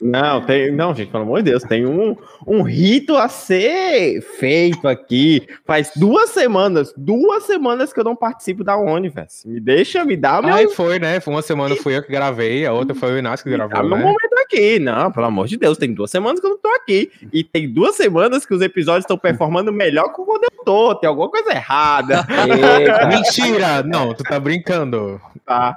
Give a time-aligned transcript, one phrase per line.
[0.00, 4.88] Não, tem, não, gente, pelo amor de Deus, tem um, um rito a ser feito
[4.88, 5.46] aqui.
[5.64, 9.48] Faz duas semanas, duas semanas que eu não participo da Universe.
[9.48, 10.54] Me deixa, me dá meu.
[10.54, 11.20] Aí foi, né?
[11.20, 13.74] Foi uma semana fui eu que gravei, a outra foi o Inácio que gravou.
[13.74, 14.02] Dá meu né?
[14.02, 14.78] momento aqui.
[14.78, 17.10] Não, pelo amor de Deus, tem duas semanas que eu não tô aqui.
[17.32, 20.94] E tem duas semanas que os episódios estão performando melhor que quando eu tô.
[20.94, 22.26] Tem alguma coisa errada.
[23.08, 23.82] Mentira!
[23.82, 25.20] Não, tu tá brincando.
[25.44, 25.76] Tá.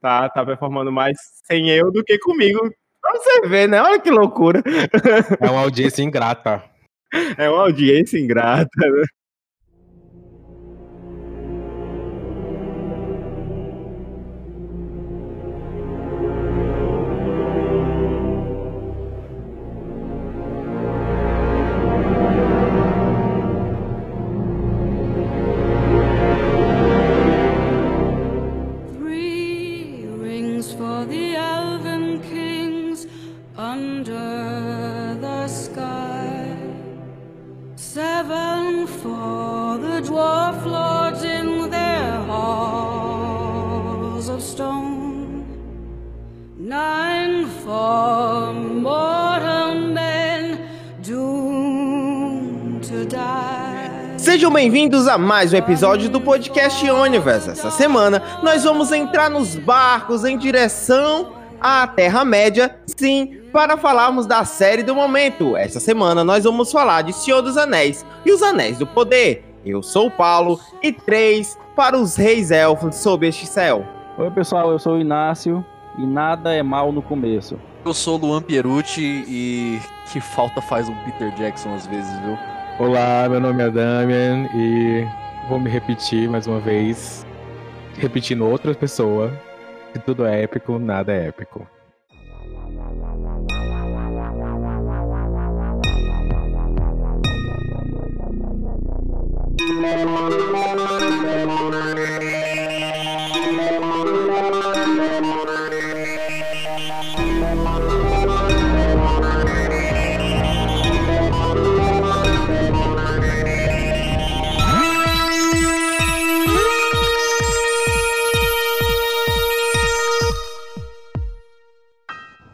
[0.00, 2.72] Tá, tá performando mais sem eu do que comigo.
[3.12, 3.80] Você ver, né?
[3.80, 4.62] Olha que loucura.
[5.40, 6.62] É uma audiência ingrata.
[7.36, 9.04] É uma audiência ingrata, né?
[55.12, 57.50] A mais um episódio do podcast Universe.
[57.50, 64.42] Essa semana nós vamos entrar nos barcos em direção à Terra-média, sim, para falarmos da
[64.46, 65.54] série do momento.
[65.54, 69.44] Essa semana nós vamos falar de Senhor dos Anéis e os Anéis do Poder.
[69.66, 73.84] Eu sou o Paulo e três para os Reis Elfos sob este céu.
[74.16, 75.62] Oi, pessoal, eu sou o Inácio
[75.98, 77.60] e nada é mal no começo.
[77.84, 79.78] Eu sou o Luan Pierucci e
[80.10, 82.61] que falta faz um Peter Jackson às vezes, viu?
[82.78, 85.06] Olá, meu nome é Damian e
[85.48, 87.24] vou me repetir mais uma vez,
[87.98, 89.30] repetindo outra pessoa.
[89.92, 91.66] Se tudo é épico, nada é épico.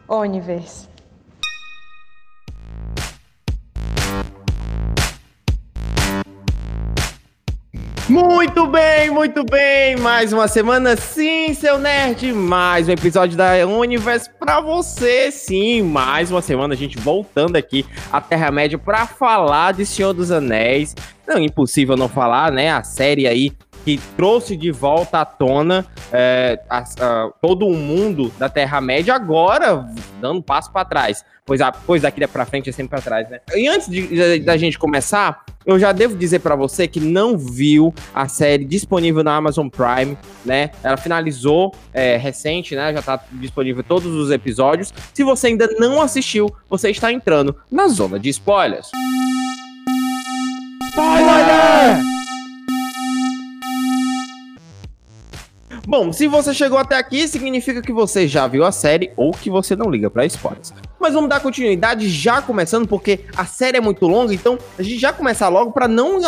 [0.09, 0.89] Universe.
[8.09, 9.95] Muito bem, muito bem.
[9.97, 12.33] Mais uma semana, sim, seu nerd.
[12.33, 15.83] Mais um episódio da Universe pra você, sim.
[15.83, 20.95] Mais uma semana, a gente voltando aqui à Terra-média pra falar de Senhor dos Anéis.
[21.27, 22.71] Não, impossível não falar, né?
[22.71, 23.51] A série aí
[23.83, 29.85] que trouxe de volta à tona é, a, a, todo o mundo da Terra-média, agora
[30.21, 31.23] dando passo para trás.
[31.45, 33.39] Pois, a, pois daqui para frente é sempre para trás, né?
[33.55, 37.93] E antes de, da gente começar, eu já devo dizer para você que não viu
[38.13, 40.15] a série disponível na Amazon Prime,
[40.45, 40.69] né?
[40.83, 42.93] Ela finalizou é, recente, né?
[42.93, 44.93] Já tá disponível todos os episódios.
[45.13, 48.89] Se você ainda não assistiu, você está entrando na zona de spoilers.
[50.89, 52.18] Spoiler!
[55.87, 59.49] Bom, se você chegou até aqui, significa que você já viu a série ou que
[59.49, 60.73] você não liga para spoilers.
[60.99, 64.99] Mas vamos dar continuidade já começando, porque a série é muito longa, então a gente
[64.99, 66.19] já começar logo para não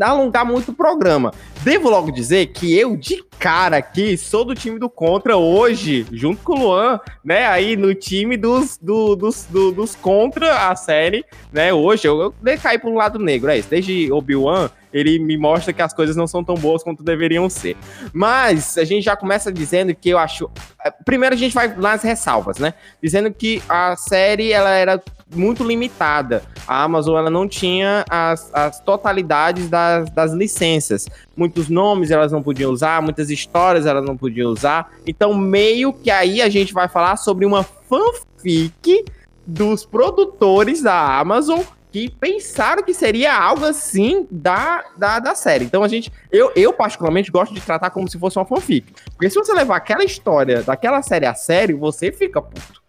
[0.00, 1.32] alongar muito o programa.
[1.62, 6.42] Devo logo dizer que eu, de cara aqui, sou do time do Contra hoje, junto
[6.42, 7.46] com o Luan, né?
[7.46, 11.72] Aí no time dos, do, dos, do, dos Contra a série, né?
[11.72, 13.68] Hoje eu, eu caí pro lado negro, é isso.
[13.68, 17.76] Desde Obi-Wan ele me mostra que as coisas não são tão boas quanto deveriam ser.
[18.12, 20.50] Mas a gente já começa dizendo que eu acho.
[20.84, 22.74] Eh, primeiro a gente vai nas ressalvas, né?
[23.02, 25.02] Dizendo que a série ela era
[25.34, 26.42] muito limitada.
[26.66, 31.08] A Amazon ela não tinha as, as totalidades das, das licenças.
[31.36, 34.92] Muitos nomes elas não podiam usar, muitas histórias elas não podiam usar.
[35.06, 39.04] Então, meio que aí a gente vai falar sobre uma fanfic
[39.46, 41.60] dos produtores da Amazon
[41.92, 45.66] que pensaram que seria algo assim da, da, da série.
[45.66, 48.94] Então a gente, eu, eu particularmente gosto de tratar como se fosse uma fanfic.
[49.10, 52.80] Porque se você levar aquela história daquela série a sério, você fica puto.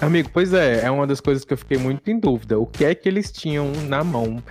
[0.00, 2.58] Amigo, pois é, é uma das coisas que eu fiquei muito em dúvida.
[2.58, 4.42] O que é que eles tinham na mão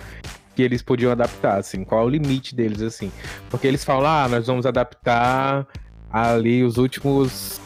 [0.56, 1.84] que eles podiam adaptar, assim?
[1.84, 3.12] Qual é o limite deles, assim?
[3.50, 5.66] Porque eles falam, ah, nós vamos adaptar
[6.10, 7.60] ali os últimos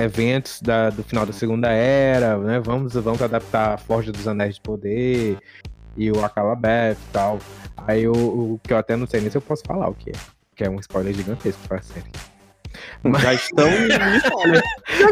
[0.00, 2.60] eventos da, do final da Segunda Era, né?
[2.60, 5.38] Vamos, vamos adaptar a Forja dos Anéis de Poder
[5.96, 7.38] e o Akalabeth e tal.
[7.86, 10.10] Aí o, o que eu até não sei nem se eu posso falar o que
[10.10, 10.14] é.
[10.56, 12.10] Que é um spoiler gigantesco pra série.
[13.20, 13.68] Já estão.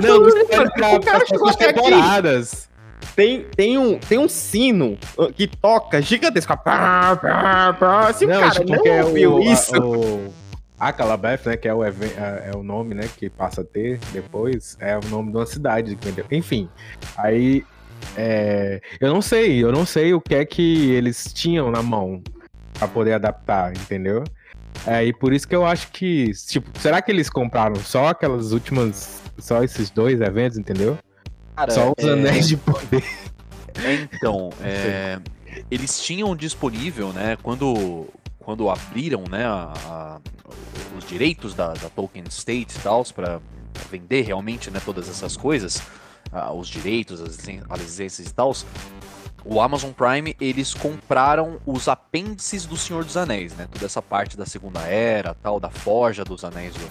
[0.03, 2.69] Não, não, spoiler pra, temporadas.
[3.15, 6.57] Tem, tem, um, tem um sino uh, que toca gigantesco.
[6.59, 8.13] Pá, pá, pá.
[8.13, 9.75] Se o cara tipo, não que é ouviu o, isso...
[9.75, 10.33] A, o,
[10.79, 13.99] a Calabeth, né, que é o, a- é o nome, né, que passa a ter
[14.13, 16.25] depois, é o nome de uma cidade, entendeu?
[16.31, 16.69] Enfim,
[17.17, 17.65] aí,
[18.17, 22.23] é, eu não sei, eu não sei o que é que eles tinham na mão
[22.79, 24.23] pra poder adaptar, entendeu?
[24.87, 28.53] É, e por isso que eu acho que, tipo, será que eles compraram só aquelas
[28.53, 30.97] últimas, só esses dois eventos, entendeu?
[31.57, 33.03] Cara, só os é- anéis de poder.
[33.83, 35.19] É, então, é,
[35.71, 38.07] eles tinham disponível, né, quando,
[38.49, 40.21] quando abriram, né, a- a-
[40.97, 43.43] os direitos da, da Tolkien State e tal, para
[43.91, 45.83] vender realmente, né, todas essas coisas,
[46.33, 47.37] ah, os direitos, as
[47.79, 48.55] licenças e tal,
[49.45, 54.35] o Amazon Prime, eles compraram os apêndices do Senhor dos Anéis, né, toda essa parte
[54.35, 56.91] da Segunda Era, tal, da forja dos Anéis, do,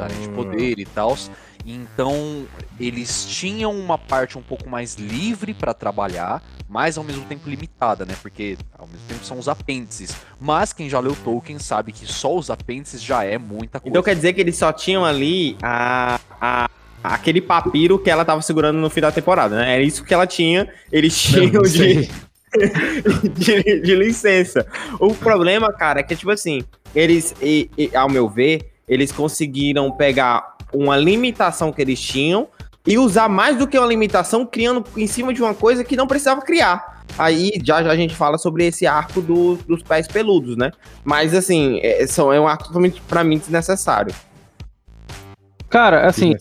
[0.00, 0.32] Anéis de Hum.
[0.34, 1.16] Poder e tal,
[1.64, 2.44] então
[2.80, 8.04] eles tinham uma parte um pouco mais livre para trabalhar, mas ao mesmo tempo limitada,
[8.04, 8.14] né?
[8.20, 10.16] Porque ao mesmo tempo são os apêndices.
[10.40, 13.90] Mas quem já leu Tolkien sabe que só os apêndices já é muita coisa.
[13.90, 16.68] Então quer dizer que eles só tinham ali a, a-
[17.04, 19.74] aquele papiro que ela tava segurando no fim da temporada, né?
[19.74, 22.08] Era isso que ela tinha, eles tinham de,
[23.34, 24.66] de, de licença.
[24.98, 26.62] O problema, cara, é que, tipo assim,
[26.94, 32.46] eles, e- e, ao meu ver, eles conseguiram pegar uma limitação que eles tinham
[32.86, 36.06] e usar mais do que uma limitação, criando em cima de uma coisa que não
[36.06, 37.04] precisava criar.
[37.16, 40.72] Aí já já a gente fala sobre esse arco do- dos pés peludos, né?
[41.04, 44.14] Mas assim, é, são, é um arco totalmente, pra mim, desnecessário.
[45.70, 46.34] Cara, assim,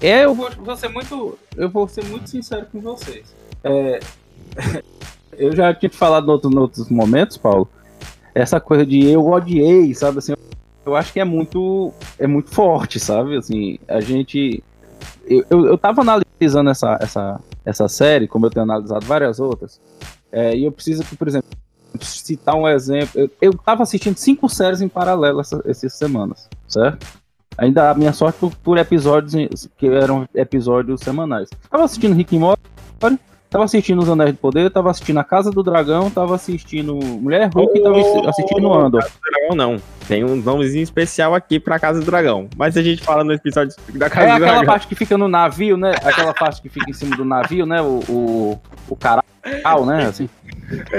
[0.00, 1.38] é, eu vou, vou ser muito.
[1.54, 3.34] Eu vou ser muito sincero com vocês.
[3.62, 4.00] É,
[5.36, 7.68] eu já tinha te falado em outros, em outros momentos, Paulo.
[8.34, 10.34] Essa coisa de eu odiei, sabe assim,
[10.84, 11.92] eu acho que é muito.
[12.18, 13.36] É muito forte, sabe?
[13.36, 14.62] Assim, a gente.
[15.26, 19.80] Eu, eu, eu tava analisando essa, essa, essa série, como eu tenho analisado várias outras,
[20.30, 21.48] é, e eu preciso por exemplo,
[22.00, 23.20] citar um exemplo.
[23.20, 27.06] Eu, eu tava assistindo cinco séries em paralelo essa, essas semanas, certo?
[27.56, 31.48] Ainda a minha sorte por, por episódios que eram episódios semanais.
[31.70, 32.62] Tava assistindo Rick and Morty,
[33.54, 37.48] tava assistindo Os Anéis do Poder, tava assistindo A Casa do Dragão, tava assistindo Mulher
[37.54, 39.04] Hulk e tava assi- assistindo Andor.
[39.30, 39.76] Dragão não.
[40.08, 42.48] Tem um nomezinho especial aqui pra Casa do Dragão.
[42.56, 44.64] Mas a gente fala no episódio da É Casa do aquela Dragão.
[44.66, 45.92] parte que fica no navio, né?
[46.02, 47.80] Aquela parte que fica em cima do navio, né?
[47.80, 50.06] O, o, o caral, né?
[50.06, 50.28] Assim.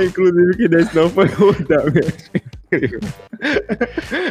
[0.01, 1.83] Inclusive que desse não foi o da
[2.71, 2.99] Incrível.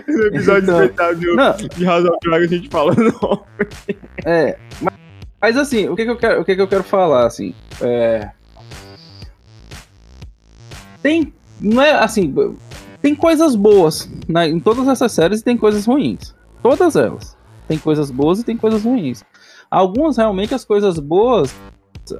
[0.08, 3.44] No episódio Então, especial de, de House of Dragons a gente fala não.
[4.24, 4.94] É, mas,
[5.44, 8.30] mas assim, o que, que eu quero, o que, que eu quero falar assim, é,
[11.02, 12.34] tem, não é assim,
[13.02, 17.36] tem coisas boas né, em todas essas séries e tem coisas ruins, todas elas,
[17.68, 19.22] tem coisas boas e tem coisas ruins.
[19.70, 21.54] Algumas realmente as coisas boas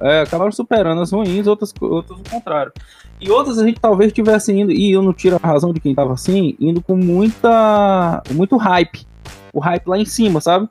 [0.01, 2.71] é, acabaram superando as ruins, outras, outras o contrário.
[3.19, 5.95] E outras a gente talvez tivesse indo, e eu não tiro a razão de quem
[5.95, 9.07] tava assim, indo com muita, muito hype,
[9.51, 10.69] o hype lá em cima, sabe?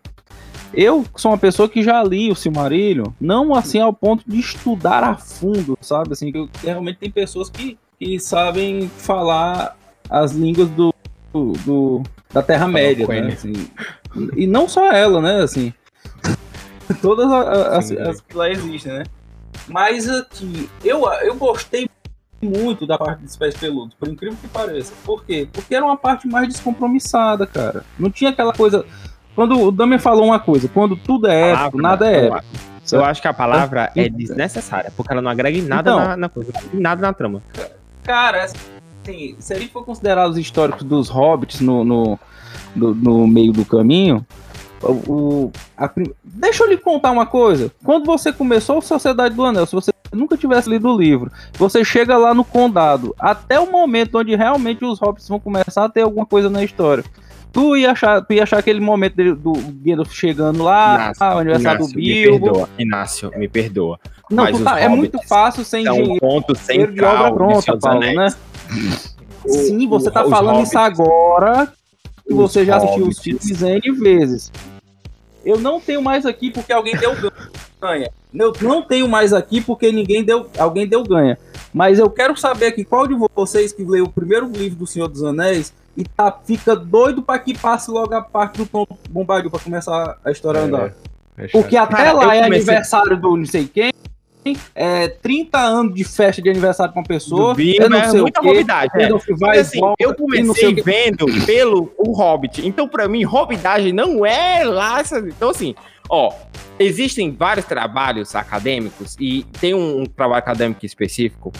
[0.76, 5.04] Eu sou uma pessoa que já li o Silmarillion, não assim ao ponto de estudar
[5.04, 6.12] a fundo, sabe?
[6.12, 9.76] Assim, eu- realmente tem pessoas que, que sabem falar
[10.10, 10.92] as línguas do,
[11.32, 13.22] do- do- da Terra-média, Queen.
[13.22, 13.32] né?
[13.34, 13.52] Assim,
[14.36, 15.42] e não só ela, né?
[15.42, 15.72] Assim,
[17.00, 17.98] todas as, Sim.
[17.98, 19.04] as que lá existem, né?
[19.68, 21.88] Mas aqui, eu, eu gostei
[22.43, 24.93] muito da parte dos pés peludos, por incrível que pareça.
[25.04, 25.48] Por quê?
[25.50, 27.84] Porque era uma parte mais descompromissada, cara.
[27.98, 28.84] Não tinha aquela coisa.
[29.34, 32.44] Quando o Dami falou uma coisa, quando tudo é épico, nada é épico.
[32.93, 36.05] Eu acho que a palavra é Então- desnecessária, porque ela não agrega em nada Então.
[36.08, 37.43] na, na coisa, nada na trama.
[38.03, 42.19] Cara, assim, se a gente for considerar os históricos dos hobbits no, no,
[42.76, 44.24] no, no meio do caminho,
[44.82, 44.93] o,
[45.46, 45.91] o- a
[46.22, 47.72] deixa eu lhe contar uma coisa.
[47.82, 51.82] Quando você começou a Sociedade do Anel, se você nunca tivesse lido o livro, você
[51.82, 56.03] chega lá no condado, até o momento onde realmente os hobbits vão começar a ter
[56.03, 57.03] alguma coisa na história.
[57.55, 61.34] Tu ia achar, tu ia achar aquele momento dele- do Gandalf chegando lá, Inácio, ah,
[61.37, 62.44] o aniversário do Inácio, me Bilbo.
[62.46, 64.01] perdoa, Inácio, me perdoa.
[64.31, 68.01] Não, Mas tá- é muito fácil sem um engenheiro ponto central obra de pronta, Paulo,
[68.01, 68.29] né?
[69.46, 70.69] Sim, você o- tá falando hobbits.
[70.70, 71.73] isso agora
[72.27, 74.51] que você já assistiu os filmes N vezes.
[75.44, 77.15] Eu não tenho mais aqui porque alguém deu
[77.81, 78.11] ganha.
[78.34, 81.39] Eu não tenho mais aqui porque ninguém deu, alguém deu ganha.
[81.73, 85.06] Mas eu quero saber aqui qual de vocês que leu o primeiro livro do Senhor
[85.06, 89.51] dos Anéis e tá, fica doido pra que passe logo a parte do Tom Bombadil
[89.51, 90.94] pra começar a história a andar.
[91.36, 91.46] É.
[91.48, 93.93] Porque até Cara, lá é comecei- aniversário do não sei quem,
[94.74, 97.55] é, 30 anos de festa de aniversário com uma pessoa.
[97.58, 99.08] Eu não é sei muita o quê, novidade, é.
[99.39, 102.67] Vai assim, volta, eu comecei vendo pelo o Hobbit.
[102.67, 105.03] Então, pra mim, Hobbitagem não é lá.
[105.29, 105.74] Então, assim,
[106.10, 106.31] ó,
[106.79, 111.51] existem vários trabalhos acadêmicos e tem um, um trabalho acadêmico específico.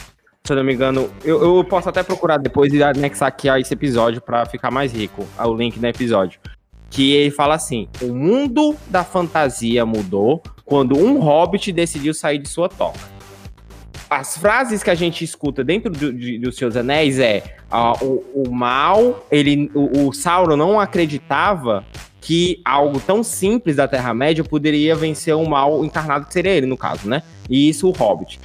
[0.47, 3.59] Se eu não me engano, eu, eu posso até procurar depois e anexar aqui a
[3.59, 6.39] esse episódio pra ficar mais rico, o link no episódio.
[6.91, 12.49] Que ele fala assim: o mundo da fantasia mudou quando um hobbit decidiu sair de
[12.49, 13.15] sua toca
[14.11, 16.41] as frases que a gente escuta dentro do, de,
[16.79, 21.85] Anéis é ah, o, o mal, ele, o, o Sauron não acreditava
[22.21, 26.77] que algo tão simples da Terra-média poderia vencer o mal encarnado que seria ele, no
[26.77, 27.23] caso, né?
[27.51, 28.41] E isso o Hobbit.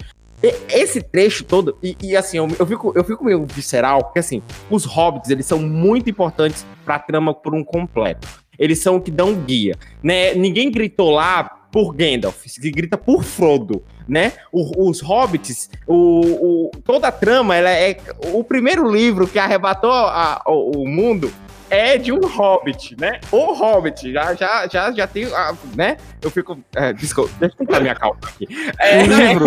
[0.69, 4.41] Esse trecho todo, e, e assim, eu, eu fico, eu fico meio visceral, porque assim,
[4.69, 8.27] os hobbits, eles são muito importantes pra trama por um completo.
[8.57, 10.33] Eles são o que dão guia, né?
[10.33, 14.33] Ninguém gritou lá por Gandalf, se grita por Frodo, né?
[14.51, 16.21] O- os hobbits, o,
[16.67, 17.97] o- toda a trama, ela é
[18.33, 21.31] o primeiro livro que arrebatou a- o, o mundo
[21.69, 23.19] é de um hobbit, né?
[23.31, 25.27] O hobbit, já já já já tem,
[25.75, 25.97] né?
[26.21, 28.47] Eu fico, é, desculpa, deixa eu tentar minha calma aqui.
[28.79, 29.45] É, O livro,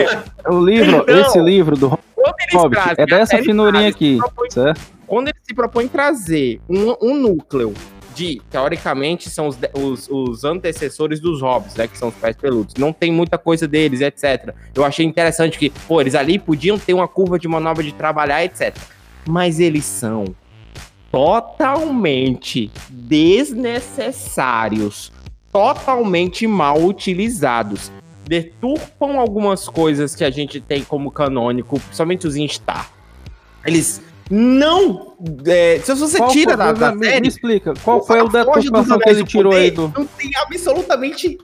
[0.49, 4.81] o livro, Então, esse livro do Hobbit trazem é dessa finurinha aqui, propõe- certo?
[5.07, 7.75] quando ele se propõe trazer um, um núcleo
[8.14, 11.88] de, teoricamente, são os, os, os antecessores dos hobbits, né?
[11.88, 12.75] Que são os pés peludos.
[12.75, 14.55] Não tem muita coisa deles, etc.
[14.75, 18.45] Eu achei interessante que, pô, eles ali podiam ter uma curva de manobra de trabalhar,
[18.45, 18.76] etc.
[19.26, 20.26] Mas eles são
[21.12, 25.12] totalmente desnecessários,
[25.52, 27.92] totalmente mal utilizados.
[28.25, 32.90] Deturpam algumas coisas que a gente tem como canônico, principalmente os Instar.
[33.64, 34.00] Eles
[34.35, 35.15] não.
[35.47, 37.29] é, se você Qual tira da, da me, me série.
[37.29, 39.99] explica, qual foi o deturpação que ele tirou aí Poder do...
[40.01, 41.37] Não tem absolutamente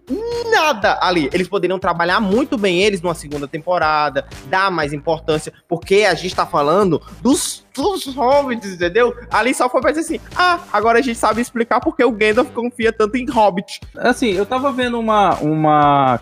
[0.50, 1.28] nada ali.
[1.30, 6.34] Eles poderiam trabalhar muito bem eles numa segunda temporada, dar mais importância, porque a gente
[6.34, 9.14] tá falando dos, dos hobbits, entendeu?
[9.30, 12.50] Ali só foi pra dizer assim: ah, agora a gente sabe explicar porque o Gandalf
[12.52, 13.82] confia tanto em hobbit.
[13.98, 16.20] Assim, eu tava vendo uma, uma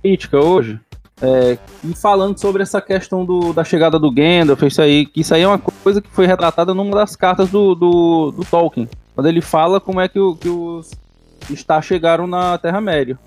[0.00, 0.78] crítica hoje,
[1.20, 5.34] é, e falando sobre essa questão do, da chegada do Gandalf, isso aí, que isso
[5.34, 9.26] aí é uma coisa que foi retratada numa das cartas do, do, do Tolkien, quando
[9.26, 10.90] ele fala como é que, o- que os
[11.54, 13.18] Star chegaram na Terra-média.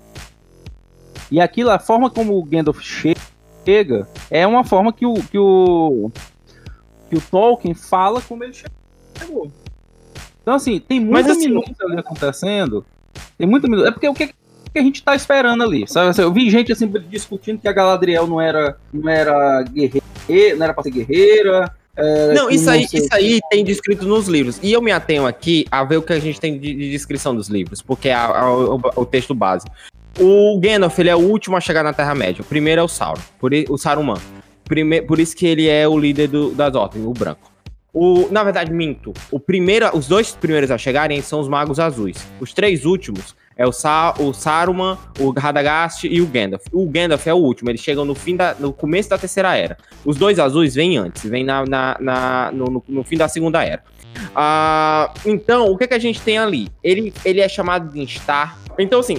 [1.30, 3.16] E aquilo, a forma como o Gandalf che-
[3.64, 6.10] chega, é uma forma que o, que o,
[7.10, 9.50] que o Tolkien fala como ele chegou.
[10.42, 12.84] Então, assim, tem Mas, muita assim, ali acontecendo.
[13.38, 13.66] Tem muita.
[13.86, 14.34] É porque o que,
[14.72, 15.84] que a gente tá esperando ali?
[15.86, 16.10] Sabe?
[16.10, 20.64] Assim, Eu vi gente assim discutindo que a Galadriel não era, não era guerreira, não
[20.64, 21.70] era pra ser guerreira.
[21.96, 24.58] é, Não, isso aí, sei o isso aí tem descrito nos livros.
[24.62, 27.34] E eu me atenho aqui a ver o que a gente tem de, de descrição
[27.34, 29.66] dos livros, porque é a- a- o, o texto base.
[30.20, 32.42] O Gandalf, ele é o último a chegar na Terra-média.
[32.42, 34.18] O primeiro é o Sauron, por, o Saruman.
[34.64, 37.50] Prime- por isso que ele é o líder do, das ordens, o branco.
[37.94, 39.12] O, na verdade, minto.
[39.30, 42.26] O primeiro, os dois primeiros a chegarem são os magos azuis.
[42.40, 46.64] Os três últimos é o, Sa, o Saruman, o Radagast e o Gandalf.
[46.72, 49.76] O Gandalf é o último, eles chegam no, fim da, no começo da Terceira Era.
[50.04, 53.64] Os dois azuis vêm antes, vêm na, na, na- no, no- no fim da Segunda
[53.64, 53.82] Era.
[54.34, 56.68] Ah, então, o que, que a gente tem ali?
[56.82, 58.58] Ele, ele é chamado de Instar.
[58.78, 59.18] Então, assim,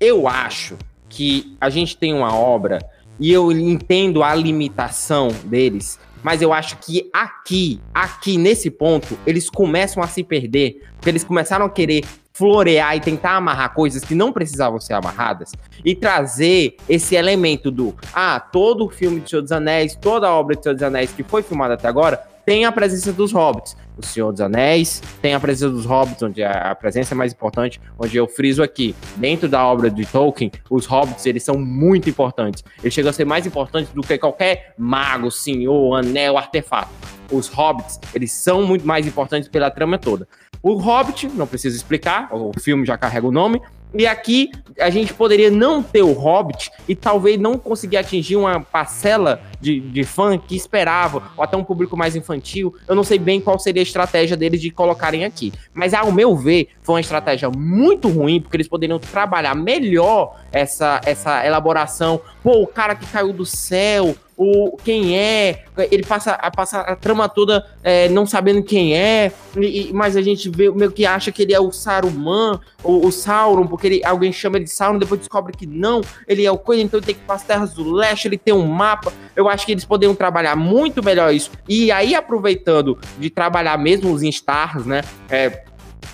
[0.00, 0.76] eu acho
[1.08, 2.78] que a gente tem uma obra
[3.18, 9.48] e eu entendo a limitação deles, mas eu acho que aqui, aqui nesse ponto, eles
[9.48, 12.04] começam a se perder, porque eles começaram a querer
[12.36, 15.52] florear e tentar amarrar coisas que não precisavam ser amarradas
[15.82, 20.34] e trazer esse elemento do ah, todo o filme de Senhor dos Anéis, toda a
[20.34, 23.76] obra de Senhor dos Anéis que foi filmada até agora tem a presença dos hobbits.
[23.98, 27.32] O Senhor dos Anéis tem a presença dos hobbits, onde a, a presença é mais
[27.32, 32.08] importante, onde eu friso aqui, dentro da obra de Tolkien, os hobbits, eles são muito
[32.08, 32.62] importantes.
[32.80, 36.90] Eles chegam a ser mais importantes do que qualquer mago, senhor, anel, artefato.
[37.32, 40.28] Os hobbits, eles são muito mais importantes pela trama toda.
[40.66, 43.62] O Hobbit, não preciso explicar, o filme já carrega o nome.
[43.94, 48.58] E aqui a gente poderia não ter o Hobbit e talvez não conseguir atingir uma
[48.58, 52.74] parcela de, de fã que esperava, ou até um público mais infantil.
[52.86, 55.52] Eu não sei bem qual seria a estratégia deles de colocarem aqui.
[55.74, 61.00] Mas, ao meu ver, foi uma estratégia muito ruim, porque eles poderiam trabalhar melhor essa,
[61.04, 62.20] essa elaboração.
[62.42, 66.94] Pô, o cara que caiu do céu, o quem é, ele passa, a- passa a
[66.94, 71.32] trama toda é, não sabendo quem é, e- mas a gente vê meio que acha
[71.32, 74.98] que ele é o Saruman, o, o Sauron, porque ele, alguém chama ele de Sauron,
[74.98, 77.42] depois descobre que não, ele é o coisa, então ele tem que ir para as
[77.44, 79.10] terras do leste, ele tem um mapa.
[79.34, 81.50] Eu que eles poderiam trabalhar muito melhor isso.
[81.68, 85.02] E aí, aproveitando de trabalhar mesmo os Instars, né?
[85.30, 85.62] é,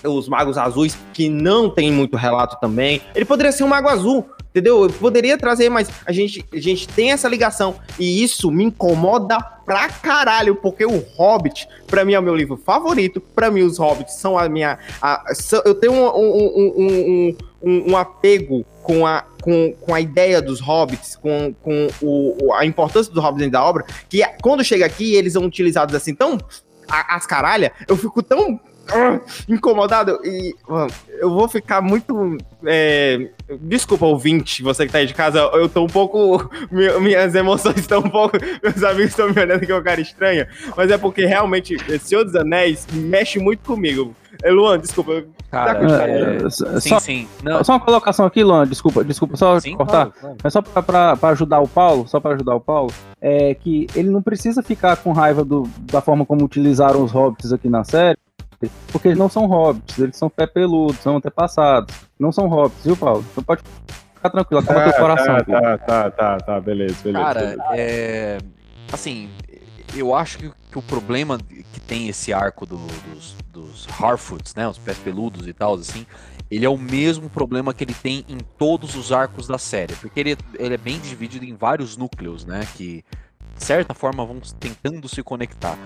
[0.04, 3.00] os magos azuis, que não tem muito relato também.
[3.14, 4.28] Ele poderia ser um mago azul.
[4.50, 4.82] Entendeu?
[4.82, 7.76] Eu poderia trazer, mas a gente, a gente tem essa ligação.
[7.98, 12.58] E isso me incomoda pra caralho, porque o Hobbit, pra mim, é o meu livro
[12.58, 13.18] favorito.
[13.18, 14.78] Pra mim, os Hobbits são a minha.
[15.00, 20.00] a- são- eu tenho um, um, um, um- um apego com a, com, com a
[20.00, 24.64] ideia dos Hobbits, com, com o, a importância dos Hobbits dentro da obra, que quando
[24.64, 26.38] chega aqui eles são utilizados assim tão.
[26.88, 28.58] As caralha, eu fico tão.
[28.88, 33.30] ah, incomodado e mano, eu vou ficar muito é,
[33.60, 37.76] desculpa ouvinte você que tá aí de casa eu tô um pouco mi- minhas emoções
[37.78, 40.46] estão um pouco meus amigos estão me olhando que é um cara estranho
[40.76, 46.08] mas é porque realmente Senhor dos Anéis mexe muito comigo É, Luan desculpa Cara, Tá
[46.08, 47.28] é, É, sim, só, sim.
[47.42, 50.06] Não, só uma colocação aqui, Luan, desculpa, desculpa, só sim, cortar.
[50.06, 50.36] claro, claro.
[50.42, 53.86] Mas só pra, pra, pra ajudar o Paulo, só pra ajudar o Paulo, é que
[53.94, 57.84] ele não precisa ficar com raiva do, da forma como utilizaram os hobbits aqui na
[57.84, 58.18] série,
[58.90, 61.94] porque eles não são hobbits, eles são pé peludos, são antepassados.
[62.18, 63.24] Não são hobbits, viu, Paulo?
[63.32, 63.62] Então pode
[64.14, 65.34] ficar tranquilo, acalma teu coração.
[65.36, 67.24] tá, tá, tá, tá, tá, beleza, beleza.
[67.24, 67.62] Cara, beleza.
[67.74, 68.38] é.
[68.92, 69.28] Assim,
[69.94, 74.66] eu acho que, que o problema que tem esse arco do- dos, dos Harfoots, né?
[74.66, 76.06] Os pés peludos e tal, assim,
[76.50, 79.94] ele é o mesmo problema que ele tem em todos os arcos da série.
[79.96, 82.66] Porque ele, ele é bem dividido em vários núcleos, né?
[82.76, 83.04] Que,
[83.56, 85.78] de certa forma, vão tentando se conectar.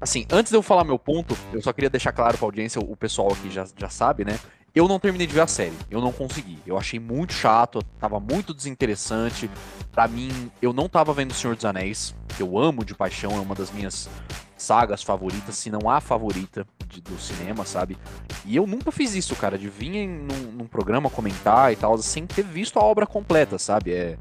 [0.00, 2.96] Assim, antes de eu falar meu ponto, eu só queria deixar claro pra audiência, o
[2.96, 4.38] pessoal aqui já, já sabe, né?
[4.74, 6.58] Eu não terminei de ver a série, eu não consegui.
[6.64, 9.50] Eu achei muito chato, tava muito desinteressante.
[9.90, 13.32] Pra mim, eu não tava vendo O Senhor dos Anéis, que eu amo de paixão,
[13.32, 14.08] é uma das minhas
[14.56, 17.96] sagas favoritas, se não a favorita de- do cinema, sabe?
[18.44, 21.96] E eu nunca fiz isso, cara, de vir em, num, num programa comentar e tal,
[21.98, 23.92] sem ter visto a obra completa, sabe?
[23.92, 24.18] É.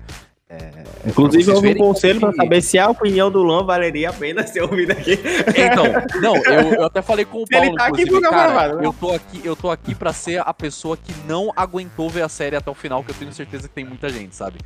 [1.05, 4.45] inclusive vocês houve um conselho que- saber se a opinião do Luan valeria a pena
[4.47, 5.19] ser ouvida aqui
[5.55, 5.85] Então,
[6.21, 8.77] não, eu, eu até falei com o Ele Paulo, tá aqui inclusive, pro cara, gravado,
[8.77, 8.85] né?
[8.87, 12.29] eu tô aqui, eu tô aqui pra ser a pessoa que não aguentou ver a
[12.29, 14.57] série até o final, que eu tenho certeza que tem muita gente, sabe?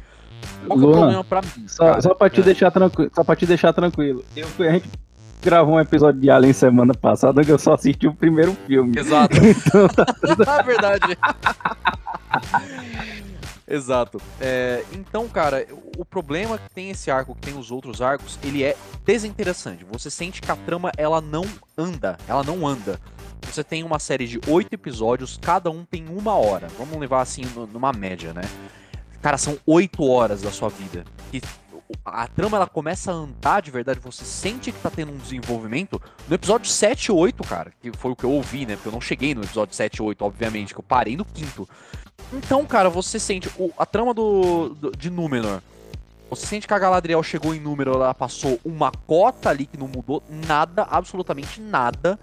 [0.68, 1.68] Qual que é o Luan, problema pra mim?
[1.68, 2.02] Só, cara?
[2.02, 2.44] só pra te É.
[2.44, 4.24] deixar tranquilo, só pra te deixar tranquilo.
[4.36, 4.90] Eu, fui- a gente
[5.42, 8.98] gravou um episódio de Alien semana passada que eu só assisti o primeiro filme.
[8.98, 9.36] Exato.
[9.44, 9.88] Então
[10.38, 11.18] tá É verdade.
[13.68, 14.22] Exato.
[14.42, 15.66] É, então, cara,
[15.98, 19.86] o- problema que tem esse arco, que tem os outros arcos, ele é desinteressante.
[19.92, 21.46] Você sente que a trama ela não
[21.78, 23.00] anda, ela não anda.
[23.44, 26.68] Você tem uma série de oito episódios, cada um tem uma hora.
[26.78, 28.42] Vamos levar assim nu- numa média, né?
[29.22, 31.04] Cara, são oito horas da sua vida.
[31.32, 31.42] E
[32.06, 36.02] a trama ela começa a andar de verdade, você sente que tá tendo um desenvolvimento
[36.28, 38.76] no episódio 7 e 8, cara, que foi o que eu ouvi, né?
[38.76, 41.68] Porque eu não cheguei no episódio 7 e 8, obviamente, que eu parei no quinto.
[42.32, 45.62] Então, cara, você sente o- a trama do, do- de Númenor.
[46.30, 49.88] Você sente que a Galadriel chegou em Númenor, ela passou uma cota ali que não
[49.88, 52.20] mudou nada, absolutamente nada.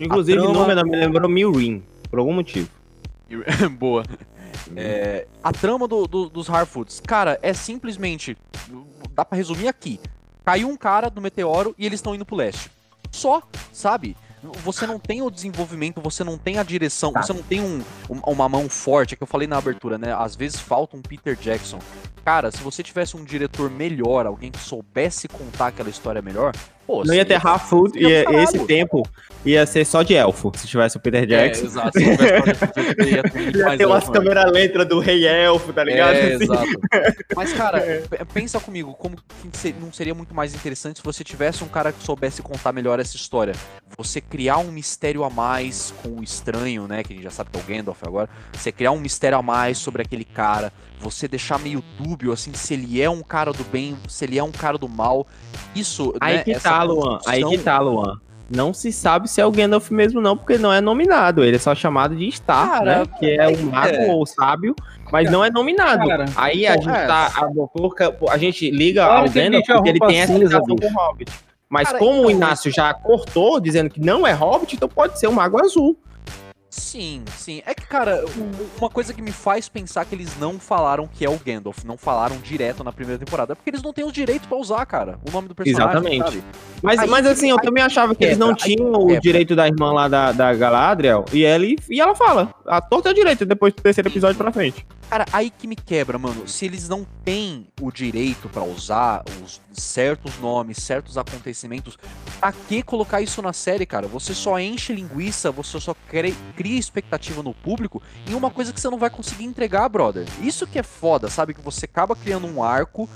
[0.00, 2.68] inclusive trama- Númenor me lembrou Milrim por algum motivo
[3.78, 4.04] Boa.
[4.76, 8.36] É, a trama do- do- dos Harfoots, cara, é simplesmente.
[9.14, 10.00] Dá pra resumir aqui.
[10.44, 12.70] Caiu um cara do meteoro e eles estão indo pro leste.
[13.10, 13.42] Só,
[13.72, 14.16] sabe?
[14.64, 17.82] Você não tem o desenvolvimento, você não tem a direção, você não tem um-
[18.26, 20.12] uma mão forte, é que eu falei na abertura, né?
[20.12, 21.78] Às vezes falta um Peter Jackson.
[22.24, 26.52] Cara, se você tivesse um diretor melhor, alguém que soubesse contar aquela história melhor,
[26.86, 28.42] pô, não ia ter half food e caralho.
[28.44, 29.02] esse tempo
[29.44, 31.98] ia ser só de elfo se tivesse o Peter É, Jackson exato.
[31.98, 34.12] Se tivesse uma defesa, ia ter ia umas né?
[34.14, 36.44] câmeras lentas do rei elfo tá ligado É, Assim.
[36.44, 36.80] exato.
[37.36, 39.16] Mas, cara, p- pensa comigo, como
[39.80, 43.16] não seria muito mais interessante se você tivesse um cara que soubesse contar melhor essa
[43.16, 43.54] história?
[43.96, 47.02] Você criar um mistério a mais com o estranho, né?
[47.02, 48.28] Que a gente já sabe que é o Gandalf agora.
[48.52, 50.72] Você criar um mistério a mais sobre aquele cara.
[51.00, 54.42] Você deixar meio dúbio, assim, se ele é um cara do bem, se ele é
[54.42, 55.26] um cara do mal.
[55.74, 57.18] Isso, Aí né, que essa tá, Luan.
[57.26, 58.18] Aí que tá, Luan.
[58.48, 61.42] Não se sabe se é o Gandalf mesmo, não, porque não é nominado.
[61.42, 63.04] Ele é só chamado de Star, Cara, né?
[63.18, 64.10] Que é é o que mago é.
[64.10, 64.74] ou o sábio,
[65.10, 66.06] mas não é nominado.
[66.06, 67.06] Cara, Aí a pô, gente é.
[67.06, 67.32] tá.
[67.34, 70.92] A, a gente liga Olha ao Gandalf é porque ele tem essa ligação com o
[70.92, 71.32] Hobbit.
[71.68, 75.18] Mas Cara, como o então, Inácio já cortou, dizendo que não é Hobbit, então pode
[75.18, 75.98] ser o Mago Azul.
[76.76, 77.62] Sim, sim.
[77.64, 78.24] É que, cara,
[78.78, 81.96] uma coisa que me faz pensar que eles não falaram que é o Gandalf, não
[81.96, 85.18] falaram direto na primeira temporada, é porque eles não têm os direitos pra usar, cara,
[85.26, 86.24] o nome do personagem, Exatamente.
[86.24, 86.44] sabe?
[86.82, 89.20] Mas, Aí mas assim, eu aí também achava que eles quebra, não tinham o quebra.
[89.20, 91.24] direito da irmã lá da, da Galadriel.
[91.32, 94.52] E, ele, e ela fala, a torta é a direita depois do terceiro episódio pra
[94.52, 94.84] frente.
[95.08, 96.48] Cara, aí que me quebra, mano.
[96.48, 101.96] Se eles não têm o direito pra usar os certos nomes, certos acontecimentos,
[102.40, 104.08] pra que colocar isso na série, cara?
[104.08, 106.34] Você só enche linguiça, você só cria,
[106.64, 110.26] cria expectativa no público em uma coisa que você não vai conseguir entregar, brother.
[110.40, 111.52] Isso que é foda, sabe?
[111.52, 113.06] Que você acaba criando um arco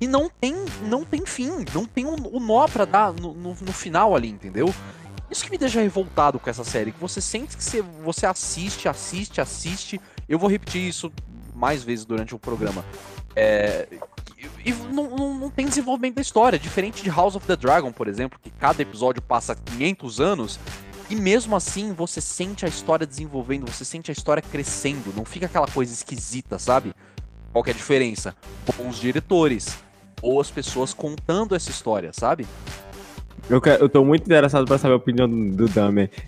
[0.00, 3.50] e não tem, não tem fim, não tem o um, nó pra dar no, no,
[3.50, 4.74] no final ali, entendeu?
[5.30, 8.88] Isso que me deixa revoltado com essa série, que você sente que você, você assiste,
[8.88, 10.00] assiste, assiste.
[10.26, 11.12] Eu vou repetir isso
[11.54, 12.82] mais vezes durante o programa.
[13.36, 13.86] É,
[14.64, 17.92] e, e não, não, não tem desenvolvimento da história, diferente de House of the Dragon,
[17.92, 20.58] por exemplo, que cada episódio passa 500 anos
[21.10, 25.46] e mesmo assim você sente a história desenvolvendo, você sente a história crescendo, não fica
[25.46, 26.94] aquela coisa esquisita, sabe?
[27.52, 28.34] Qual que é a diferença?
[28.76, 29.78] Bons diretores,
[30.20, 32.46] boas pessoas contando essa história, sabe?
[33.48, 35.80] Eu, quero, eu tô muito interessado pra saber a opinião do, do.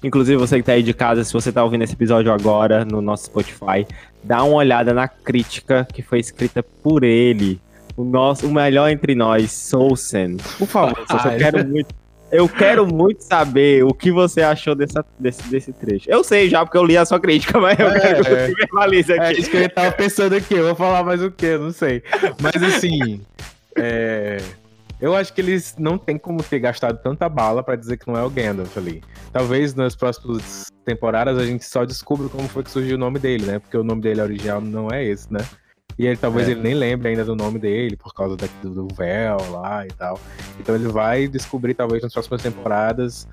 [0.05, 3.01] Inclusive, você que tá aí de casa, se você tá ouvindo esse episódio agora no
[3.01, 3.87] nosso Spotify,
[4.23, 7.61] dá uma olhada na crítica que foi escrita por ele.
[7.97, 10.37] O, nosso, o melhor entre nós, Soulsen.
[10.59, 11.95] Por favor, eu quero muito.
[12.31, 16.11] Eu quero muito saber o que você achou dessa, desse, desse trecho.
[16.11, 18.47] Eu sei já, porque eu li a sua crítica, mas eu É, quero que é.
[18.49, 19.41] você verbalize É aqui.
[19.41, 21.57] isso que eu tava pensando aqui, eu vou falar mais o quê?
[21.57, 22.03] Não sei.
[22.41, 23.21] Mas assim,
[23.77, 24.39] é,
[25.01, 28.17] eu acho que eles não tem como ter gastado tanta bala pra dizer que não
[28.19, 29.03] é o Gandalf ali.
[29.33, 33.45] Talvez nas próximas temporadas a gente só descubra como foi que surgiu o nome dele,
[33.47, 33.59] né?
[33.61, 35.45] Porque o nome dele original não é esse, né?
[35.99, 36.51] E ele talvez É.
[36.53, 39.91] ele nem lembre ainda do nome dele, por causa da- do, do véu lá e
[39.91, 40.21] tal.
[40.61, 43.27] Então ele vai descobrir, talvez, nas próximas temporadas.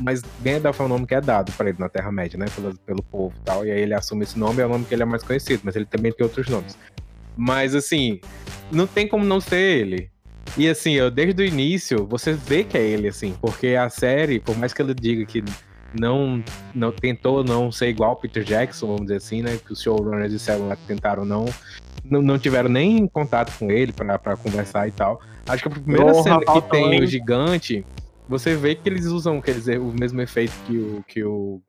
[0.00, 2.46] Mas Gandalf é um nome que é dado pra ele na Terra-média, né?
[2.54, 3.64] Pelo, pelo povo e tal.
[3.64, 5.76] E aí ele assume esse nome, é o nome que ele é mais conhecido, mas
[5.76, 6.76] ele também tem outros nomes.
[7.36, 8.20] Mas assim,
[8.70, 10.10] não tem como não ser ele.
[10.58, 14.38] E assim, eu, desde o início, você vê que é ele, assim, porque a série,
[14.40, 15.42] por mais que ele diga que
[15.98, 16.42] não,
[16.74, 19.58] não tentou não ser igual ao Peter Jackson, vamos dizer assim, né?
[19.64, 21.44] Que os showrunners disseram lá que tentaram não.
[22.04, 25.20] Não, não tiveram nem contato com ele pra conversar e tal.
[25.46, 27.86] Acho que a primeira cena que tem o gigante,
[28.28, 31.60] você vê que eles usam quer dizer, o mesmo efeito que o, que o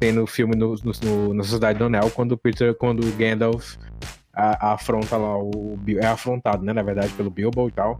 [0.00, 3.76] tem no filme no, no, na Sociedade do Anel, quando o Peter, quando o Gandalf
[4.34, 5.78] a- afronta lá o.
[5.98, 6.72] É afrontado, né?
[6.72, 7.98] Na verdade, pelo Bilbo e tal.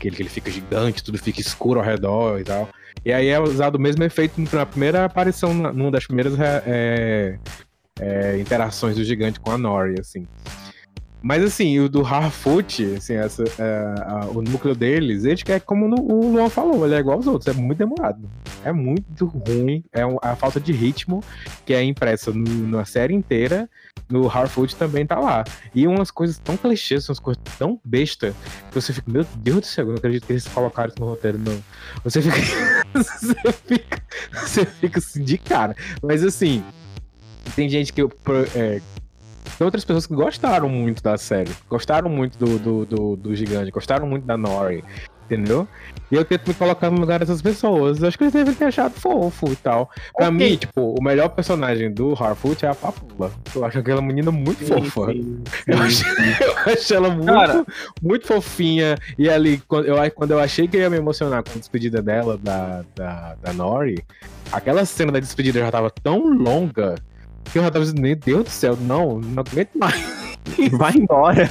[0.00, 2.68] Que ele, que ele fica gigante, tudo fica escuro ao redor e tal.
[3.04, 7.38] E aí é usado o mesmo efeito na primeira aparição, numa das primeiras é,
[8.00, 10.26] é, interações do gigante com a Nori, assim.
[11.22, 15.86] Mas assim, o do Harfoot, assim, essa, é, a- o núcleo deles, ele é como
[15.86, 18.18] o Luan falou, ele é igual aos outros, é muito demorado.
[18.64, 21.22] É muito ruim, é um- a falta de ritmo
[21.66, 23.68] que é impressa no- na série inteira,
[24.08, 25.44] no Harfoot também tá lá.
[25.74, 28.34] E umas coisas tão clichês, umas coisas tão besta,
[28.70, 31.06] que você fica, meu Deus do céu, eu não acredito que eles colocaram isso no
[31.10, 31.62] roteiro, não.
[32.02, 32.36] Você fica.
[32.94, 34.02] você fica.
[34.32, 35.76] Você fica assim de cara.
[36.02, 36.62] Mas assim,
[37.54, 38.02] tem gente que.
[38.54, 38.80] É,
[39.56, 41.50] tem outras pessoas que gostaram muito da série.
[41.68, 44.84] Gostaram muito do, do, do, do gigante, gostaram muito da Nori.
[45.26, 45.68] Entendeu?
[46.10, 48.02] E eu tento me colocar no lugar dessas pessoas.
[48.02, 49.88] Eu acho que eles devem ter achado fofo e tal.
[50.16, 50.36] Pra Ok.
[50.36, 53.30] mim, tipo, o melhor personagem do Harfoot é a Papula.
[53.54, 55.12] Eu acho aquela menina muito fofa.
[55.68, 56.04] Eu acho,
[56.66, 57.64] eu acho ela muito, Cara.
[58.02, 58.98] muito fofinha.
[59.16, 62.02] E ali, quando eu, quando eu achei que eu ia me emocionar com a despedida
[62.02, 64.02] dela, da, da, da Nori,
[64.50, 66.96] aquela cena da despedida já tava tão longa
[67.54, 70.20] eu já tava dizendo, meu Deus do céu, não, não aguento mais.
[70.72, 71.48] Vai embora.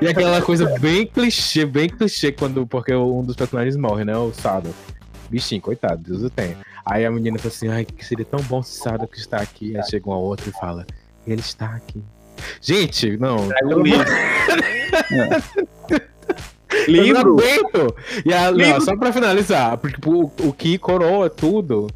[0.00, 4.16] E aquela coisa bem clichê, bem clichê, quando, porque um dos personagens morre, né?
[4.16, 4.74] O Sado.
[5.30, 6.56] Bichinho, coitado, Deus o tenha.
[6.84, 9.76] Aí a menina fala assim, ai, que seria tão bom se Sado que está aqui.
[9.76, 10.86] Aí chega uma outra e fala,
[11.26, 12.02] ele está aqui.
[12.60, 13.48] Gente, não.
[13.48, 14.04] Pega o livro.
[16.88, 17.36] Livro?
[18.24, 21.86] E a, não, só pra finalizar, porque tipo, o, o que coroa tudo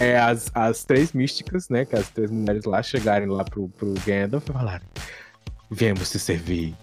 [0.00, 1.84] é as, as três místicas, né?
[1.84, 4.86] Que as três mulheres lá chegarem lá pro, pro Gandalf e falarem:
[5.70, 6.74] Viemos te servir,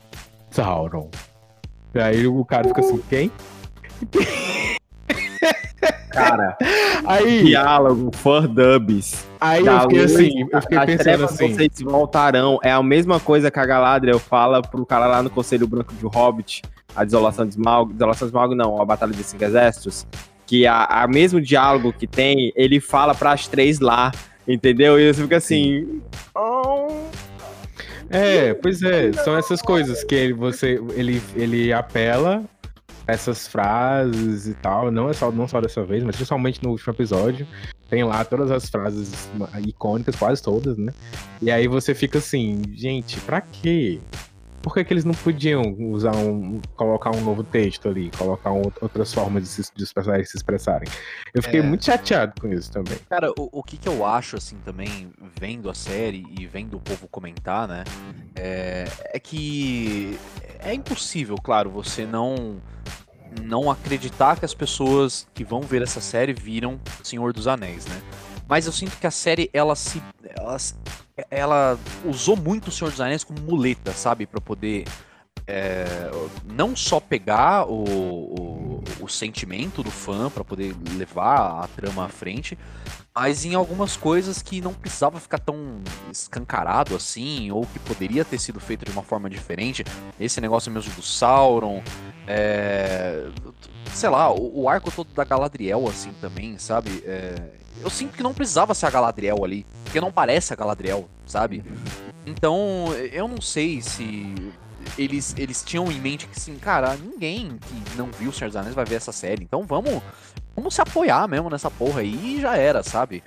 [0.52, 1.10] Sauron.
[1.94, 3.32] E aí o cara fica assim, quem?
[6.12, 6.58] Cara,
[7.06, 9.26] Aí, diálogo, for dubs.
[9.40, 11.54] aí eu fiquei assim, eu fiquei pensando assim.
[11.54, 12.60] vocês voltarão.
[12.62, 16.06] É a mesma coisa que a Galadriel fala pro cara lá no Conselho Branco de
[16.06, 16.62] Hobbit,
[16.96, 17.94] a Desolação de Smaug.
[17.94, 20.06] Desolação de Smaug não, a Batalha dos Cinco Exércitos.
[20.48, 24.12] Que a, a mesmo diálogo que tem, ele fala pras três lá,
[24.48, 25.00] entendeu?
[25.00, 26.02] E você fica assim...
[26.34, 26.88] "Oh".
[28.10, 32.44] É, pois é, são essas coisas que ele, você, ele, ele apela
[33.06, 36.94] essas frases e tal, não é só não só dessa vez, mas principalmente no último
[36.94, 37.48] episódio,
[37.90, 39.30] tem lá todas as frases
[39.66, 40.94] icônicas, quase todas, né?
[41.42, 44.00] E aí você fica assim, gente, pra quê?
[44.68, 46.60] Por que, que eles não podiam usar um.
[46.76, 50.36] colocar um novo texto ali, colocar um- outras formas de, se, de os personagens se
[50.36, 50.90] expressarem?
[51.34, 51.64] Eu fiquei É.
[51.64, 52.98] muito chateado com isso também.
[53.10, 56.82] Cara, o, o que, que eu acho, assim, também, vendo a série e vendo o
[56.82, 57.86] povo comentar, né?
[58.36, 60.20] É, é que
[60.60, 62.62] é impossível, claro, você não
[63.42, 68.02] não acreditar que as pessoas que vão ver essa série viram Senhor dos Anéis, né?
[68.50, 70.04] Mas eu sinto que a série, ela se.
[70.38, 70.76] Ela, se-
[71.32, 74.26] ela usou muito o Senhor dos Anéis como muleta, sabe?
[74.26, 74.86] Pra poder.
[75.48, 76.12] é,
[76.46, 82.10] não só pegar o, o, o sentimento do fã pra poder levar a trama à
[82.10, 82.58] frente,
[83.16, 88.38] Mas em algumas coisas que não precisava ficar tão escancarado assim, ou que poderia ter
[88.40, 89.84] sido feito de uma forma diferente.
[90.20, 91.82] Esse negócio mesmo do Sauron,
[92.28, 93.26] é...
[93.94, 97.04] sei lá, o, o arco todo da Galadriel, assim, também, sabe?
[97.06, 97.36] É...
[97.82, 101.64] Eu sinto que não precisava ser a Galadriel ali, porque não parece a Galadriel, sabe?
[102.26, 104.34] Então, eu não sei se
[104.98, 108.56] eles, eles tinham em mente que, assim, cara, ninguém que não viu o Senhor dos
[108.56, 109.44] Anéis vai ver essa série.
[109.44, 110.02] Então vamos,
[110.56, 113.24] vamos se apoiar mesmo nessa porra aí e já era, sabe?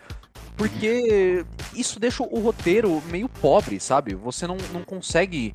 [0.57, 1.45] Porque
[1.75, 4.15] isso deixa o roteiro meio pobre, sabe?
[4.15, 5.55] Você não, não consegue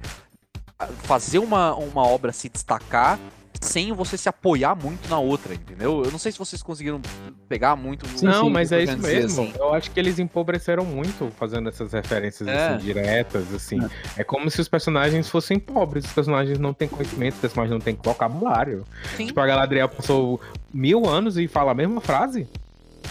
[0.79, 3.19] ah, fazer uma, uma obra se destacar
[3.61, 6.03] sem você se apoiar muito na outra, entendeu?
[6.03, 7.01] Eu não sei se vocês conseguiram
[7.47, 8.07] pegar muito.
[8.07, 9.43] Sim, não, sim, mas é isso mesmo.
[9.43, 9.53] Assim.
[9.57, 12.67] Eu acho que eles empobreceram muito fazendo essas referências é.
[12.67, 13.79] assim, diretas, assim.
[14.17, 14.21] É.
[14.21, 14.23] é.
[14.23, 16.05] como se os personagens fossem pobres.
[16.05, 18.85] Os personagens não têm conhecimento, os personagens não têm vocabulário.
[19.15, 19.27] Sim.
[19.27, 20.39] Tipo, a Galadriel passou
[20.73, 22.47] mil anos e fala a mesma frase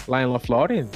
[0.06, 0.88] lá em Lothlórien.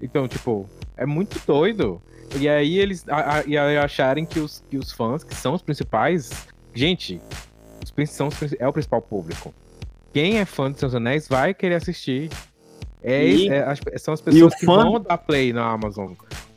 [0.00, 2.00] Então, tipo, é muito doido.
[2.38, 5.54] E aí eles a, a, e aí acharem que os, que os fãs, que são
[5.54, 6.48] os principais.
[6.74, 7.20] Gente,
[8.06, 8.28] são,
[8.58, 9.54] é o principal público.
[10.12, 12.30] Quem é fã de Seus Anéis vai querer assistir.
[13.02, 14.84] É, e, é, são as pessoas que fã...
[14.84, 16.12] vão dar play na Amazon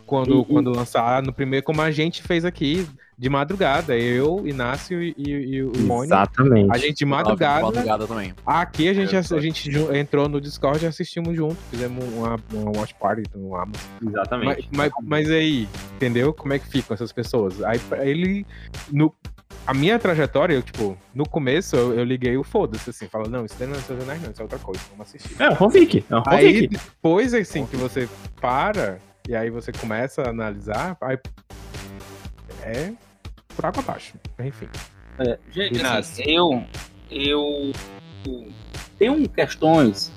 [0.05, 3.97] quando, e, quando lançar no primeiro, como a gente fez aqui de madrugada.
[3.97, 6.05] Eu, Inácio e, e, e o Mônio.
[6.05, 6.71] Exatamente.
[6.71, 7.59] A gente de madrugada.
[7.59, 8.33] De madrugada também.
[8.45, 11.55] Aqui a gente, a, a gente entrou no Discord e assistimos junto.
[11.71, 13.81] Fizemos uma, uma watch party no Amazon.
[14.05, 14.69] Exatamente.
[14.71, 16.33] Mas, mas, mas, aí, entendeu?
[16.33, 17.63] Como é que ficam essas pessoas?
[17.63, 18.45] Aí ele.
[18.91, 19.13] No,
[19.67, 23.45] a minha trajetória, eu, tipo, no começo eu, eu liguei o foda-se, assim, falando, não,
[23.45, 25.41] isso daí não é Anéis, não, isso é outra coisa, vamos assistir.
[25.41, 26.45] É um fanfic, é um fanfic.
[26.45, 28.07] Aí, depois, assim, que você
[28.39, 31.17] para, e aí você começa a analisar, aí
[32.63, 32.93] é
[33.55, 34.67] por água abaixo, enfim.
[35.17, 36.63] É, gente, assim, eu,
[37.09, 37.71] eu
[38.99, 40.11] tenho questões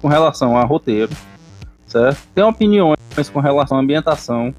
[0.00, 1.10] com relação a roteiro,
[1.86, 2.20] certo?
[2.34, 2.98] Tenho opiniões
[3.32, 4.54] com relação à ambientação,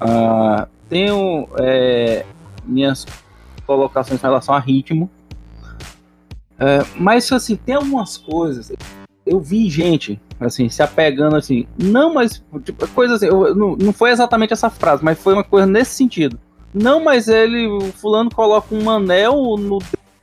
[0.00, 2.24] uh, tenho é,
[2.64, 3.06] minhas
[3.68, 5.10] colocações em relação a ritmo.
[6.58, 8.72] É, mas assim, tem algumas coisas.
[9.26, 11.66] Eu vi gente assim, se apegando assim.
[11.76, 15.44] Não, mas tipo, coisa assim, eu, não, não foi exatamente essa frase, mas foi uma
[15.44, 16.38] coisa nesse sentido.
[16.72, 19.78] Não, mas ele, o fulano coloca um anel no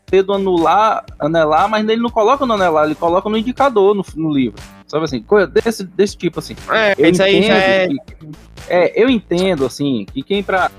[0.09, 4.33] dedo anular, anelar, mas ele não coloca no anelar, ele coloca no indicador no, no
[4.33, 4.61] livro.
[4.87, 6.55] Sabe assim, coisa desse, desse tipo assim.
[6.71, 7.87] É, eu isso aí já é...
[7.87, 7.97] Que,
[8.69, 9.03] é.
[9.03, 10.69] Eu entendo, assim, que quem pra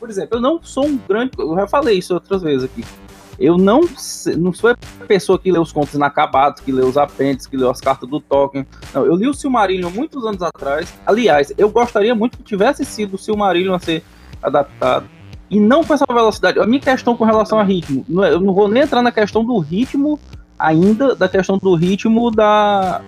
[0.00, 1.32] por exemplo, eu não sou um grande.
[1.38, 2.84] Eu já falei isso outras vezes aqui.
[3.38, 3.80] Eu não,
[4.38, 7.68] não sou a pessoa que lê os contos inacabados, que lê os apêndices, que lê
[7.68, 8.66] as cartas do Tolkien.
[8.92, 10.92] Não, eu li o Silmarillion muitos anos atrás.
[11.06, 14.02] Aliás, eu gostaria muito que tivesse sido o Silmarillion a ser
[14.42, 15.06] adaptado.
[15.48, 16.58] E não com essa velocidade.
[16.58, 19.44] A minha questão com relação a ritmo, é, eu não vou nem entrar na questão
[19.44, 20.18] do ritmo
[20.58, 23.02] ainda, da questão do ritmo da,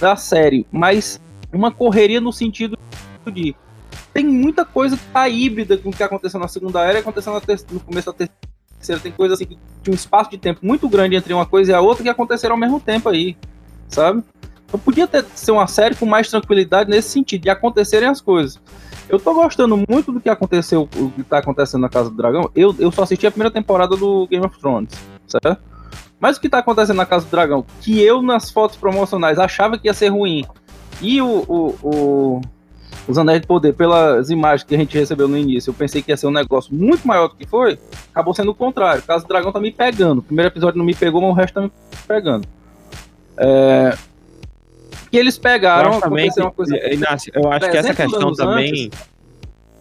[0.00, 1.20] da série, mas
[1.52, 2.78] uma correria no sentido
[3.32, 3.54] de
[4.12, 7.32] tem muita coisa que tá híbrida com o que aconteceu na segunda era e aconteceu
[7.70, 9.00] no começo da terceira.
[9.00, 11.74] Tem coisa assim que tinha um espaço de tempo muito grande entre uma coisa e
[11.74, 13.36] a outra que aconteceram ao mesmo tempo aí,
[13.88, 14.24] sabe?
[14.66, 18.60] Então podia ter ser uma série com mais tranquilidade nesse sentido, de acontecerem as coisas.
[19.08, 22.48] Eu tô gostando muito do que aconteceu, o que tá acontecendo na Casa do Dragão.
[22.54, 24.92] Eu, eu só assisti a primeira temporada do Game of Thrones,
[25.26, 25.60] certo?
[26.18, 29.78] Mas o que tá acontecendo na Casa do Dragão, que eu nas fotos promocionais achava
[29.78, 30.44] que ia ser ruim,
[31.02, 32.40] e o, o, o
[33.10, 36.10] os Anéis de Poder, pelas imagens que a gente recebeu no início, eu pensei que
[36.10, 37.78] ia ser um negócio muito maior do que foi,
[38.10, 39.02] acabou sendo o contrário.
[39.02, 40.18] Caso do Dragão tá me pegando.
[40.18, 41.70] O primeiro episódio não me pegou, mas o resto tá me
[42.06, 42.46] pegando.
[43.36, 43.96] É...
[45.10, 45.94] Que eles pegaram.
[45.94, 46.76] Eu também, uma coisa...
[46.92, 48.86] Inácio, eu acho que essa questão também.
[48.86, 49.10] Antes,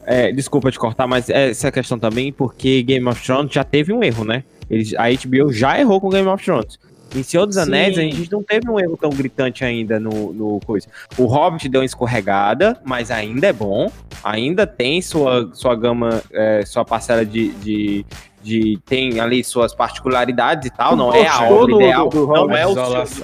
[0.05, 4.03] é, desculpa te cortar, mas essa questão também, porque Game of Thrones já teve um
[4.03, 4.43] erro, né?
[4.67, 6.79] Eles, a HBO já errou com Game of Thrones.
[7.15, 8.01] Em Senhor dos Anéis, Sim.
[8.01, 10.87] a gente não teve um erro tão gritante ainda no, no coisa.
[11.17, 13.91] O Hobbit deu uma escorregada, mas ainda é bom.
[14.23, 18.05] Ainda tem sua, sua gama, é, sua parcela de, de,
[18.43, 20.95] de, Tem ali suas particularidades e tal.
[20.95, 22.09] Não é a obra do, ideal.
[22.09, 22.75] Do, do não é o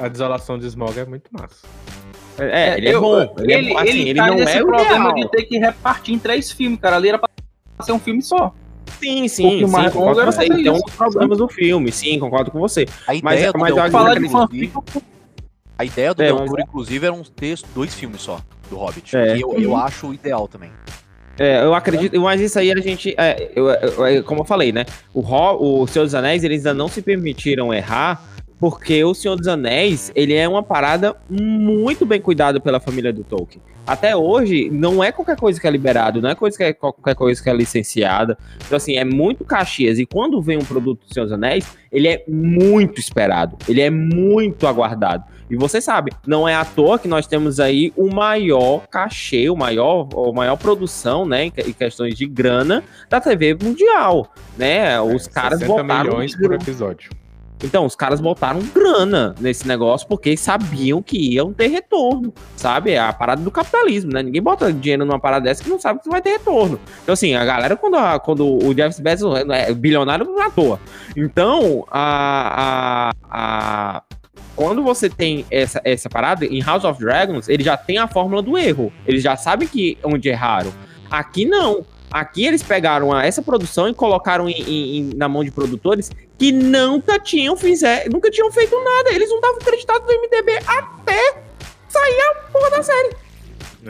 [0.01, 1.67] a desolação de Smog é muito massa.
[2.39, 3.21] É, é ele é bom.
[3.37, 5.13] Ele, ele, é, assim, ele, ele não é o problema ideal.
[5.13, 6.95] de ter que repartir em três filmes, cara.
[6.95, 7.29] Ali era pra
[7.81, 8.53] ser um filme só.
[8.99, 10.45] Sim, sim, um sim, concordo com você.
[10.45, 12.85] Então, os problemas do filme, sim, concordo com você.
[13.07, 14.71] A ideia mas, do mas falar de fanfic...
[15.77, 19.15] A ideia do é, Del inclusive, era um texto, dois filmes só, do Hobbit.
[19.15, 19.35] É.
[19.35, 20.71] Que eu, eu acho ideal também.
[21.37, 24.85] É, eu acredito, mas isso aí a gente, é, eu, eu, como eu falei, né?
[25.13, 28.23] O, o Senhor dos Anéis, eles ainda não se permitiram errar
[28.59, 33.23] Porque o Senhor dos Anéis, ele é uma parada muito bem cuidada pela família do
[33.23, 33.61] Tolkien.
[33.85, 37.13] Até hoje, não é qualquer coisa que é liberado, não é coisa que é qualquer
[37.13, 38.35] coisa que é licenciada.
[38.65, 39.99] Então, assim, é muito Caxias.
[39.99, 43.57] E quando vem um produto do Senhor dos Anéis, ele é muito esperado.
[43.67, 45.25] Ele é muito aguardado.
[45.47, 49.55] E você sabe, não é à toa que nós temos aí o maior cachê, o
[49.55, 54.99] maior, a maior produção, né, em questões de grana da TV mundial, né?
[54.99, 57.11] Os É, caras 60 botaram milhões por episódio.
[57.63, 62.91] Então, os caras botaram grana nesse negócio porque sabiam que iam ter retorno, sabe?
[62.91, 64.21] É a parada do capitalismo, né?
[64.21, 66.79] Ninguém bota dinheiro numa parada dessa que não sabe que vai ter retorno.
[67.03, 70.49] Então, assim, a galera, quando, a- quando o Jeff Bezos é bilionário, não é à
[70.49, 70.79] toa.
[71.15, 74.03] Então, a, a, a-
[74.55, 78.41] quando você tem essa, essa parada, em House of Dragons, ele já tem a fórmula
[78.41, 78.91] do erro.
[79.07, 80.71] Eles já sabem que onde erraram.
[81.09, 81.83] Aqui não.
[82.11, 87.19] Aqui eles pegaram essa produção e colocaram em- em- na mão de produtores que nunca
[87.19, 89.11] tinham fizer, nunca tinham feito nada.
[89.13, 91.37] Eles não estavam acreditados no MDB até
[91.89, 93.15] sair a porra da série.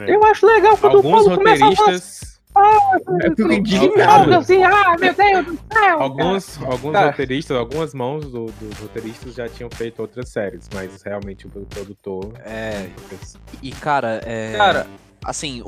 [0.06, 2.26] Eu acho legal quando Alguns o Paulo começa a roteiristas.
[2.56, 4.34] Eu fico falar indignado.
[4.34, 6.00] assim, ah, meu Deus do céu.
[6.02, 7.06] Alguns, alguns Cara.
[7.10, 12.32] roteiristas, algumas mãos do- dos roteiristas já tinham feito outras séries, mas realmente o produtor.
[12.46, 12.88] É,
[13.62, 14.54] e cara, é.
[14.56, 14.86] Cara,
[15.26, 15.62] assim,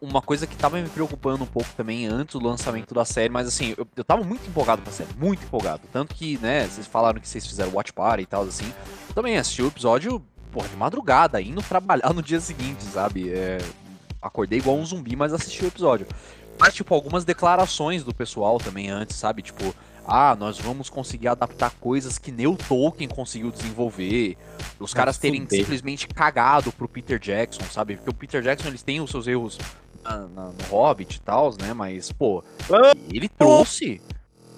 [0.00, 3.46] uma coisa que tava me preocupando um pouco também antes do lançamento da série, mas
[3.46, 5.82] assim, eu, eu tava muito empolgado com a série, muito empolgado.
[5.92, 8.66] Tanto que, né, vocês falaram que vocês fizeram Watch Party e tal, assim.
[9.08, 13.30] Eu também assisti o episódio, porra, de madrugada, indo trabalhar no dia seguinte, sabe?
[13.30, 13.58] É,
[14.20, 16.06] acordei igual um zumbi, mas assisti o episódio.
[16.58, 19.42] Mas, tipo, algumas declarações do pessoal também antes, sabe?
[19.42, 19.74] Tipo,
[20.06, 24.36] ah, nós vamos conseguir adaptar coisas que nem o Tolkien conseguiu desenvolver.
[24.78, 25.60] Os Ah, caras terem fuder.
[25.60, 27.96] simplesmente cagado pro Peter Jackson, sabe?
[27.96, 29.58] Porque o Peter Jackson, eles têm os seus erros
[30.02, 31.72] na- na- no Hobbit e tal, né?
[31.72, 32.92] Mas, pô, Ah.
[33.12, 34.00] ele trouxe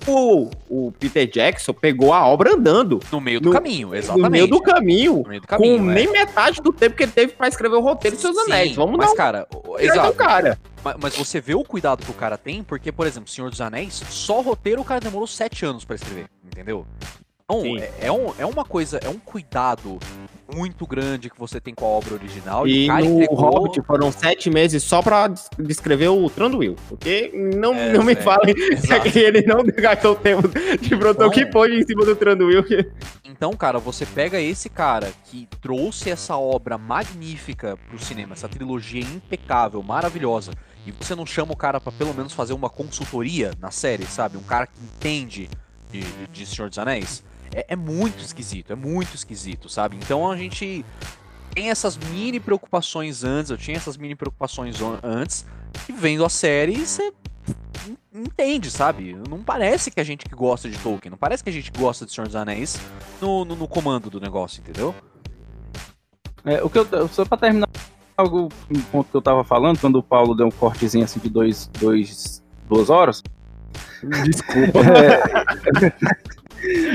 [0.07, 4.25] O, o Peter Jackson pegou a obra andando no meio do No- caminho, exatamente.
[4.25, 5.25] no meio do caminho.
[5.27, 5.95] Meio do Com caminho, é.
[5.95, 8.75] nem metade do tempo que ele teve pra escrever o roteiro de seus anéis.
[8.77, 10.13] Vamos mas, dar um cara, exato.
[10.15, 10.59] cara.
[10.85, 13.61] Ma- Mas você vê o cuidado que o cara tem, porque, por exemplo, Senhor dos
[13.61, 16.87] Anéis, só roteiro o cara demorou sete anos pra escrever, entendeu?
[17.45, 19.99] Então, é, é um, é uma coisa, é um cuidado
[20.55, 22.67] muito grande que você tem com a obra original.
[22.67, 23.37] E, E o no entregou...
[23.37, 26.77] Hobbit foram sete meses só pra des- descrever o Tranduil.
[26.89, 29.11] Porque não, É, não me é, falem exato.
[29.11, 31.31] que ele não gastou tempo de Não.
[31.31, 32.65] que pôs em cima do Tranduil.
[33.25, 39.03] Então, cara, você pega esse cara que trouxe essa obra magnífica pro cinema, essa trilogia
[39.03, 40.53] impecável, maravilhosa,
[40.87, 44.37] e você não chama o cara pra pelo menos fazer uma consultoria na série, sabe?
[44.39, 45.51] Um cara que entende
[45.91, 47.23] de, de, de Senhor dos Anéis.
[47.55, 49.97] É, é muito esquisito, é muito esquisito, sabe?
[49.97, 50.85] Então a gente
[51.55, 55.47] tem essas mini preocupações antes, eu tinha essas mini preocupações antes,
[55.89, 57.13] e vendo a série, você
[57.89, 59.17] en- entende, sabe?
[59.29, 62.05] Não parece que a gente que gosta de Tolkien, não parece que a gente gosta
[62.05, 62.79] de Senhor dos Anéis
[63.21, 64.95] no, no, no comando do negócio, entendeu?
[66.45, 67.69] É, o que eu, só pra terminar
[68.17, 71.29] algo, um ponto que eu tava falando, quando o Paulo deu um cortezinho assim de
[71.29, 73.23] dois, dois, duas horas.
[74.25, 74.81] Desculpa.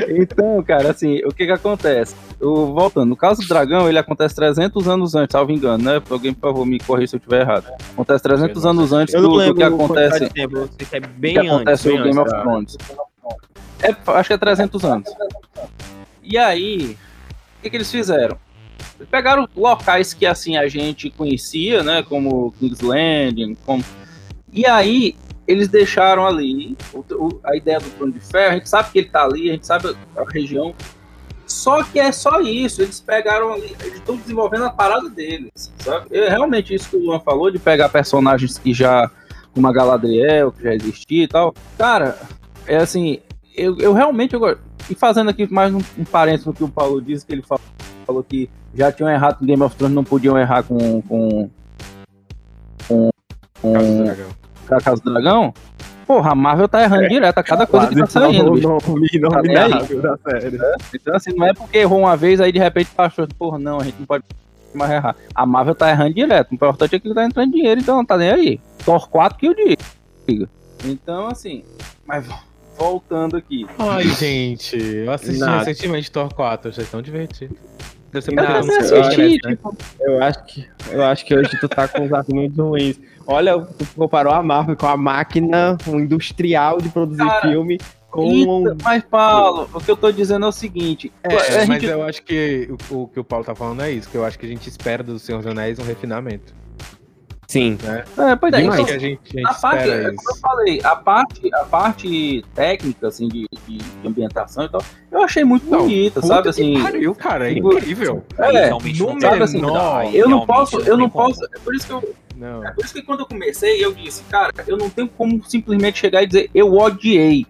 [0.09, 2.15] então, cara, assim, o que que acontece?
[2.39, 6.01] O, voltando, no caso do dragão, ele acontece 300 anos antes, salvo engano, né?
[6.09, 7.65] Alguém, por favor, me corrija se eu estiver errado.
[7.93, 12.07] Acontece 300 anos antes do, do que acontece, tempo, é bem que acontece no Game
[12.09, 12.77] antes of da- Thrones.
[13.83, 15.09] É, acho que é 300 anos.
[16.23, 16.97] E aí,
[17.59, 18.37] o que, que eles fizeram?
[18.99, 22.03] Eles pegaram locais que assim a gente conhecia, né?
[22.03, 23.83] Como King's Landing, como...
[24.53, 25.15] e aí
[25.47, 26.77] eles deixaram ali
[27.43, 28.51] a ideia do Trono de Ferro.
[28.51, 30.73] A gente sabe que ele tá ali, a gente sabe a região.
[31.45, 32.81] Só que é só isso.
[32.81, 36.07] Eles pegaram ali, eles estão desenvolvendo a parada deles, sabe?
[36.11, 39.09] É realmente isso que o Luan falou de pegar personagens que já
[39.53, 41.53] como a Galadriel, que já existia e tal.
[41.77, 42.17] Cara,
[42.65, 43.19] é assim,
[43.55, 44.57] eu, eu realmente eu.
[44.89, 47.63] E fazendo aqui mais um, um parênteses no que o Paulo disse, que ele falou,
[48.05, 51.01] falou que já tinham errado com Game of Thrones, não podiam errar com.
[51.01, 51.49] com.
[52.87, 53.09] com.
[53.61, 54.40] Com.
[54.75, 55.53] Com a Casa do Dragão.
[56.07, 58.67] Porra, a Marvel tá errando direto a cada coisa que tá saindo, o bicho.
[58.67, 60.59] nome, nome Tá da série.
[60.93, 63.83] Então, assim, não é porque errou uma vez, aí de repente achou, porra, não, a
[63.83, 64.23] gente não pode
[64.73, 65.15] mais errar.
[65.33, 66.51] A Marvel tá errando direto.
[66.51, 68.59] O importante é que tá entrando dinheiro, então não tá nem aí.
[68.83, 70.49] Thor 4 que eu diga.
[70.85, 71.63] Então, assim,
[72.05, 72.25] mas
[72.77, 73.65] voltando aqui.
[73.77, 75.63] Ai, gente, eu assisti Nada.
[75.63, 77.57] recentemente Thor 4, vocês estão divertidos.
[78.11, 79.51] Deve ser Não, porque eu não assistir, né?
[79.51, 82.99] tipo, Eu acho que, eu acho que hoje tu tá com os argumentos ruins.
[83.27, 87.79] Olha, tu comparou a Marvel com a máquina um industrial de produzir Cara, filme
[88.09, 88.61] com um...
[88.61, 92.03] Então, mas, Paulo, o que eu tô dizendo é o seguinte: É, mas gente- eu
[92.03, 94.45] acho que o, o que o Paulo tá falando é isso, que eu acho que
[94.45, 96.53] a gente espera do Senhor dos Anéis um refinamento.
[97.47, 97.77] Sim.
[98.17, 100.39] É, pois é, então, a gente, a gente a parte, espera é como eu isso.
[100.41, 104.81] falei, a parte, a parte técnica, assim, de, de- de ambientação e tal,
[105.11, 106.81] eu achei muito Não, bonita, sabe, que assim...
[106.81, 108.23] pariu, cara, é incrível.
[108.37, 109.61] É, realmente não sabe assim,
[110.13, 111.27] Eu não posso, eu não como.
[111.27, 112.65] posso, é por isso que eu, Não.
[112.65, 115.99] é por isso que quando eu comecei, eu disse, cara, eu não tenho como simplesmente
[115.99, 117.45] chegar e dizer, eu odiei,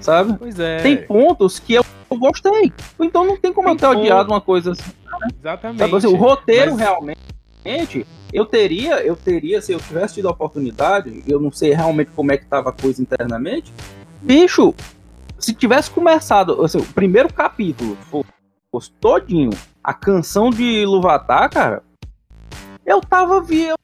[0.00, 0.34] sabe?
[0.38, 0.78] Pois é.
[0.78, 3.98] Tem pontos que eu, eu gostei, então não tem como Tem eu ter ponto.
[4.00, 4.90] odiado uma coisa assim.
[5.38, 5.78] Exatamente.
[5.78, 10.30] Sabe, assim, o roteiro Mas- realmente, eu teria, eu teria, se eu tivesse tido a
[10.30, 13.70] oportunidade, eu não sei realmente como é que tava a coisa internamente,
[14.22, 14.74] bicho,
[15.38, 18.24] se tivesse começado, assim, o primeiro capítulo fo-
[18.70, 19.50] fosse todinho
[19.84, 21.82] a canção de Luvatá, cara,
[22.86, 23.74] eu tava via,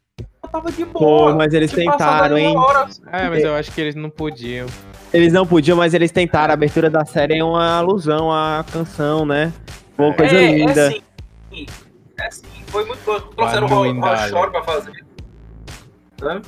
[0.47, 1.31] tava de boa.
[1.33, 2.57] Pô, mas eles tentaram, uma hein?
[2.57, 4.67] hora, É, mas eu acho que eles não podiam.
[5.13, 6.53] Eles não podiam, mas eles tentaram.
[6.53, 9.53] A abertura da série é uma alusão à canção, né?
[9.97, 10.87] Pô, coisa é, linda.
[10.87, 11.67] É sim,
[12.19, 13.19] é sim, foi muito bom.
[13.19, 14.01] Trouxeram o.
[14.01, 14.93] Rochor pra fazer.
[16.21, 16.43] Né?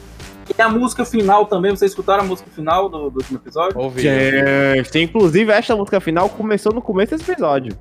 [0.57, 3.79] E a música final também, vocês escutaram a música final do, do último episódio?
[3.79, 4.01] Ouvi.
[4.01, 7.77] Gente, inclusive esta música final começou no começo desse episódio.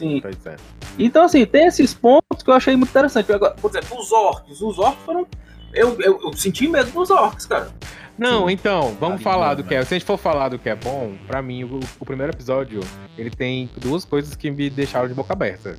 [0.00, 0.18] Sim.
[0.20, 0.56] Pois é.
[0.98, 3.30] Então, assim, tem esses pontos que eu achei muito interessante.
[3.32, 4.60] Agora, por exemplo, os orcs.
[4.60, 5.26] Os orcs foram.
[5.72, 7.70] Eu, eu, eu senti medo dos orcs, cara.
[8.18, 8.52] Não, Sim.
[8.54, 9.68] então, vamos Ali, falar do né?
[9.68, 9.84] que é.
[9.84, 12.80] Se a gente for falar do que é bom, pra mim, o, o primeiro episódio,
[13.16, 15.76] ele tem duas coisas que me deixaram de boca aberta.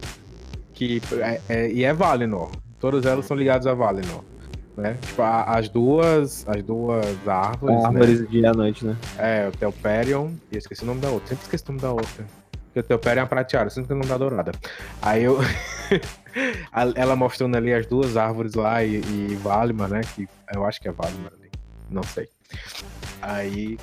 [0.73, 2.49] Que, é, é- e é Valinor.
[2.79, 4.23] Todas elas são ligadas a Valinor.
[4.75, 4.97] Né?
[5.01, 6.43] Tipo, a- as duas.
[6.47, 7.77] As duas árvores.
[7.77, 7.85] né?
[7.85, 8.95] Árvores do dia à noite, né?
[9.19, 10.29] É, o Telperion.
[10.51, 11.27] E eu esqueci o nome da outra.
[11.27, 12.25] Sempre esqueci o nome da outra.
[12.71, 14.53] Porque o Telperion é uma prateada, sempre que o nome da dourada.
[15.01, 15.39] Aí eu.
[16.95, 20.01] ela mostrando ali as duas árvores lá e, e Valimar, né?
[20.15, 21.51] Que eu acho que é Valimar ali.
[21.89, 22.29] Não sei.
[23.21, 23.77] Aí.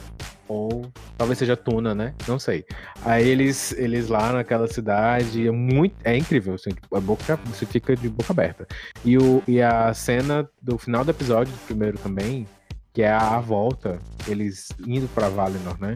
[0.49, 0.91] Ou.
[1.19, 2.15] Talvez seja Tuna, né?
[2.27, 2.65] Não sei.
[3.05, 5.47] Aí eles, eles lá naquela cidade.
[5.47, 5.95] É muito.
[6.03, 8.67] É incrível, assim, tipo, a boca, você fica de boca aberta.
[9.05, 12.47] E, o, e a cena do final do episódio, do primeiro também,
[12.95, 15.95] que é a volta, eles indo pra Valinor, né?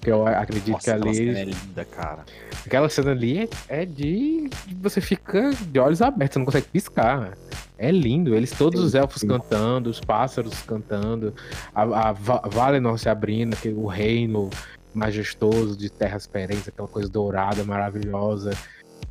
[0.00, 1.16] Que eu acredito Nossa, que aquela ali.
[1.16, 2.24] cena é linda, cara.
[2.64, 4.48] Aquela cena ali é, é de.
[4.80, 7.36] Você fica de olhos abertos, você não consegue piscar.
[7.76, 8.34] É lindo.
[8.34, 11.34] Eles, todos os elfos cantando, os pássaros cantando,
[11.74, 14.50] a, a Valinor se abrindo, o reino
[14.94, 18.50] majestoso de terras perentes, aquela coisa dourada, maravilhosa.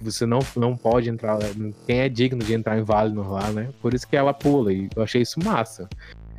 [0.01, 1.37] Você não, não pode entrar.
[1.85, 3.69] Quem é digno de entrar em Valinor lá, né?
[3.81, 4.71] Por isso que ela pula.
[4.71, 5.89] E eu achei isso massa.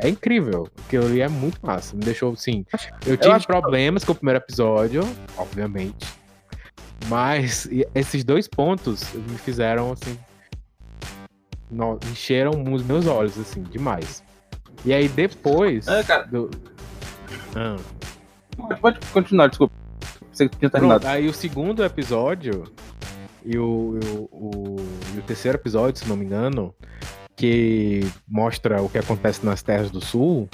[0.03, 0.69] É incrível.
[0.87, 1.95] Aquilo ali é muito massa.
[1.97, 2.65] Me deixou, assim.
[3.07, 5.03] Eu tive que- problemas com o primeiro episódio,
[5.37, 6.07] obviamente.
[7.09, 10.19] Mas esses dois pontos me fizeram, assim.
[11.71, 14.25] no- encheram os meus olhos, assim, demais.
[14.85, 15.87] E aí depois.
[15.87, 16.25] É, cara.
[16.27, 16.51] do-
[17.55, 17.77] Ah.
[18.57, 19.73] Pode, pode continuar, desculpa.
[20.33, 21.01] Você tinha terminado.
[21.01, 22.65] Pronto, aí o segundo episódio
[23.45, 24.77] e o, e o, o-
[25.15, 26.75] e o terceiro episódio, se não me engano,
[27.41, 30.47] que mostra o que acontece nas Terras do Sul,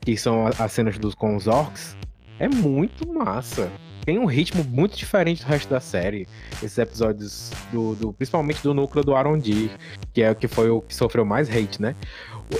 [0.00, 1.96] que são as cenas dos, com os orcs,
[2.38, 3.68] é muito massa.
[4.06, 6.28] Tem um ritmo muito diferente do resto da série.
[6.62, 9.70] Esses episódios, do, do- principalmente do núcleo do Arondir,
[10.14, 11.96] que é o que foi o que sofreu mais hate, né?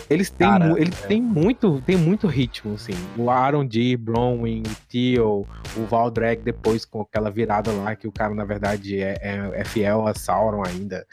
[0.09, 2.93] Eles têm, Cara, mu- ele tem muito, tem muito ritmo, assim.
[3.17, 8.35] O Arondir, Bronwyn, o Theo, o Valdreg depois com aquela virada lá que o cara
[8.35, 11.07] na verdade é, é, é fiel a Sauron ainda.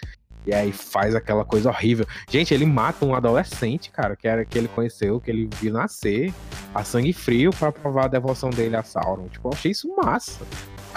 [0.47, 2.07] E aí faz aquela coisa horrível.
[2.29, 6.33] Gente, ele mata um adolescente, cara, que era que ele conheceu, que ele viu nascer,
[6.73, 9.27] a sangue frio pra provar a devoção dele a Sauron.
[9.27, 10.39] Tipo, eu achei isso massa.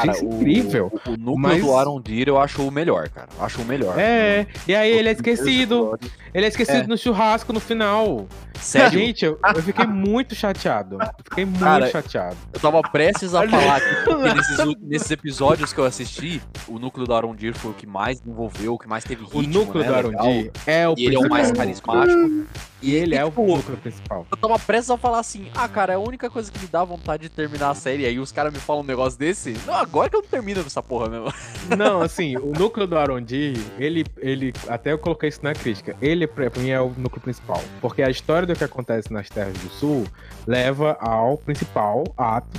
[0.06, 0.92] Cara, isso o, incrível.
[1.06, 3.28] O, o núcleo Mas- do Arondir eu acho o melhor, cara.
[3.38, 3.98] Eu acho o melhor.
[3.98, 5.98] É, e aí ele é esquecido.
[6.32, 6.86] Ele é esquecido É.
[6.86, 8.26] no churrasco no final.
[8.60, 10.98] Sério, Gente, eu, eu fiquei muito chateado.
[11.00, 12.36] Eu fiquei muito Cara, chateado.
[12.52, 17.14] eu tava prestes a falar que nesses, nesses episódios que eu assisti, o núcleo do
[17.14, 19.94] Arondir foi o que mais desenvolveu, o que mais teve ritmo, O núcleo né, do.
[19.94, 22.44] Arondir é o E ele é o mais carismático.
[22.82, 24.26] E ele é o tipo, núcleo principal.
[24.30, 26.84] Eu tava prestes a falar assim, ah, cara, é a única coisa que me dá
[26.84, 28.04] vontade de terminar a série.
[28.06, 29.56] Aí os caras me falam um negócio desse.
[29.66, 31.32] Não, agora que eu não termino essa porra mesmo.
[31.76, 36.26] Não, assim, o núcleo do Arondir, ele, ele, até eu coloquei isso na crítica, ele
[36.26, 39.68] pra mim é o núcleo principal, porque a história do que acontece nas Terras do
[39.68, 40.06] Sul
[40.46, 42.58] leva ao principal ato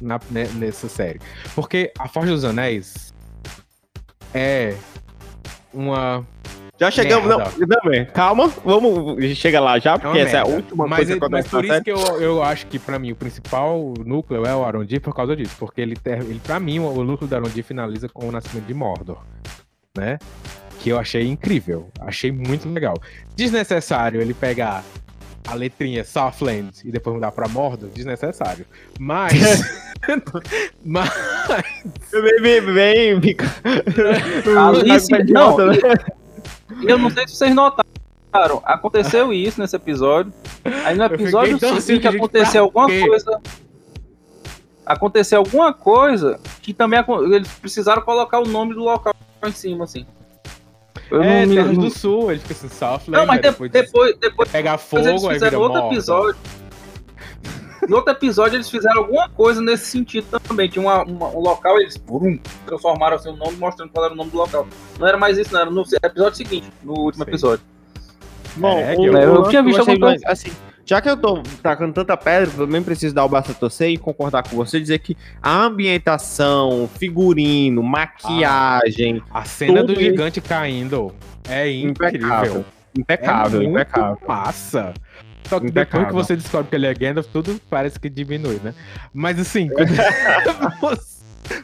[0.00, 1.20] na, ne- nessa série.
[1.54, 3.14] Porque a Forja dos Anéis
[4.34, 4.74] é
[5.72, 6.26] uma...
[6.80, 7.28] Já chegamos.
[7.28, 10.96] Não, não, calma, vamos chegar lá já, É porque uma essa é a última mas,
[11.00, 13.12] coisa é- que mas acontece por na isso que eu, eu acho que pra mim
[13.12, 17.04] o principal núcleo é o Arondir por causa disso, porque ele, ele para mim o
[17.04, 19.18] núcleo do Arondir finaliza com o nascimento de Mordor,
[19.94, 20.18] né?
[20.78, 22.94] Que eu achei incrível, achei muito legal.
[23.36, 24.82] Desnecessário ele pegar
[25.46, 28.64] a letrinha Southland e depois mudar pra Mordor, desnecessário.
[28.98, 29.32] Mas
[30.82, 31.10] mas
[34.44, 35.74] Tá com pé de não, né?
[36.80, 40.32] E eu não sei se vocês notaram, aconteceu isso nesse episódio.
[40.84, 43.40] Aí no episódio seguinte aconteceu alguma coisa.
[44.84, 47.00] Aconteceu alguma coisa que também
[47.32, 49.14] eles precisaram colocar o nome do local
[49.44, 50.04] em cima, assim.
[51.10, 53.50] Eu é, não Terras não- do Sul, ele fica assim, Southland, Não, mas aí de-
[53.50, 55.94] depois, depois, depois, pega depois fogo, eles aí fizeram outro morta.
[55.94, 56.40] episódio.
[57.88, 60.68] No outro episódio eles fizeram alguma coisa nesse sentido também.
[60.68, 64.16] Tinha uma- uma- um local, eles brum, transformaram assim, o nome, mostrando qual era o
[64.16, 64.66] nome do local.
[64.98, 65.60] Não era mais isso, não.
[65.60, 67.30] Era no episódio seguinte, no último Sim.
[67.30, 67.64] episódio.
[68.56, 70.50] Bom, É, o- eu- eu lance tinha visto alguma mais- assim,
[70.84, 73.96] já que eu tô tacando tanta pedra, eu também preciso dar o basta torcer e
[73.96, 81.12] concordar com você, dizer que a ambientação, figurino, maquiagem, A cena do gigante caindo
[81.48, 82.18] é incrível.
[82.18, 82.64] impecável.
[82.98, 84.18] Impecável, é muito impecável.
[84.26, 84.92] massa.
[85.50, 86.14] Só que depois que Impecável.
[86.24, 88.72] você descobre que ele é Gandalf, tudo parece que diminui, né?
[89.12, 89.88] Mas assim, quando
[90.80, 91.20] você-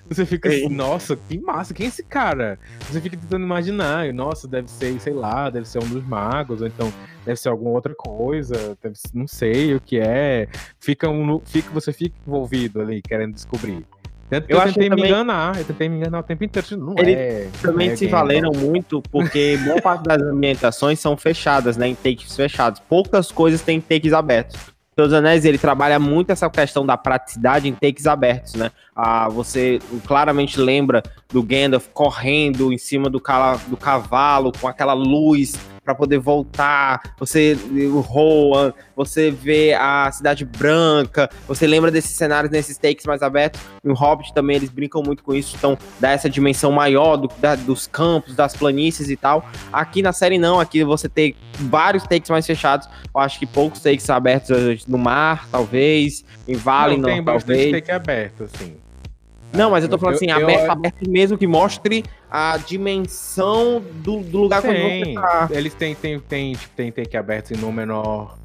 [0.09, 0.74] você fica assim, Sim.
[0.74, 2.59] nossa, que massa, quem é esse cara?
[2.80, 6.66] Você fica tentando imaginar, nossa, deve ser, sei lá, deve ser um dos magos, ou
[6.66, 6.93] então
[7.24, 10.49] deve ser alguma outra coisa, deve não sei o que é.
[10.80, 13.84] Fica um, fica, você fica envolvido ali, querendo descobrir.
[14.28, 16.42] Tanto que Eu eu, achei tentei me também- enganar, eu tentei me enganar o tempo
[16.44, 16.76] inteiro.
[16.76, 21.16] Não Ele é, Também não é se valeram muito porque boa parte das ambientações são
[21.16, 21.88] fechadas, né?
[21.88, 22.80] Em takes fechados.
[22.88, 24.56] Poucas coisas têm takes abertos.
[24.98, 28.70] Seus Anéis, ele trabalha muito essa questão da praticidade em takes abertos, né?
[28.94, 34.94] Ah, você claramente lembra do Gandalf correndo em cima do, cala- do cavalo com aquela
[34.94, 35.54] luz
[35.87, 37.14] para poder voltar.
[37.18, 37.57] Você
[37.95, 43.61] o Rohan, você vê a Cidade Branca, você lembra desses cenários nesses takes mais abertos.
[43.84, 47.55] No Hobbit também eles brincam muito com isso, então dá essa dimensão maior do- da-
[47.55, 49.49] dos campos, das planícies e tal.
[49.72, 52.89] Aqui na série não, aqui você tem vários takes mais fechados.
[53.14, 57.47] Eu acho que poucos takes abertos eh, no mar, talvez, em Valinor, não, tem bastante
[57.57, 57.72] talvez.
[57.72, 58.74] take aberto, assim.
[59.57, 63.82] Não, mas eu tô falando Eu- assim, eu- aberto, aberto mesmo que mostre a dimensão
[63.96, 65.48] do, do lugar quando você tá.
[65.50, 68.36] eles têm, tem, tem, tipo, tem take aberto em Númenor.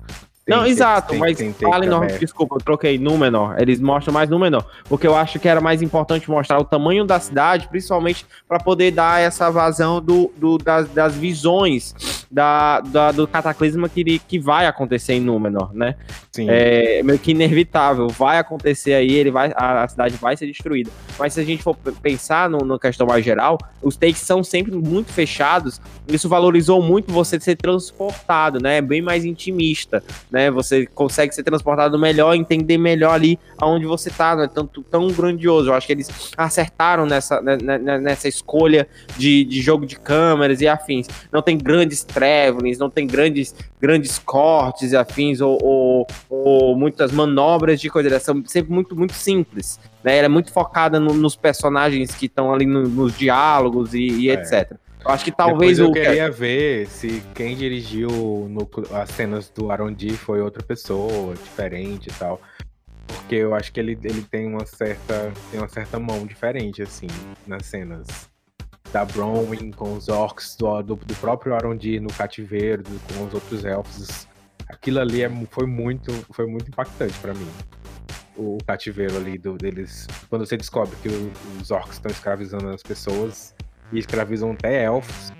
[0.55, 2.19] Não, Tem- exato, tem- mas tem Valinor, aberto.
[2.19, 3.55] desculpa, eu troquei Númenor.
[3.59, 7.19] Eles mostram mais Númenor, porque eu acho que era mais importante mostrar o tamanho da
[7.19, 11.93] cidade, principalmente para poder dar essa vazão do, do- das, das visões
[12.29, 15.95] da, da- do cataclisma que, que vai acontecer em Númenor, né?
[16.31, 16.47] Sim.
[16.49, 20.89] É meio que inevitável, vai acontecer aí, ele vai, a, a cidade vai ser destruída.
[21.19, 24.71] Mas se a gente for pensar no, no questão mais geral, os takes são sempre
[24.71, 25.81] muito fechados.
[26.07, 28.77] Isso valorizou muito você ser transportado, né?
[28.77, 30.40] É bem mais intimista, né?
[30.49, 35.07] Você consegue ser transportado melhor, entender melhor ali aonde você tá, não é tanto tão
[35.09, 35.69] grandioso.
[35.69, 38.87] Eu acho que eles acertaram nessa, né, né, nessa escolha
[39.17, 41.07] de, de jogo de câmeras e afins.
[41.31, 47.11] Não tem grandes travelings, não tem grandes, grandes cortes e afins, ou, ou, ou muitas
[47.11, 48.09] manobras de coisa.
[48.09, 49.79] Elas são sempre muito, muito simples.
[50.03, 50.17] Né?
[50.17, 54.29] Ela é muito focada no- nos personagens que estão ali no- nos diálogos e, e
[54.29, 54.33] É.
[54.33, 54.73] etc.
[55.03, 55.91] Eu acho que talvez Depois eu o.
[55.91, 58.09] queria ver se quem dirigiu
[58.49, 62.39] núcleo- as cenas do Arondi foi outra pessoa, diferente e tal.
[63.07, 67.07] Porque eu acho que ele, ele tem uma certa tem uma certa mão diferente, assim,
[67.47, 68.07] nas cenas.
[68.93, 73.33] Da Bronwyn com os orcs, do, do, do próprio Arondi no cativeiro, do- com os
[73.33, 74.27] outros elfos.
[74.69, 77.47] Aquilo ali é, foi, muito, foi muito impactante pra mim.
[78.37, 80.07] O cativeiro ali do, deles.
[80.29, 81.09] Quando você descobre que
[81.61, 83.53] os orcs estão escravizando as pessoas
[83.91, 85.31] e escravizam até elfos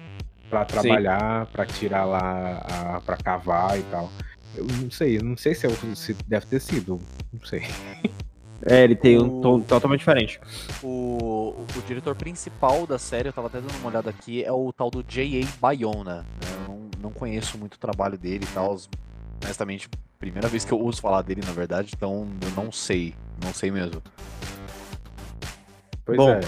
[0.49, 4.09] pra trabalhar, pra tirar lá, a, pra cavar e tal.
[4.55, 6.99] Eu não sei, não sei se, é, se deve ter sido,
[7.31, 7.63] não sei.
[8.63, 10.39] É, ele tem um O- tom totalmente diferente.
[10.83, 14.71] O, o diretor principal da série, eu tava até dando uma olhada aqui, é o
[14.73, 15.47] tal do J.A.
[15.59, 16.17] Bayona.
[16.21, 16.25] né?
[16.59, 18.77] Eu não, não conheço muito o trabalho dele e tal.
[19.43, 19.89] Honestamente,
[20.19, 23.15] primeira vez que eu ouço falar dele, na verdade, então eu não sei.
[23.43, 23.99] Não sei mesmo.
[26.05, 26.41] Pois Bom, é.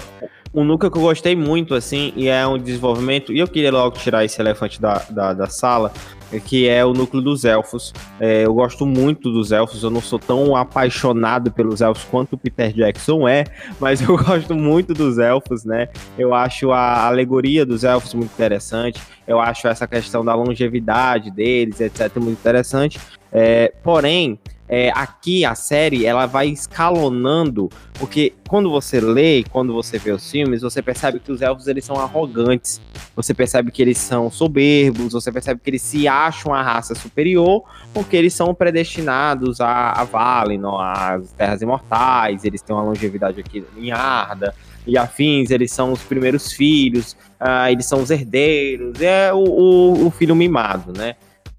[0.54, 3.98] Um núcleo que eu gostei muito, assim, e é um desenvolvimento, e eu queria logo
[3.98, 5.92] tirar esse elefante da, da, da sala,
[6.32, 7.92] é que é o núcleo dos elfos.
[8.20, 12.38] É, eu gosto muito dos elfos, eu não sou tão apaixonado pelos elfos quanto o
[12.38, 13.44] Peter Jackson é,
[13.80, 15.88] mas eu gosto muito dos elfos, né?
[16.16, 21.80] Eu acho a alegoria dos elfos muito interessante, eu acho essa questão da longevidade deles,
[21.80, 23.00] etc., muito interessante.
[23.36, 27.68] É, porém, é, aqui a série ela vai escalonando
[27.98, 31.84] porque quando você lê, quando você vê os filmes, você percebe que os elfos eles
[31.84, 32.80] são arrogantes.
[33.16, 37.62] Você percebe que eles são soberbos, você percebe que eles se acham a raça superior,
[37.92, 43.64] porque eles são predestinados a, a Valinor, às Terras Imortais, eles têm uma longevidade aqui
[43.76, 44.54] em Arda
[44.86, 50.06] e afins, eles são os primeiros filhos, ah, eles são os herdeiros, é o, o,
[50.06, 51.14] o filho mimado, né?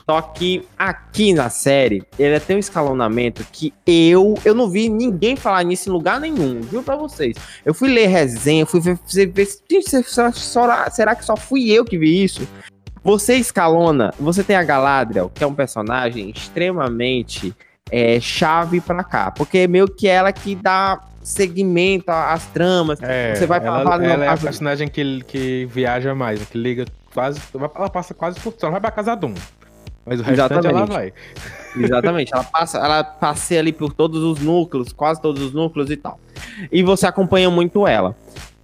[0.08, 5.36] Só que aqui na série, ele tem um escalonamento que eu eu não vi ninguém
[5.36, 7.36] falar nisso em lugar nenhum, viu pra vocês.
[7.66, 12.47] Eu fui ler resenha, fui ver, será, que só fui eu que vi isso?
[13.03, 17.56] Você escalona, você tem a Galadriel, que é um personagem extremamente
[17.91, 22.99] é, chave pra cá, porque é meio que ela que dá segmento às tramas.
[23.01, 26.86] É, Você vai ela, falar ela é a personagem que, que viaja mais, que liga
[27.14, 27.41] quase.
[27.53, 28.53] Ela passa quase por.
[28.62, 29.34] Não vai pra Casadum.
[30.06, 30.93] Mas o restante ela Exatamente.
[30.93, 31.14] vai.
[31.78, 35.97] Exatamente, ela passa, ela passeia ali por todos os núcleos, quase todos os núcleos e
[35.97, 36.20] tal.
[36.72, 38.16] E você acompanha muito ela.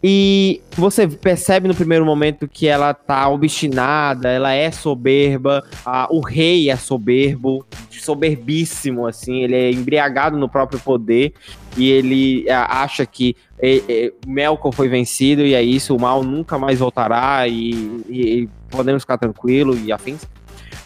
[0.03, 6.21] E você percebe no primeiro momento que ela tá obstinada, ela é soberba, a- o
[6.21, 11.33] rei é soberbo, soberbíssimo, assim, ele é embriagado no próprio poder
[11.77, 16.23] e ele é, acha que é, é, Melkor foi vencido e é isso, o mal
[16.23, 17.71] nunca mais voltará e,
[18.09, 20.25] e- e podemos ficar tranquilo e afins.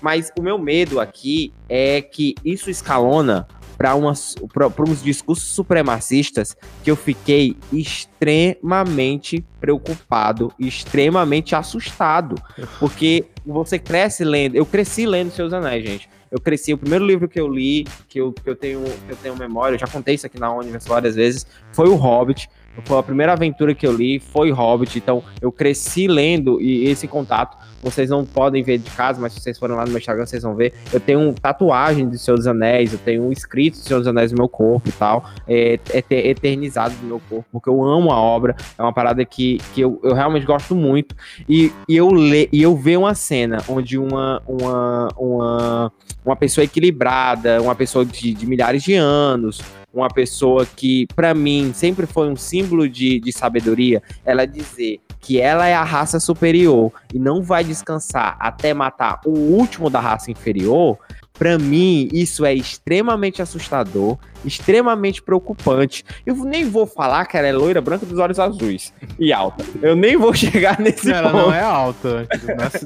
[0.06, 6.96] Mas o meu medo aqui é que isso escalona para uns discursos supremacistas que eu
[6.96, 12.36] fiquei extremamente preocupado, extremamente assustado.
[12.80, 14.54] Porque você cresce lendo.
[14.54, 16.08] Eu cresci lendo Seus Anéis, gente.
[16.30, 19.18] Eu cresci, o primeiro livro que eu li, que eu, que eu, tenho, que eu
[19.18, 22.48] tenho memória, eu já contei isso aqui na Universo várias vezes, foi o Hobbit.
[22.84, 25.00] Foi a primeira aventura que eu li, foi Hobbit.
[25.00, 29.40] Então, eu cresci lendo e esse contato vocês não podem ver de casa, mas se
[29.40, 30.74] vocês forem lá no meu Instagram, vocês vão ver.
[30.92, 34.32] Eu tenho tatuagem de Senhor dos Anéis, eu tenho um escrito de Senhor dos Anéis
[34.32, 38.12] no meu corpo e tal, é, é ter- eternizado no meu corpo, porque eu amo
[38.12, 41.16] a obra, é uma parada que, que eu, eu realmente gosto muito.
[41.48, 45.92] E, e eu le, e eu ver uma cena onde uma, uma, uma,
[46.26, 49.62] uma pessoa equilibrada, uma pessoa de, de milhares de anos,
[49.94, 55.42] uma pessoa que, pra mim, sempre foi um símbolo de, de sabedoria, ela dizer que
[55.42, 60.30] ela é a raça superior e não vai descansar até matar o último da raça
[60.30, 61.00] inferior,
[61.34, 66.06] pra mim isso é extremamente assustador, extremamente preocupante.
[66.28, 69.66] Eu nem vou falar que ela é loira branca dos olhos azuis e alta.
[69.82, 71.48] Eu nem vou chegar nesse ela ponto.
[71.48, 72.28] não é alta,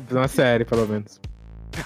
[0.09, 1.19] na, na série, pelo menos.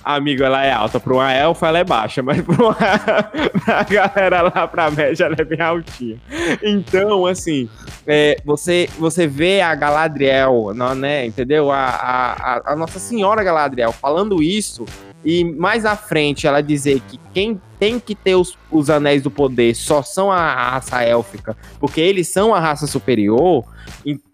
[0.04, 1.00] Amigo, ela é alta.
[1.00, 2.74] Pra uma elfa, ela é baixa, mas pra, uma...
[3.66, 6.18] pra galera lá pra média, ela é bem altinha.
[6.62, 7.70] Então, assim,
[8.08, 11.26] é, você, você vê a Galadriel, né?
[11.26, 11.72] Entendeu?
[11.72, 14.86] A, a, a- Nossa Senhora Galadriel falando isso,
[15.24, 19.32] e mais à frente ela dizer que quem tem que ter os, os anéis do
[19.32, 23.64] poder só são a raça élfica, porque eles são a raça superior,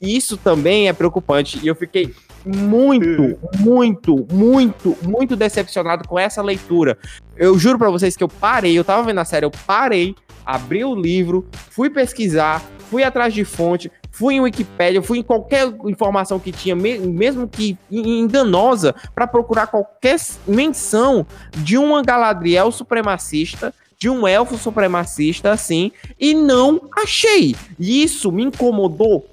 [0.02, 1.60] isso também é preocupante.
[1.62, 2.14] E eu fiquei
[2.46, 6.98] muito, muito, muito, muito decepcionado com essa leitura.
[7.38, 10.16] Eu juro pra vocês que eu parei, eu tava vendo a série, eu parei,
[10.46, 15.72] abri o livro, fui pesquisar, fui atrás de fonte, fui em Wikipédia, fui em qualquer
[15.86, 20.18] informação que tinha, me- mesmo que en- enganosa, pra procurar qualquer
[20.48, 21.26] menção
[21.58, 27.56] de uma Galadriel supremacista, de um elfo supremacista, assim, e não achei.
[27.78, 29.28] E isso me incomodou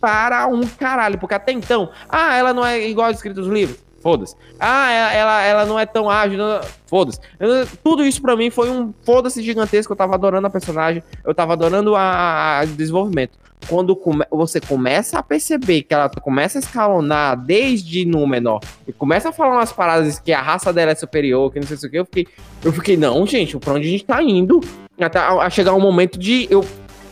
[0.00, 3.78] para um caralho, porque até então, ah, ela não é igual escrito nos livros.
[4.00, 4.36] Foda-se.
[4.60, 6.38] Ah, ela, ela, ela não é tão ágil.
[6.86, 7.18] Foda-se.
[7.40, 9.92] Eu- Tudo isso pra mim foi um foda-se gigantesco.
[9.92, 11.02] Eu tava adorando a personagem.
[11.24, 13.36] Eu tava adorando a, desenvolvimento.
[13.68, 19.30] Quando come- você começa a perceber que ela começa a escalonar desde Númenor e começa
[19.30, 21.90] a falar umas paradas que a raça dela é superior, que não sei se o
[21.90, 22.28] que, eu fiquei,
[22.64, 24.60] eu fiquei, não, gente, pra onde a gente tá indo?
[25.00, 26.64] Até a chegar um momento de eu.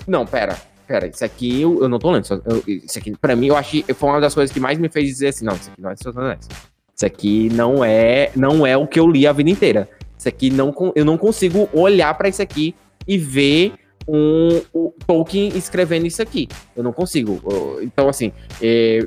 [0.07, 0.57] Não, pera.
[0.87, 2.24] Pera, isso aqui eu, eu não tô lendo.
[2.47, 3.82] eu- isso aqui, pra mim, eu achei.
[3.95, 5.95] Foi uma das coisas que mais me fez dizer assim: não, isso aqui não é
[5.95, 6.49] dos Anéis.
[6.95, 9.89] Isso aqui não é, não é o que eu li a vida inteira.
[10.18, 12.74] Isso aqui não, eu não consigo olhar pra isso aqui
[13.07, 13.74] e ver
[14.09, 16.49] um, o Tolkien escrevendo isso aqui.
[16.74, 17.43] Eu não consigo.
[17.82, 18.32] Então, assim,
[18.62, 19.07] é,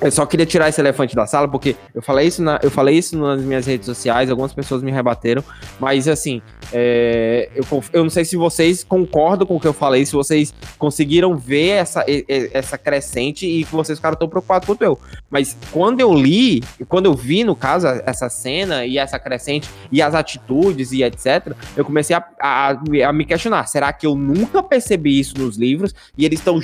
[0.00, 2.96] eu só queria tirar esse elefante da sala, porque eu falei isso, na, eu falei
[2.96, 5.42] isso nas minhas redes sociais, algumas pessoas me rebateram,
[5.80, 6.40] mas assim,
[6.72, 10.54] é, eu, eu não sei se vocês concordam com o que eu falei, se vocês
[10.78, 12.04] conseguiram ver essa,
[12.52, 14.98] essa crescente e que vocês ficaram tão preocupados quanto eu.
[15.30, 20.00] Mas quando eu li, quando eu vi, no caso, essa cena e essa crescente e
[20.00, 22.78] as atitudes e etc., eu comecei a, a-
[23.08, 26.58] a me questionar: será que eu nunca percebi isso nos livros e eles estão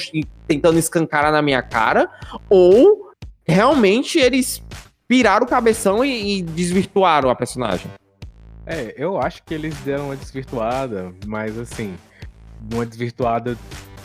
[0.47, 2.09] tentando escancarar na minha cara?
[2.49, 3.14] Ou
[3.47, 4.63] realmente eles
[5.07, 7.91] piraram o cabeção e, e desvirtuaram a personagem?
[8.67, 11.95] É, eu acho que eles deram uma desvirtuada, mas assim,
[12.73, 13.57] uma desvirtuada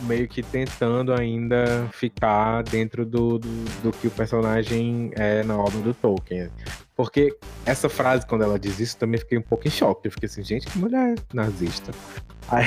[0.02, 5.80] meio que tentando ainda ficar dentro do, do, do que o personagem é na obra
[5.80, 6.50] do Tolkien.
[6.96, 7.36] Porque
[7.66, 10.08] essa frase, quando ela diz isso, também fiquei um pouco em choque.
[10.08, 11.92] Eu fiquei assim, gente, que mulher nazista.
[12.50, 12.66] Aí...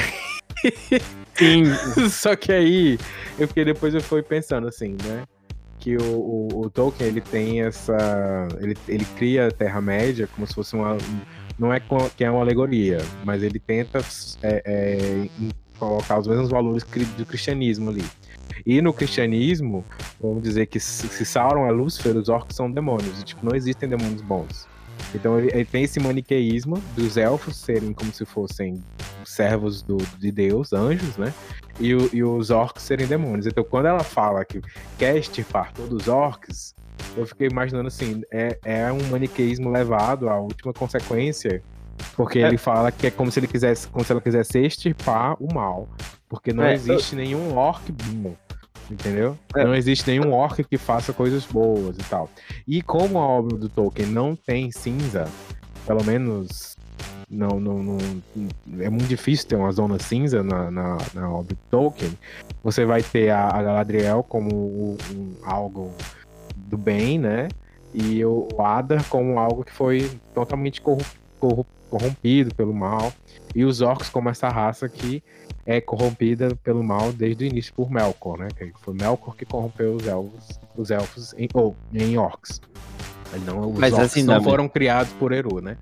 [1.34, 1.64] Sim,
[2.08, 2.98] Só que aí,
[3.38, 5.24] eu fiquei depois eu fui pensando assim, né?
[5.82, 8.46] Que o, o, o Tolkien, ele tem essa...
[8.60, 10.96] Ele, ele cria a Terra-média como se fosse uma...
[11.58, 11.80] Não é
[12.16, 13.98] que é uma alegoria, mas ele tenta
[14.42, 15.28] é, é,
[15.78, 16.84] colocar os mesmos valores
[17.16, 18.04] do cristianismo ali.
[18.64, 19.84] E no cristianismo,
[20.20, 23.20] vamos dizer que se Sauron é Lúcifer, os orcs são demônios.
[23.20, 24.68] E, tipo, não existem demônios bons.
[25.14, 28.82] Então ele, ele tem esse maniqueísmo dos elfos serem como se fossem
[29.24, 31.32] servos do, de Deus, anjos, né?
[31.80, 33.46] E, o- e os orcs serem demônios.
[33.46, 34.60] Então quando ela fala que
[34.98, 36.74] quer extirpar todos os orcs,
[37.16, 41.62] eu fiquei imaginando assim, é, é um maniqueísmo levado à última consequência,
[42.16, 42.46] porque É.
[42.46, 45.88] ele fala que é como se ele quisesse, como se ela quisesse extirpar o mal,
[46.28, 48.34] porque não É, eu- existe nenhum orc bom,
[48.92, 49.36] entendeu?
[49.54, 49.64] É.
[49.64, 52.28] Não existe nenhum orc que faça coisas boas e tal.
[52.66, 55.26] E como a obra do Tolkien não tem cinza,
[55.86, 56.76] pelo menos
[57.28, 57.98] não, não, não-
[58.80, 62.12] é muito difícil ter uma zona cinza na, na, na obra do Tolkien.
[62.62, 65.92] Você vai ter a, a Galadriel como um- um- algo
[66.56, 67.48] do bem, né?
[67.94, 73.12] E o Adar como algo que foi totalmente corru- corrompido pelo mal.
[73.54, 75.22] E os orcs como essa raça que
[75.66, 78.48] é corrompida pelo mal desde o início por Melkor, né?
[78.56, 82.60] Que foi Melkor que corrompeu os elfos, os elfos em, ou em orcs.
[83.46, 85.76] Não, os Mas orcs assim, não foram criados por Eru, né?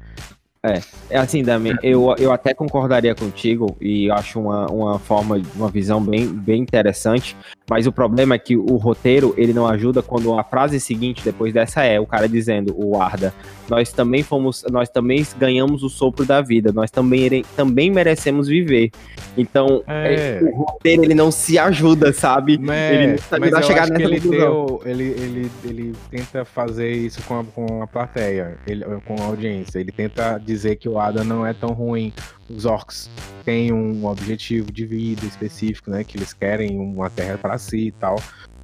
[1.09, 6.03] É assim, Dami, eu, eu até concordaria contigo e acho uma, uma forma, uma visão
[6.03, 7.35] bem, bem interessante,
[7.71, 11.55] mas o problema é que o roteiro, ele não ajuda quando a frase seguinte depois
[11.55, 13.33] dessa é o cara dizendo, o Arda,
[13.69, 18.91] nós também fomos, nós também ganhamos o sopro da vida, nós também, também merecemos viver.
[19.39, 20.41] Então, É.
[20.41, 22.61] é, o roteiro, ele não se ajuda, sabe?
[22.69, 24.67] É, Ele não sabe mas eu chegar acho que nessa ele, conclusão.
[24.67, 29.27] deu, ele, ele, ele tenta fazer isso com a, com a plateia, ele, com a
[29.27, 29.79] audiência.
[29.79, 32.13] Ele tenta dizer que o Ada não é tão ruim.
[32.55, 33.09] Os orcs
[33.45, 36.05] têm um objetivo de vida específico, né?
[36.05, 38.17] Que eles querem uma terra para si e tal.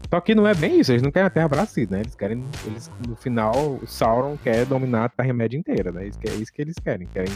[0.08, 2.00] Só que não é bem isso, eles não querem a Terra pra si, né?
[2.00, 6.04] Eles querem, eles, no final, o Sauron quer dominar a Terra-média inteira, né?
[6.04, 7.08] É isso que eles querem.
[7.08, 7.32] Querem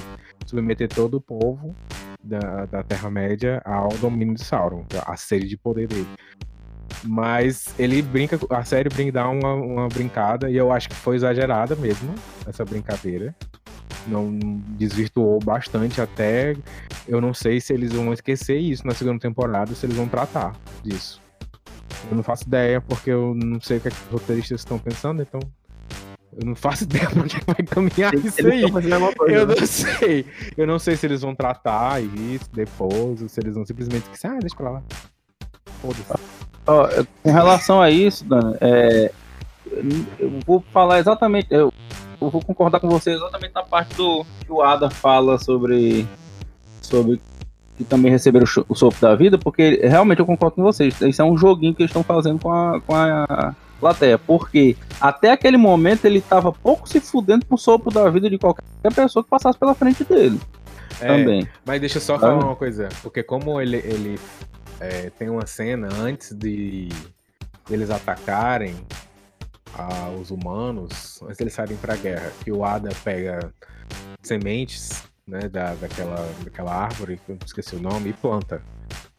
[0.46, 1.74] submeter todo o povo
[2.22, 6.06] da, da Terra-média ao domínio de Sauron, a sede de poder dele.
[7.02, 11.16] Mas ele brinca, a série brinca, dá uma, uma brincada, e eu acho que foi
[11.16, 12.14] exagerada mesmo,
[12.46, 13.34] essa brincadeira.
[14.06, 14.30] Não
[14.78, 16.56] desvirtuou bastante, até
[17.06, 20.54] eu não sei se eles vão esquecer isso na segunda temporada, se eles vão tratar
[20.82, 21.20] disso.
[22.10, 24.78] Eu não faço ideia, porque eu não sei o que, é que os roteiristas estão
[24.78, 25.40] pensando, então.
[26.40, 28.72] Eu não faço ideia pra que vai caminhar isso Eles aí.
[28.72, 29.54] fazendo alguma coisa, Eu né?
[29.58, 30.26] não sei.
[30.56, 34.28] Eu não sei se eles vão tratar isso depois, ou se eles vão simplesmente esquecer,
[34.28, 34.82] ah, deixa pra lá.
[35.82, 36.04] Foda-se.
[36.96, 39.10] Eu- com relação a isso, Dani, é,
[40.18, 41.48] eu vou falar exatamente.
[41.50, 41.72] Eu,
[42.20, 46.06] eu vou concordar com você exatamente na parte do que o Ada fala sobre.
[46.82, 47.20] sobre
[47.76, 51.00] que também receberam o sopro da vida, porque realmente eu concordo com vocês.
[51.00, 54.18] Isso é um joguinho que eles estão fazendo com a, com a plateia.
[54.18, 58.62] Porque até aquele momento ele tava pouco se fudendo pro sopro da vida de qualquer
[58.94, 60.38] pessoa que passasse pela frente dele.
[61.00, 61.48] É, Também.
[61.64, 64.20] Mas deixa eu só falar uma coisa, porque como ele, ele
[64.78, 66.90] é, tem uma cena antes de
[67.70, 68.76] eles atacarem
[69.74, 73.52] a- os humanos, antes de eles saírem pra guerra, que o Ada pega
[74.22, 78.62] sementes né, da, daquela, daquela árvore, que eu esqueci o nome, e planta.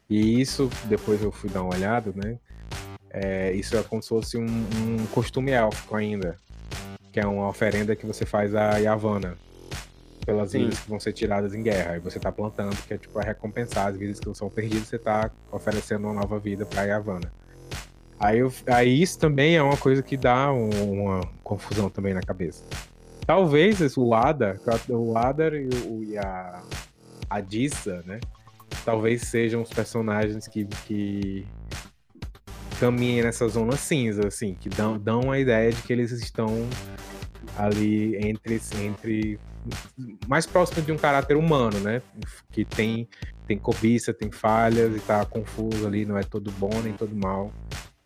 [0.10, 2.38] E isso, depois eu fui dar uma olhada, né?
[3.14, 6.38] é, isso é como se fosse um, um costume élfico ainda,
[7.12, 9.38] que é uma oferenda que você faz a Yavanna
[10.26, 10.60] pelas Sim.
[10.60, 11.98] vidas que vão ser tiradas em guerra.
[11.98, 14.88] E você tá plantando, que é tipo a recompensar as vidas que não são perdidas,
[14.88, 17.32] você tá oferecendo uma nova vida pra Yavanna.
[18.22, 22.22] Aí, eu- aí isso também é uma coisa que dá um- uma confusão também na
[22.22, 22.64] cabeça.
[23.26, 24.60] Talvez o Adar,
[24.90, 26.62] o Adar e, o, e a,
[27.28, 28.20] a Dissa, né?
[28.86, 31.48] Talvez sejam os personagens que, que
[32.80, 36.48] caminhem nessa zona cinza, assim, que dão, dão a ideia de que eles estão
[37.58, 39.40] ali entre, entre
[40.28, 42.02] mais próximo de um caráter humano, né?
[42.52, 43.08] Que tem,
[43.48, 47.52] tem cobiça, tem falhas e tá confuso ali, não é todo bom nem todo mal.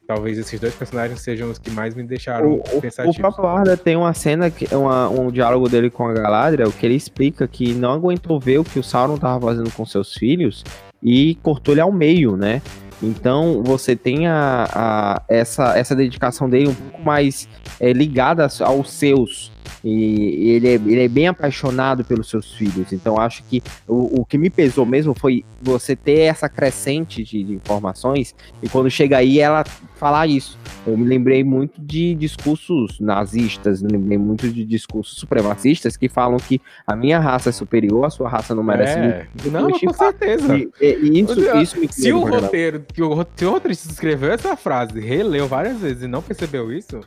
[0.08, 3.18] Talvez esses dois personagens sejam os que mais me deixaram O, o, o pensativos.
[3.18, 6.96] próprio Arda tem uma cena, que, uma, um diálogo dele com a Galadriel, que ele
[6.96, 10.64] explica que não aguentou ver o que o Sauron tava fazendo com seus filhos
[11.02, 12.62] e cortou ele ao meio, né?
[13.02, 17.50] Então você tem a, a- essa, essa dedicação dele um pouco mais
[17.80, 19.52] é, ligada aos seus.
[19.84, 22.92] E ele é, ele é bem apaixonado pelos seus filhos.
[22.92, 27.44] Então acho que o, o que me pesou mesmo foi você ter essa crescente de,
[27.44, 29.64] de informações e quando chega aí ela
[29.96, 30.58] falar isso.
[30.86, 36.38] Eu me lembrei muito de discursos nazistas, me lembrei muito de discursos supremacistas que falam
[36.38, 40.58] que a minha raça é superior, a sua raça não merece É, não, com certeza.
[40.58, 44.56] E, e- isso, isso me Se o roteiro, que o, se o roteirista escreveu essa
[44.56, 47.00] frase, releu várias vezes e não percebeu isso,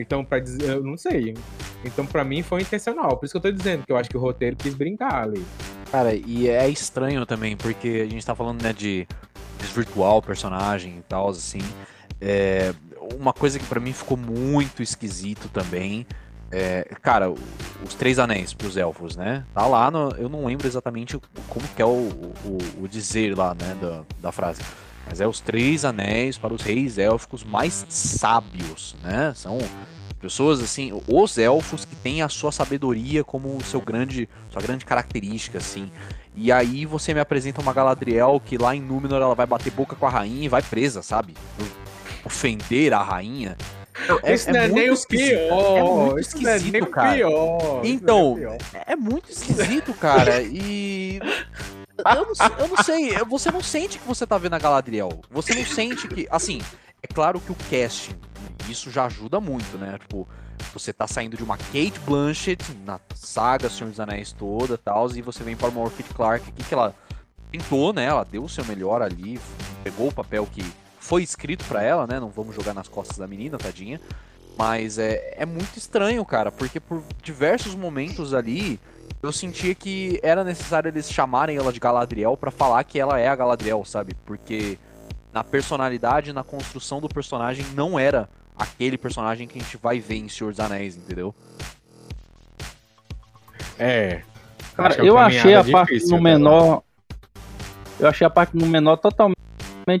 [0.00, 1.34] então para dizer, eu não sei.
[1.84, 4.16] Então pra mim foi intencional, por isso que eu tô dizendo que eu acho que
[4.16, 5.44] o roteiro quis brincar ali.
[5.90, 9.08] Cara, e é estranho também, porque a gente tá falando, né, de, de
[9.58, 11.60] desvirtuar o personagem e tal, assim.
[12.20, 12.72] É,
[13.18, 16.06] uma coisa que pra mim ficou muito esquisito também.
[16.50, 19.44] É, cara, os três anéis pros elfos, né?
[19.52, 21.18] Tá lá, no- eu não lembro exatamente
[21.48, 21.88] como que é o,
[22.44, 24.62] o, o dizer lá, né, da, da frase.
[25.08, 29.32] Mas é os três anéis para os reis élficos mais sábios, né?
[29.34, 29.58] São
[30.20, 34.84] pessoas assim, os elfos que têm a sua sabedoria como o seu grande, sua grande
[34.84, 35.90] característica, assim.
[36.34, 39.96] E aí você me apresenta uma Galadriel que lá em Númenor ela vai bater boca
[39.96, 41.34] com a rainha e vai presa, sabe?
[42.24, 43.56] Ofender a rainha.
[44.22, 45.28] É, isso não é muito nem o esquisito.
[45.28, 45.76] pior.
[45.76, 47.14] É muito não é esquisito, cara.
[47.14, 47.80] pior.
[47.84, 48.82] Então, não é pior.
[48.86, 50.42] É muito esquisito, cara.
[50.42, 51.20] E.
[51.98, 55.20] Eu não, sei- eu não sei, você não sente que você tá vendo a Galadriel.
[55.30, 56.26] Você não sente que.
[56.30, 56.60] Assim,
[57.02, 58.14] é claro que o casting,
[58.68, 59.98] isso já ajuda muito, né?
[59.98, 60.28] Tipo,
[60.72, 65.22] você tá saindo de uma Kate Blanchett na saga Senhor dos Anéis toda tal, e
[65.22, 66.94] você vem para uma Orchid Clark aqui que ela
[67.50, 68.04] tentou, né?
[68.04, 69.40] Ela deu o seu melhor ali,
[69.84, 70.64] pegou o papel que
[70.98, 72.18] foi escrito pra ela, né?
[72.20, 74.00] Não vamos jogar nas costas da menina, tadinha.
[74.58, 78.80] Mas é, é muito estranho, cara, porque por diversos momentos ali
[79.22, 83.28] eu sentia que era necessário eles chamarem ela de Galadriel pra falar que ela é
[83.28, 84.14] a Galadriel, sabe?
[84.24, 84.78] Porque
[85.32, 90.16] na personalidade, na construção do personagem, não era aquele personagem que a gente vai ver
[90.16, 91.34] em Senhor dos Anéis, entendeu?
[93.78, 94.22] É.
[94.74, 96.38] Cara, é eu achei a caminhada parte difícil no dela.
[96.38, 96.82] menor.
[97.98, 99.36] Eu achei a parte no menor totalmente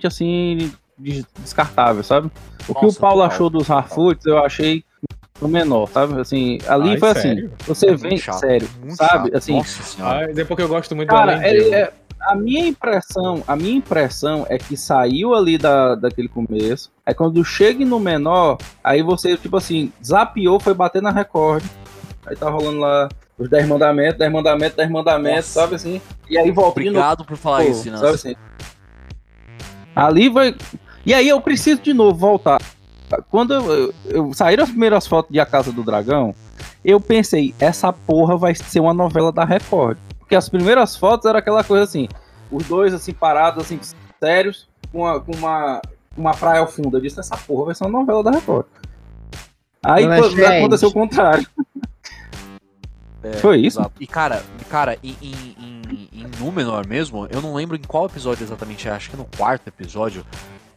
[0.04, 2.30] assim des- descartável, sabe?
[2.68, 4.84] O que o Nossa, Paulo total, achou dos Harfoots, eu achei
[5.40, 6.20] no menor, sabe?
[6.20, 7.46] Assim, ali Ai, foi sério?
[7.46, 9.28] assim, você Muito vem, chato, sério, sabe?
[9.30, 9.36] chato.
[9.36, 10.26] Assim, Nossa senhora.
[10.34, 11.74] Ah, é porque eu gosto muito cara, do ele Elendil.
[11.74, 17.14] é- a minha impressão, a minha impressão é que saiu ali da, daquele começo, aí
[17.14, 21.66] quando chega no menor, aí você, tipo assim, zapiou, foi bater na recorde,
[22.26, 23.08] aí tá rolando lá
[23.38, 25.60] os 10 mandamentos, 10 mandamentos, 10 mandamentos, Nossa.
[25.60, 26.00] sabe assim?
[26.28, 26.98] E aí volta de novo.
[26.98, 28.34] Obrigado por falar Pô, isso, sabe assim?
[29.94, 30.54] Ali vai.
[31.04, 32.60] E aí eu preciso de novo voltar.
[33.30, 36.34] Quando eu, eu- saíram as primeiras fotos de A Casa do Dragão,
[36.84, 39.96] eu pensei, essa porra vai ser uma novela da Record.
[40.18, 42.08] Porque as primeiras fotos era aquela coisa assim,
[42.50, 43.78] os dois assim parados, assim,
[44.20, 45.80] sérios, com uma, com uma,
[46.16, 46.96] uma praia ao fundo.
[46.96, 48.66] Eu disse, essa porra vai ser uma novela da Record.
[49.84, 50.44] Aí quando- gente.
[50.44, 51.46] aconteceu o contrário.
[53.22, 53.80] É, Foi isso?
[53.80, 53.94] Exato.
[54.00, 58.44] E cara, cara, em, em, em, em Númenor mesmo, eu não lembro em qual episódio
[58.44, 60.24] exatamente é, acho que no quarto episódio,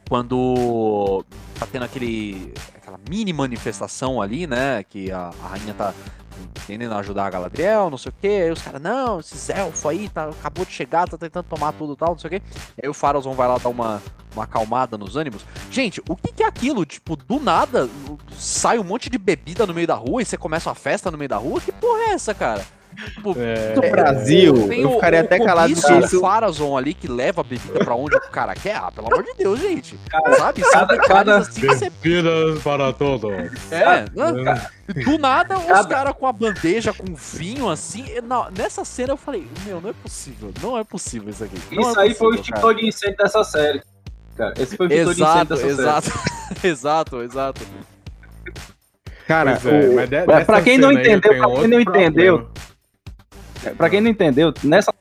[0.10, 1.24] quando
[1.57, 5.93] tá tendo aquele aquela mini manifestação ali, né, que a, a rainha tá
[6.66, 9.86] tendendo a ajudar a Galadriel, não sei o que, aí os caras, não, esses elfos
[9.86, 12.41] aí, tá, acabou de chegar, tá tentando tomar tudo e tal, não sei o que,
[12.82, 14.01] aí o Farazon vai lá dar uma,
[14.34, 15.45] uma acalmada nos ânimos.
[15.70, 16.86] Gente, o que que é aquilo?
[16.86, 17.89] Tipo, do nada,
[18.38, 21.18] sai um monte de bebida no meio da rua e você começa uma festa no
[21.18, 21.62] meio da rua?
[21.62, 22.66] Que porra é essa, cara?
[22.95, 26.19] Tipo, É, No Brasil, tem eu o- ficaria o até calado cobiço com isso.
[26.19, 28.75] Farazon ali que leva a bebida pra onde o cara quer.
[28.75, 29.97] Ah, pelo amor de Deus, gente.
[30.09, 30.61] Cara, Sabe?
[30.69, 31.89] Cada- cada- assim você...
[32.63, 33.31] Para todos.
[33.71, 34.67] É, né?
[35.05, 38.05] Do nada, os Cada- caras com a bandeja, com vinho, assim.
[38.07, 40.51] e na- nessa cena eu falei, meu, não é possível.
[40.61, 41.57] Não é possível isso aqui.
[41.71, 43.81] Não Isso é aí foi o extintor de incêndio dessa série.
[44.35, 45.71] Cara, esse foi o extintor de incêndio Exato, dessa série.
[45.71, 46.11] exato.
[46.67, 47.61] exato, exato.
[49.27, 51.79] Cara, Pois é, o- mas de- Mas dessa pra quem não entendeu, pra quem não
[51.79, 52.59] entendeu, problema.
[53.66, 54.93] É, Pra quem não entendeu, nessa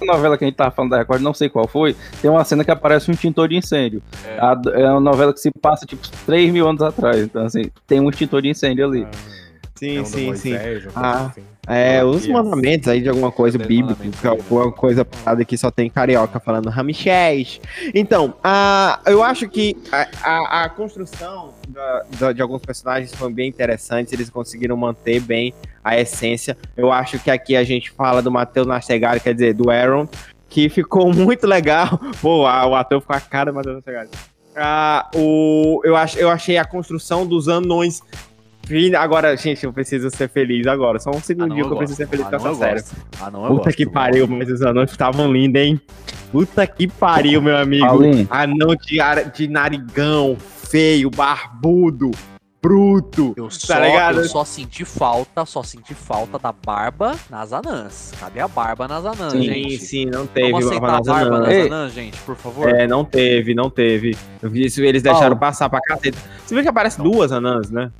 [0.00, 2.64] novela que a gente tava falando da Record, não sei qual foi, tem uma cena
[2.64, 4.02] que aparece um extintor de incêndio.
[4.26, 4.38] É.
[4.38, 7.18] A- É, uma novela que se passa, tipo, 3 mil anos atrás.
[7.18, 9.06] Então, assim, tem um extintor de incêndio ali.
[9.74, 10.26] sim, É um sim, sim.
[10.26, 11.42] Moisés, Ah, assim.
[11.66, 12.32] É, os Yes.
[12.32, 17.60] mandamentos aí de alguma coisa bíblica, alguma coisa parada que só tem carioca falando Ramixés.
[17.94, 23.32] Então, a, eu acho que a, a, a construção da- da- de alguns personagens foi
[23.32, 25.52] bem interessante, eles conseguiram manter bem
[25.82, 26.56] a essência.
[26.76, 30.08] Eu acho que aqui a gente fala do Matheus Nastegari, quer dizer, do Aaron,
[30.48, 31.98] que ficou muito legal.
[32.22, 34.08] Pô, a- o ator ficou a cara do Matheus Nastegari.
[34.54, 38.00] Ah, o, eu, ach, eu achei a construção dos anões.
[38.98, 40.98] Agora, gente, eu preciso ser feliz agora.
[40.98, 42.78] Só um Ah, segundinho não, que eu preciso ser feliz ah, com não, essa eu
[42.78, 42.84] série.
[43.20, 43.76] Ah, não, eu Puta gosto.
[43.76, 45.80] que pariu, mas os anões estavam lindos, hein?
[46.32, 47.86] Puta que pariu, meu amigo.
[47.86, 48.98] Paulinho, Anão de,
[49.34, 52.10] de narigão, feio, barbudo,
[52.60, 53.32] bruto.
[53.36, 54.18] Eu só, Tá ligado?
[54.18, 58.12] eu só senti falta, só senti falta da barba nas anãs.
[58.18, 59.78] Cadê a barba nas anãs, Sim, gente?
[59.78, 61.56] sim, não teve Vamos barba nas barba anãs.
[61.56, 62.68] nas anãs, gente, por favor?
[62.68, 64.16] É, não teve, não teve.
[64.42, 66.18] Eu vi isso, eles deixaram passar pra caceta.
[66.44, 67.92] Você vê que aparece duas anãs, né?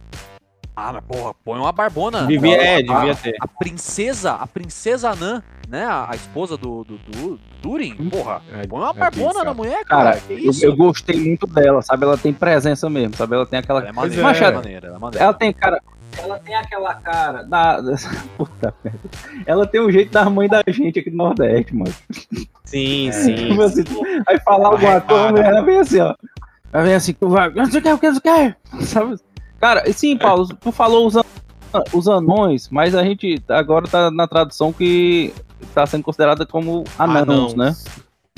[0.76, 2.26] Ah, mas porra, põe uma barbona.
[2.26, 3.34] Devia, é, a, devia ter.
[3.40, 5.86] a princesa, a princesa anã, né?
[5.86, 8.42] A, a esposa do, do, do Durin, porra.
[8.52, 10.10] É, Põe uma é barbona isso, na mulher, cara.
[10.12, 10.66] cara, que eu, isso?
[10.66, 12.04] eu gostei muito dela, sabe?
[12.04, 13.34] Ela tem presença mesmo, sabe?
[13.34, 13.80] Ela tem aquela.
[13.80, 15.24] Ela é maneira, é maneira, ela é maneira.
[15.24, 15.82] Ela tem cara.
[16.18, 17.82] Ela tem aquela cara da.
[18.36, 19.00] Puta merda.
[19.46, 21.94] Ela tem o jeito da mãe da gente aqui do Nordeste, mano.
[22.64, 23.34] Sim, sim.
[23.34, 23.84] Tipo assim,
[24.26, 26.14] aí falar alguma coisa, ela vem assim, ó.
[26.70, 27.48] Ela vem assim, tu vai.
[27.50, 28.84] Não sei o que, o que, o que?
[28.84, 29.16] Sabe?
[29.60, 31.24] Cara, e sim, Paulo, tu falou os, an-
[31.92, 35.32] os anões, mas a gente agora tá na tradução que
[35.74, 37.74] tá sendo considerada como anãos, né?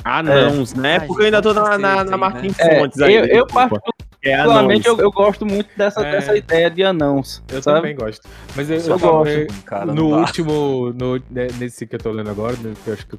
[0.03, 0.97] Anãos, né?
[1.01, 2.17] Ai, Porque eu ainda tô na, na, aí, na né?
[2.17, 3.13] Martins É, Fontes aí.
[3.15, 3.81] eu, eu desculpa.
[4.21, 4.99] É particularmente anãos.
[4.99, 6.11] eu, eu gosto muito dessa, É.
[6.11, 7.77] dessa ideia de anãos, Eu sabe?
[7.79, 8.27] também gosto.
[8.55, 12.11] Mas eu, Eu eu gosto, tava- cara, no último, no, né, nesse que eu tô
[12.11, 13.17] lendo agora, que eu acho que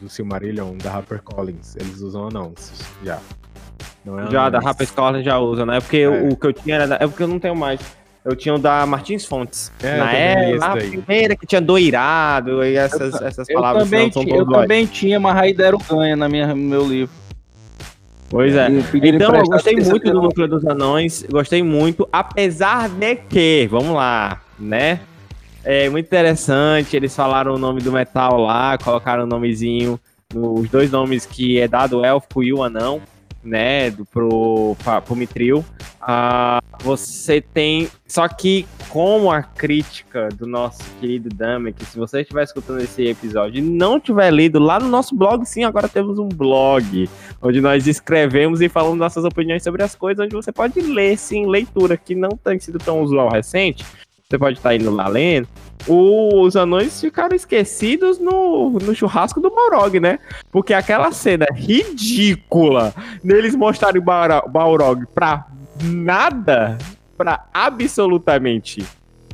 [0.00, 2.72] do Silmarillion, da HarperCollins, eles usam anãos
[3.04, 3.18] já.
[4.04, 4.66] Não é Já, da anãos.
[4.66, 5.80] HarperCollins já usa, né?
[5.80, 6.08] Porque É.
[6.08, 6.86] o, o que eu tinha era.
[6.86, 7.80] da- É porque eu não tenho mais.
[8.24, 9.72] Eu tinha o da Martins Fontes.
[9.82, 14.10] É, eu na lá, a primeira que tinha doirado e essas, essas Eu palavras também,
[14.14, 17.14] não tinha, eu também tinha, mas aí deram ganha na minha, no meu livro.
[18.28, 18.68] Pois é.
[19.02, 24.40] Então, eu gostei muito do Núcleo dos Anões, gostei muito, apesar de que, vamos lá,
[24.58, 25.00] né?
[25.64, 29.98] É muito interessante, eles falaram o nome do metal lá, colocaram o nomezinho,
[30.34, 33.00] os dois nomes que é dado o élfico e o anão,
[33.42, 35.64] né, do, pro, pra, pro Mitril.
[36.00, 42.22] Ah, você tem, só que como a crítica do nosso querido Dame, que se você
[42.22, 46.18] estiver escutando esse episódio e não tiver lido lá no nosso blog, sim, agora temos
[46.18, 47.08] um blog,
[47.42, 51.46] onde nós escrevemos e falamos nossas opiniões sobre as coisas, onde você pode ler, sim,
[51.46, 53.84] leitura, que não tem sido tão usual recente.
[54.30, 55.48] Você pode estar indo lá lendo.
[55.88, 60.20] Os anões ficaram esquecidos no, no churrasco do Balrog, né?
[60.52, 65.46] Porque aquela cena ridícula deles mostrarem o Balrog pra
[65.82, 66.78] nada,
[67.18, 68.86] pra absolutamente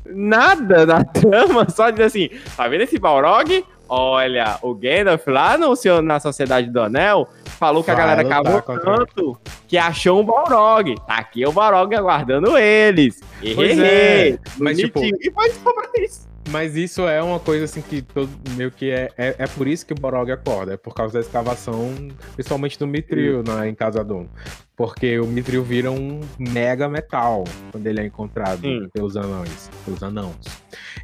[0.06, 3.64] nada na trama, só dizer assim, tá vendo esse Balrog?
[3.88, 8.42] Olha, o Gandalf lá no, seu- na Sociedade do Anel falou que a galera lutar
[8.42, 10.94] cavou contra tanto que achou um Balrog.
[11.06, 13.20] Tá aqui o Balrog aguardando eles.
[13.54, 15.00] Pois é, mas, tipo.
[15.04, 16.26] E foi sobre isso.
[16.48, 19.34] Mas isso é uma coisa assim que todo, meio que é, é.
[19.38, 20.74] É por isso que o Borog acorda.
[20.74, 21.92] É por causa da escavação,
[22.34, 24.26] principalmente do Mithril na, em Casadum.
[24.76, 28.88] Porque o Mithril vira um mega metal quando ele é encontrado Sim.
[28.92, 29.70] pelos anões.
[29.84, 30.36] Pelos anãos.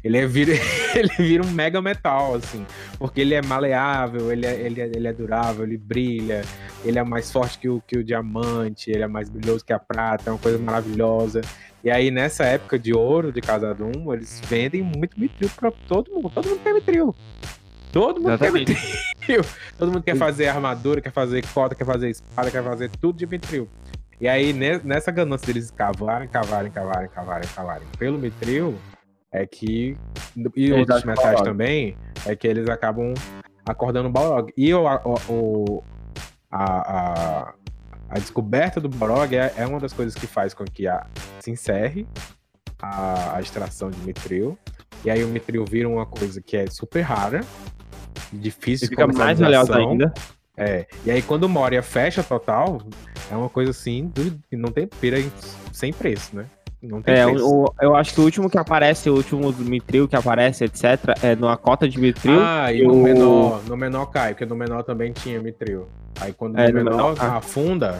[0.03, 0.53] Ele, é, vira,
[0.95, 2.65] ele vira um mega metal, assim.
[2.99, 6.43] Porque ele é maleável, ele é, ele, é, ele é durável, ele brilha,
[6.85, 9.79] ele é mais forte que o, que o diamante, ele é mais brilhoso que a
[9.79, 11.41] prata, é uma coisa maravilhosa.
[11.83, 16.29] E aí, nessa época de ouro de Casadum, eles vendem muito mitril pra todo mundo.
[16.29, 17.13] Todo mundo quer mitril.
[17.91, 18.73] Todo mundo Exatamente.
[18.73, 18.81] quer
[19.19, 19.41] mitril.
[19.77, 23.27] Todo mundo quer fazer armadura, quer fazer cota, quer fazer espada, quer fazer tudo de
[23.27, 23.67] mitril.
[24.21, 28.75] E aí, ne- nessa ganância deles cavarem, cavarem, cavarem, cavarem, cavarem pelo mitril,
[29.31, 29.97] é que.
[30.55, 33.13] E Eles outros acham metais também, é que eles acabam
[33.65, 34.51] acordando o Balrog.
[34.57, 35.83] E o, o, o-
[36.49, 37.53] a, a,
[38.13, 41.05] a descoberta do Balrog é, é uma das coisas que faz com que a,
[41.39, 42.05] se encerre
[42.81, 44.57] a, a extração de mitril.
[45.03, 47.41] E aí o mitril vira uma coisa que é super rara,
[48.31, 50.13] difícil E fica de mais valiosa ainda.
[50.55, 50.85] É.
[51.05, 52.81] E aí quando o Moria fecha total,
[53.31, 55.31] é uma coisa assim, do- não tem pira em-
[55.71, 56.45] sem preço, né?
[56.83, 57.47] Não tem É, preço.
[57.47, 61.33] o, eu acho que o último que aparece, o último Mitril que aparece, etc., é
[61.33, 62.37] numa cota de Mitril.
[62.41, 65.87] Ah, e no o- menor, no menor cai, porque no menor também tinha mitril.
[66.19, 67.29] Aí quando É, no no menor menor cai.
[67.29, 67.99] afunda,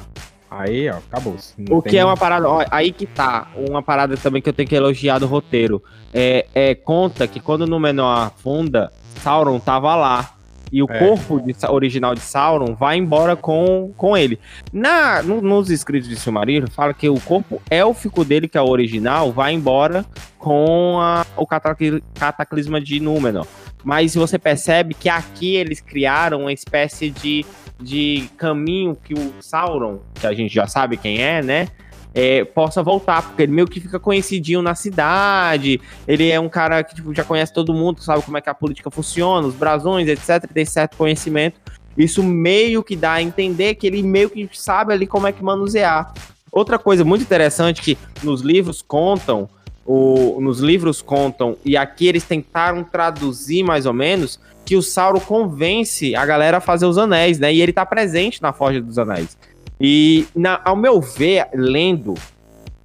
[0.52, 1.36] aí ó, acabou.
[1.70, 4.68] O que é uma parada, ó, aí que tá, uma parada também que eu tenho
[4.68, 5.82] que elogiar do roteiro.
[6.14, 10.34] É, é conta que quando no menor afunda, Sauron tava lá.
[10.74, 10.98] E o É.
[10.98, 14.40] corpo de original de Sauron vai embora com, com ele.
[14.74, 18.68] Na, no- nos escritos de Silmarillion, fala que o corpo élfico dele, que é o
[18.68, 20.04] original, vai embora
[20.40, 23.46] com a- o catacli- cataclisma de Númenor.
[23.84, 27.46] Mas você percebe que aqui eles criaram uma espécie de,
[27.80, 31.68] de caminho que o Sauron, que a gente já sabe quem é, né?
[32.14, 35.82] É, possa voltar, porque ele meio que fica conhecidinho na cidade.
[36.08, 38.54] Ele é um cara que tipo, já conhece todo mundo, sabe como é que a
[38.54, 40.48] política funciona, os brasões, etc.
[40.52, 41.60] Tem certo conhecimento.
[41.98, 45.44] Isso meio que dá a entender que ele meio que sabe ali como é que
[45.44, 46.14] manusear.
[46.52, 49.50] Outra coisa muito interessante que nos livros contam,
[49.86, 55.20] o, nos livros contam, e aqui eles tentaram traduzir mais ou menos, que o Sauron
[55.20, 57.54] convence a galera a fazer os anéis, né?
[57.54, 59.38] E ele tá presente na Forja dos Anéis.
[59.86, 62.14] E, na- ao meu ver, lendo,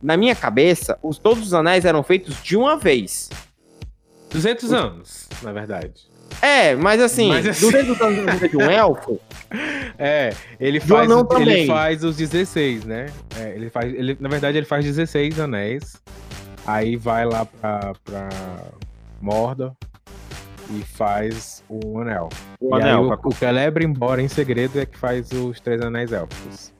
[0.02, 3.30] na minha cabeça, os, todos os anéis eram feitos de uma vez.
[4.30, 6.08] 200 anos, na verdade.
[6.42, 9.20] É, mas assim, Mas assim- 200 anos vida de um elfo,
[9.98, 11.66] É, ele faz, ele também.
[11.66, 13.06] faz os 16, né?
[13.36, 15.96] É, ele faz, ele, na verdade, ele faz 16 anéis.
[16.66, 18.28] Aí vai lá pra, pra
[19.20, 19.72] Mordor
[20.70, 22.28] e faz o anel.
[22.60, 23.10] o e anel.
[23.12, 26.72] aí o, o Celebrimbor em segredo é que faz os três anéis élficos.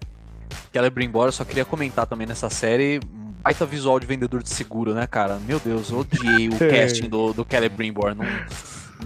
[0.78, 3.00] Celebrimbor, eu só queria comentar também nessa série.
[3.42, 5.38] Baita visual de vendedor de seguro, né, cara?
[5.44, 6.68] Meu Deus, eu odiei o É.
[6.68, 8.14] casting do, do Celebrimbor.
[8.14, 8.24] Não...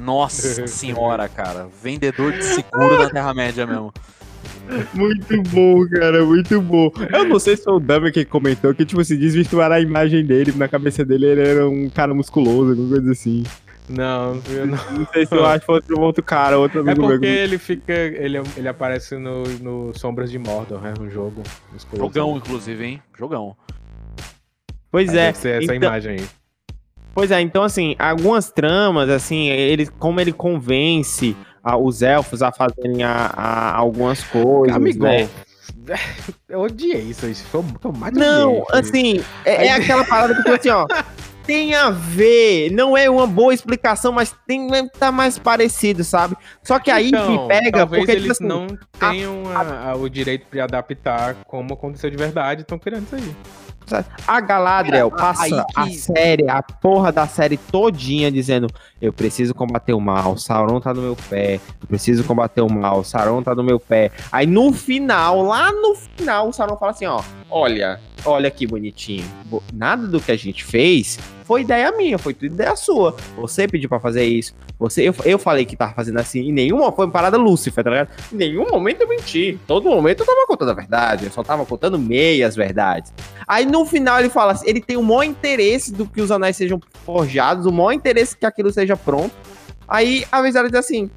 [0.04, 1.68] Nossa senhora, cara.
[1.82, 3.90] Vendedor de seguro da Terra-média mesmo.
[4.92, 6.92] Muito bom, cara, muito bom.
[7.10, 10.24] Eu não sei se foi o Dummy que comentou que, tipo, se desvirtuaram a imagem
[10.26, 13.44] dele, na cabeça dele ele era um cara musculoso, alguma coisa assim.
[13.88, 14.78] Não, eu não.
[14.92, 17.34] Não sei se eu acho que fosse um outro cara, outro É amigo porque meu.
[17.34, 17.92] ele fica.
[17.92, 20.94] Ele, ele aparece no, no Sombras de Mordor, né?
[20.98, 21.42] No jogo.
[21.96, 23.02] Jogão, inclusive, hein?
[23.18, 23.56] Jogão.
[24.90, 26.26] Pois Aí é, essa então- imagem aí.
[27.14, 32.52] pois é, então assim, algumas tramas, assim, ele, como ele convence ah, os elfos a
[32.52, 35.28] fazerem a, a- algumas coisas, Amigo, né?
[36.48, 37.26] eu odiei isso.
[37.26, 38.64] Isso foi o que eu mais Não, odiei.
[38.80, 40.86] assim, é, é aquela parada que eu tô assim, ó.
[41.46, 44.68] Tem a ver, não é uma boa explicação, mas tem
[44.98, 46.36] tá mais parecido, sabe?
[46.62, 48.66] Só que aí Então, me pega, porque tipo eles assim, não
[48.98, 53.36] tenham a- a- o direito de adaptar como aconteceu de verdade, estão querendo isso aí.
[54.26, 58.68] a Galadriel Cara, passa a série, a porra da série todinha dizendo:
[59.00, 63.02] Eu preciso combater o mal, Sauron tá no meu pé, eu preciso combater o mal,
[63.02, 64.12] Sauron tá no meu pé.
[64.30, 67.20] Aí no final, lá no final, o Sauron fala assim: Ó,
[67.50, 69.24] olha, olha que bonitinho,
[69.72, 73.16] nada do que a gente fez foi ideia minha, foi tudo ideia sua.
[73.36, 76.92] Você pediu pra fazer isso, você, eu, eu falei que tava fazendo assim, em nenhuma
[76.92, 78.08] foi uma parada Lúcifer, tá ligado?
[78.32, 81.66] Em nenhum momento eu menti, todo momento eu tava contando a verdade, eu só tava
[81.66, 83.12] contando meias verdades.
[83.46, 86.56] Aí no final ele fala assim, ele tem o maior interesse do que os anéis
[86.56, 89.34] sejam forjados, o maior interesse que aquilo seja pronto.
[89.86, 91.10] Aí a Vezara diz assim: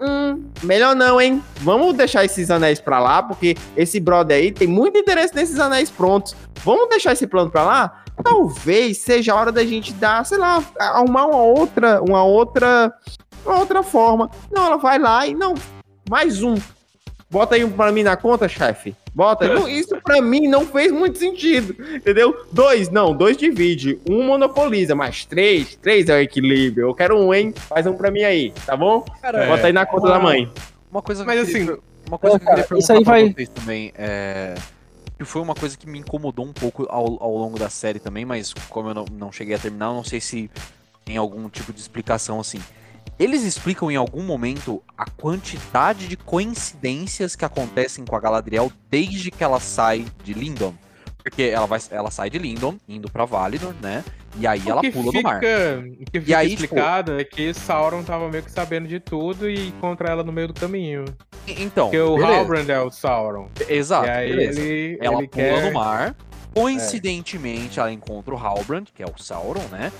[0.00, 1.42] Hum, melhor não, hein?
[1.56, 5.90] Vamos deixar esses anéis pra lá, porque esse brother aí tem muito interesse nesses anéis
[5.90, 6.34] prontos.
[6.64, 8.02] Vamos deixar esse plano pra lá?
[8.22, 12.92] Talvez seja a hora da gente dar, sei lá, arrumar uma outra, uma outra,
[13.44, 14.30] uma outra forma.
[14.50, 15.54] Não, ela vai lá e não,
[16.08, 16.54] mais um.
[17.30, 18.94] Bota aí um pra mim na conta, chefe.
[19.14, 19.46] Bota.
[19.54, 21.76] Não, isso pra mim não fez muito sentido.
[21.94, 22.44] Entendeu?
[22.50, 24.00] Dois, não, dois divide.
[24.08, 26.88] Um monopoliza, mas três, três é o equilíbrio.
[26.88, 27.54] Eu quero um, hein?
[27.68, 29.04] Faz um pra mim aí, tá bom?
[29.22, 30.50] Cara, Bota aí na conta da mãe.
[30.90, 31.78] Uma coisa Mas que, assim,
[32.08, 34.54] uma coisa é, que eu queria cara, isso perguntar aí pra vai- vocês também é
[35.16, 38.24] que foi uma coisa que me incomodou um pouco ao, ao longo da série também,
[38.24, 40.50] mas como eu não, não cheguei a terminar, eu não sei se
[41.04, 42.58] tem algum tipo de explicação assim.
[43.20, 49.30] Eles explicam em algum momento a quantidade de coincidências que acontecem com a Galadriel desde
[49.30, 50.74] que ela sai de Lindon.
[51.22, 54.02] Porque ela, vai, ela sai de Lindon, indo pra Valinor, né?
[54.38, 55.36] E aí ela o pula fica, no mar.
[55.36, 59.50] O que fica aí, tipo- explicado é que Sauron tava meio que sabendo de tudo
[59.50, 61.04] e encontra ela no meio do caminho.
[61.46, 62.38] E- Então, Porque o beleza.
[62.38, 63.50] Halbrand é o Sauron.
[63.68, 64.60] Exato, e aí beleza.
[64.62, 65.64] ele, Ela ele pula quer...
[65.66, 66.16] no mar.
[66.54, 69.92] Coincidentemente, ela encontra o Halbrand, que é o Sauron, né?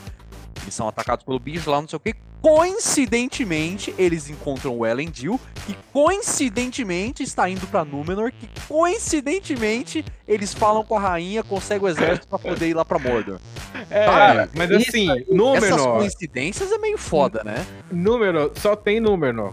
[0.62, 2.14] Eles são atacados pelo bicho lá, não sei o que.
[2.42, 10.82] Coincidentemente, eles encontram o Elendil, que coincidentemente está indo pra Númenor, que coincidentemente eles falam
[10.82, 13.38] com a rainha, conseguem o exército pra poder ir lá pra Mordor.
[13.88, 17.64] É, Cara, mas isso assim, Essas Númenor, coincidências é meio foda, né?
[17.90, 19.52] Númenor, só tem Númenor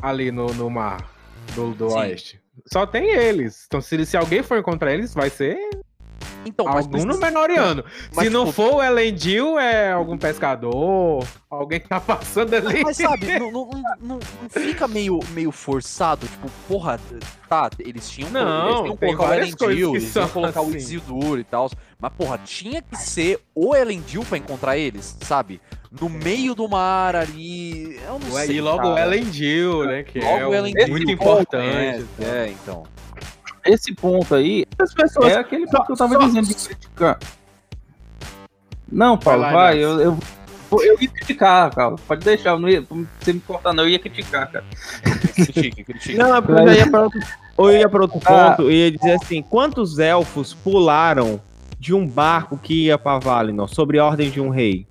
[0.00, 1.10] ali no, no mar
[1.54, 2.40] do, do oeste.
[2.72, 3.64] Só tem eles.
[3.66, 5.58] Então se, se alguém for encontrar eles, vai ser
[6.44, 7.84] Então, mas algum precisa- Númenoriano.
[8.14, 12.82] mas, Se não tipo, for o Elendil, é algum pescador, alguém que tá passando ali.
[12.82, 14.20] Mas sabe, não, não, não- não-
[14.50, 16.26] fica meio, meio forçado?
[16.26, 16.98] Tipo, porra,
[17.48, 19.56] tá, eles tinham, Não, eles tinham que colocar o Elendil,
[19.90, 20.76] que eles iam são colocar o assim.
[20.76, 21.70] Isildur e tal.
[22.00, 25.60] Mas, porra, tinha que ser o Elendil pra encontrar eles, sabe?
[26.00, 27.96] No meio do mar ali.
[28.06, 28.56] Eu não Ué, sei.
[28.56, 29.06] e logo o cara.
[29.14, 30.02] Elendil, né?
[30.02, 32.06] Que Logo é o um- muito pô, importante.
[32.18, 32.84] É, é, então.
[33.64, 35.32] Esse ponto aí As pessoas.
[35.32, 37.18] é aquele ponto que eu tava só- dizendo de criticar.
[38.90, 40.18] Não, Paulo, Vai vai, lá, eu, eu,
[40.72, 41.94] eu ia criticar, cara.
[42.06, 42.82] Pode deixar, eu não ia,
[43.20, 44.64] você me cortar, não, eu ia criticar, cara.
[45.34, 46.18] Critique, critique.
[46.18, 47.20] Não, é porque eu ia pra outro,
[47.58, 48.50] eu ia pra outro Ah.
[48.50, 51.40] ponto, eu ia dizer assim, quantos elfos pularam
[51.78, 54.86] de um barco que ia pra Valinor, sobre ordem de um rei?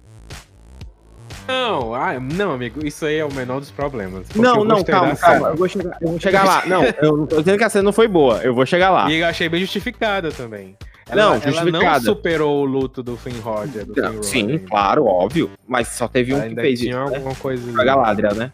[1.51, 4.27] Não, ah, não, amigo, isso aí é o menor dos problemas.
[4.35, 6.63] Não, não, calma, calma, eu vou, chegar, eu vou chegar lá.
[6.65, 9.09] Não, eu não tô dizendo que a cena não foi boa, eu vou chegar lá.
[9.11, 10.75] E eu achei bem justificada também.
[11.13, 14.59] Não, ela, ela não superou o luto do Finrod, do Finrod Sim, ainda.
[14.69, 17.15] claro, óbvio, mas só teve um que fez tinha isso, né?
[17.17, 18.51] alguma coisa A Galadriel, né?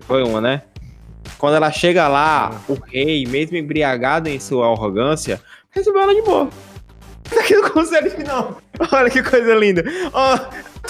[0.00, 0.62] Foi uma, né?
[1.38, 2.60] Quando ela chega lá, Ah.
[2.68, 5.40] o rei, mesmo embriagado em sua arrogância,
[5.70, 6.48] recebeu ela de boa.
[7.38, 8.60] Aqui no conselho final.
[8.92, 9.84] Olha que coisa linda.
[10.12, 10.36] Ó,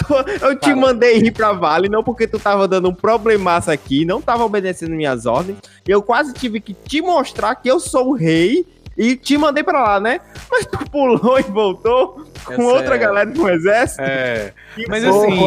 [0.07, 0.77] tô- eu te Fala.
[0.77, 4.95] mandei ir pra Vale, não porque tu tava dando um problemaço aqui, não tava obedecendo
[4.95, 5.59] minhas ordens.
[5.87, 9.63] E eu quase tive que te mostrar que eu sou o rei e te mandei
[9.63, 10.21] pra lá, né?
[10.51, 14.03] Mas tu pulou e voltou com Essa outra é- galera do exército.
[14.03, 14.53] É,
[14.89, 15.39] mas assim,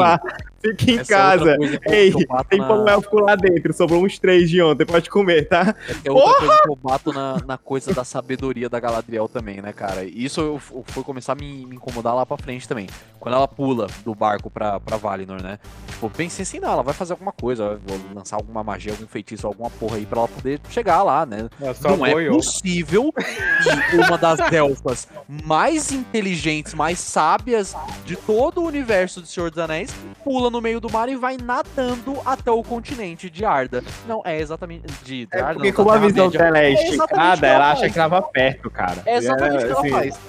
[0.61, 1.57] Fica em essa é casa.
[1.90, 2.11] Ei,
[2.49, 5.76] tem na- pão élfico lá dentro, sobrou uns três de ontem, pode comer, tá?
[6.03, 9.72] É outra coisa que eu bato na, na coisa da sabedoria da Galadriel também, né,
[9.73, 10.03] cara?
[10.03, 12.88] E Isso eu, eu- foi começar a me, me incomodar lá pra frente também.
[13.19, 15.60] Quando ela pula do barco pra, pra Valinor, né?
[15.90, 19.45] tipo, pensei assim, não, ela vai fazer alguma coisa, vou lançar alguma magia, algum feitiço,
[19.45, 21.49] alguma porra aí pra ela poder chegar lá, né?
[21.61, 22.36] É não é boiou.
[22.38, 25.07] possível que uma das elfas
[25.45, 27.76] mais inteligentes, mais sábias
[28.06, 31.38] de todo o universo do Senhor dos Anéis pula no meio do mar e vai
[31.38, 33.84] nadando até o continente de Arda.
[34.07, 37.07] Não, é exatamente de, de É Arda, porque como a visão dela é É esticada,
[37.07, 39.01] que ela ela acha que ela tava perto, cara.
[39.05, 40.19] É exatamente o que ela assim, faz.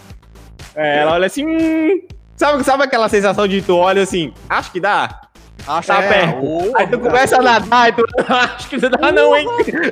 [0.75, 1.47] é, ela olha assim.
[1.47, 2.03] "Hum",
[2.37, 5.21] sabe, sabe aquela sensação de tu olha assim, acho que dá?
[5.67, 6.77] Acho Tá que- perto.
[6.77, 9.47] Aí tu começa a nadar e tu acho que não dá, não, hein?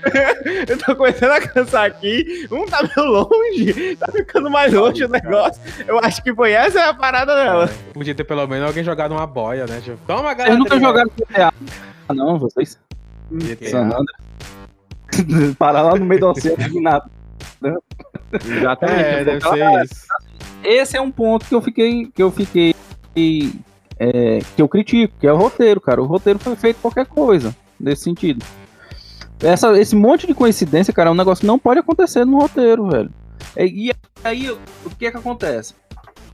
[0.68, 2.46] Eu tô começando a cansar aqui.
[2.50, 5.60] Um tá meio longe, tá ficando mais longe o negócio.
[5.86, 7.70] Eu acho que foi essa a parada dela.
[7.92, 9.80] Podia ter pelo menos alguém jogado uma boia, né?
[9.82, 10.56] Tipo, Toma, galera.
[10.56, 11.52] Vocês nunca jogaram GTA?
[12.08, 12.78] Ah, não, vocês?
[13.70, 14.12] Sananda.
[15.58, 17.04] Parar lá no meio do oceano de nada.
[18.32, 19.00] Exatamente.
[19.00, 19.94] É, deve ser isso.
[20.64, 22.06] Esse é um ponto que eu fiquei.
[22.14, 22.74] Que eu fiquei.
[23.98, 26.02] É, que eu critico, que é o roteiro, cara.
[26.02, 28.44] O roteiro foi feito qualquer coisa nesse sentido.
[29.40, 32.88] Essa, esse monte de coincidência, cara, é um negócio que não pode acontecer no roteiro,
[32.88, 33.10] velho.
[33.54, 33.92] É, E
[34.24, 35.74] aí, o que é que acontece?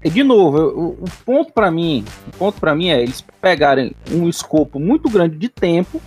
[0.03, 3.95] E, de novo, eu- o, ponto pra mim, o ponto para mim é eles pegarem
[4.11, 6.01] um escopo muito grande de tempo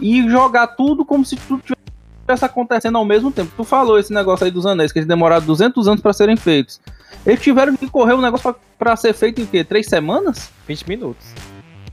[0.00, 3.52] e jogar tudo como se tudo tivesse acontecendo ao mesmo tempo.
[3.56, 6.80] Tu falou esse negócio aí dos anéis, que eles demoraram 200 anos pra serem feitos.
[7.26, 9.64] Eles tiveram que correr o negócio pra, pra ser feito em quê?
[9.64, 10.50] Três semanas?
[10.68, 11.26] 20 minutos.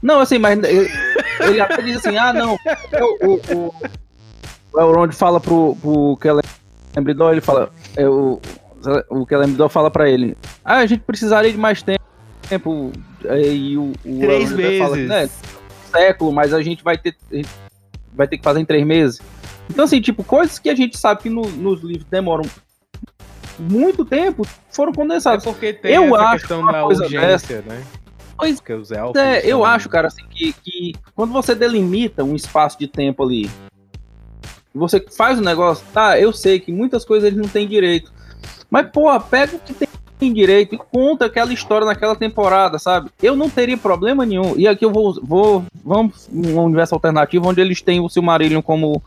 [0.01, 0.89] Não, assim, mas ele,
[1.41, 3.75] ele até diz assim, ah, não, o, o, o,
[4.73, 6.17] o Elrond fala pro, pro
[6.93, 8.41] Celebrimbor, ele fala, é, o,
[9.09, 10.35] o Celebrimbor fala pra ele,
[10.65, 12.91] ah, a gente precisaria de mais tempo,
[13.29, 15.09] aí o, o Três até fala, meses.
[15.09, 15.29] né,
[15.91, 17.49] século, mas a gente vai ter, gente
[18.13, 19.21] vai ter que fazer em três meses.
[19.69, 22.43] Então, assim, tipo, coisas que a gente sabe que no- nos livros demoram
[23.61, 25.43] muito tempo, foram É condensadas.
[25.43, 27.83] porque tem Eu essa acho questão da urgência, né?
[28.37, 29.21] Pois Porque os elfos.
[29.21, 33.49] É, eu acho, cara, assim, que, que quando você delimita um espaço de tempo ali,
[34.73, 38.11] você faz o negócio, tá, eu sei que muitas coisas eles não têm direito.
[38.69, 39.87] Mas, porra, pega o que tem
[40.29, 43.09] direito e conta aquela história naquela temporada, sabe?
[43.23, 44.57] Eu não teria problema nenhum.
[44.57, 49.01] E aqui eu vou, vou vamos num universo alternativo onde eles têm o Silmarillion como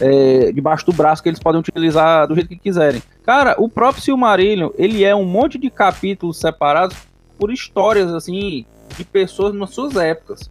[0.00, 3.02] é, debaixo do braço que eles podem utilizar do jeito que quiserem.
[3.24, 6.96] Cara, o próprio Silmarillion, ele é um monte de capítulos separados
[7.38, 8.66] por histórias, assim,
[8.96, 10.50] de pessoas nas suas épocas.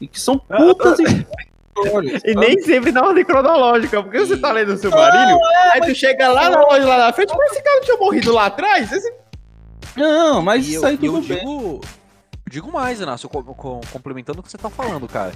[0.00, 1.26] E que são putas histórias.
[1.82, 2.34] E sabe?
[2.34, 5.38] nem sempre na ordem cronológica, porque você tá lendo o seu marinho,
[5.72, 8.32] aí tu chega lá na loja lá na frente, mas esse cara não tinha morrido
[8.34, 8.92] lá atrás?
[8.92, 9.10] Esse...
[9.96, 11.38] Não, mas E isso eu, aí e eu tudo bem.
[11.38, 11.80] digo,
[12.48, 15.32] digo mais, Inácio, co- co- complementando o que você tá falando, cara.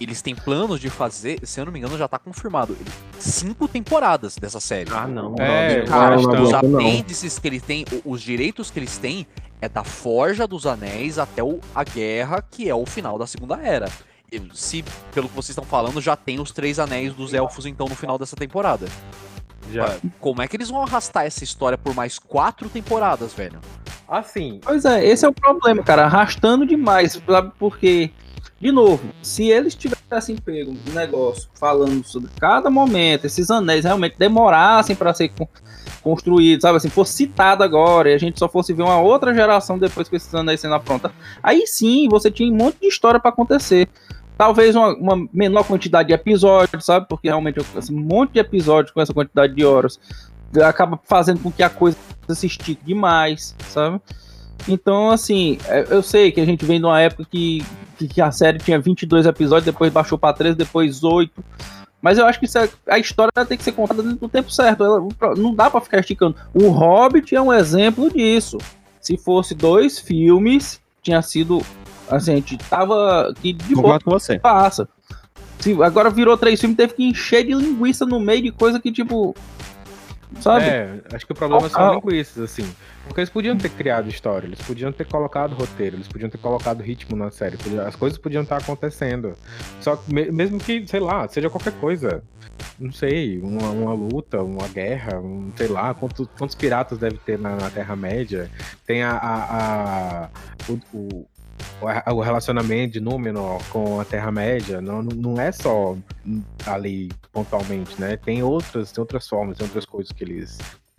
[0.00, 2.76] Eles têm planos de fazer, se eu não me engano, já tá confirmado,
[3.18, 4.90] cinco temporadas dessa série.
[4.92, 5.36] Ah, não.
[5.38, 9.26] É, não, Cara, não, não, os apêndices que eles têm, os direitos que eles têm,
[9.60, 13.56] é da Forja dos Anéis até o, a Guerra, que é o final da Segunda
[13.62, 13.88] Era.
[14.32, 17.86] E Se, pelo que vocês estão falando, já tem os três anéis dos elfos, então,
[17.86, 18.86] no final dessa temporada.
[19.72, 19.96] Já.
[20.20, 23.58] Como é que eles vão arrastar essa história por mais quatro temporadas, velho?
[24.08, 26.04] Assim, Pois é, esse é o problema, cara.
[26.04, 27.50] Arrastando demais, sabe?
[27.58, 28.10] Porque,
[28.60, 34.16] de novo, se eles tivessem pego um negócio falando sobre cada momento, esses anéis realmente
[34.18, 35.48] demorassem para ser con-
[36.02, 36.76] construídos, sabe?
[36.76, 40.14] Assim, fosse citado agora e a gente só fosse ver uma outra geração depois com
[40.16, 43.88] esses anéis sendo aprontados, aí sim você tinha um monte de história para acontecer.
[44.36, 47.06] Talvez uma, uma menor quantidade de episódios, sabe?
[47.08, 49.98] Porque realmente um monte de episódios com essa quantidade de horas
[50.62, 51.96] acaba fazendo com que a coisa
[52.28, 54.00] se estique demais, sabe?
[54.68, 57.64] Então, assim, é, eu sei que a gente vem de uma época que,
[57.98, 61.44] que, a série tinha 22 episódios, depois baixou pra 13, depois 8.
[62.00, 64.84] Mas eu acho que é- a história tem que ser contada dentro do tempo certo.
[64.84, 66.36] Ela- não dá pra ficar esticando.
[66.52, 68.58] O Hobbit é um exemplo disso.
[69.00, 71.60] Se fosse dois filmes, tinha sido.
[72.08, 74.38] Assim, a gente tava aqui de boa com você.
[74.38, 74.88] passa.
[75.58, 78.92] Se, agora virou três filmes, teve que encher de linguiça no meio de coisa que,
[78.92, 79.34] tipo.
[80.40, 80.64] Sabe?
[80.64, 81.94] é, acho que o problema Ah, são ah.
[81.94, 82.68] linguiças, assim.
[83.06, 86.80] Porque eles podiam ter criado história, eles podiam ter colocado roteiro, eles podiam ter colocado
[86.82, 89.34] ritmo na série, podia- as coisas podiam estar acontecendo.
[89.80, 92.22] Só que me- mesmo que, sei lá, seja qualquer coisa.
[92.80, 97.38] Não sei, uma, uma luta, uma guerra, um, sei lá, quantos, quantos piratas deve ter
[97.38, 98.50] na, na Terra-média.
[98.86, 100.28] Tem a, a- a-
[100.68, 101.26] o, o,
[102.12, 104.80] o relacionamento de Númenor com a Terra-média.
[104.80, 105.96] Não, não é só
[106.66, 108.16] ali pontualmente, né?
[108.16, 110.58] Tem outras, tem outras formas, tem outras coisas que eles,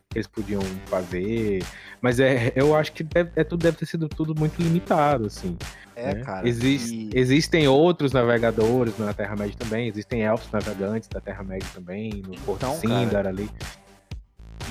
[0.09, 1.63] que eles podiam fazer.
[2.01, 5.57] Mas é, eu acho que deve, é, tudo deve ter sido tudo muito limitado, assim.
[5.95, 6.23] É, né?
[6.23, 6.47] cara.
[6.47, 12.35] Exis- e- Existem outros navegadores na Terra-média também, existem elfos navegantes da Terra-média também, no
[12.41, 13.49] Porto Então, Sindar ali.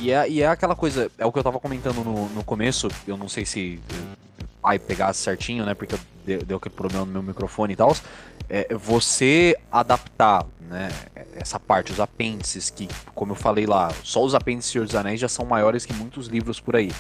[0.01, 2.89] E é, e é aquela coisa, é o que eu tava comentando no, no começo,
[3.07, 3.81] eu não sei se
[4.65, 5.75] vai pegar certinho, né?
[5.75, 7.95] Porque deu, deu aquele problema no meu microfone e tal.
[8.49, 10.89] é, você adaptar né,
[11.37, 15.21] essa parte, os apêndices, que, como eu falei lá, só os apêndices Senhor dos Anéis
[15.21, 16.91] já são maiores que muitos livros por aí.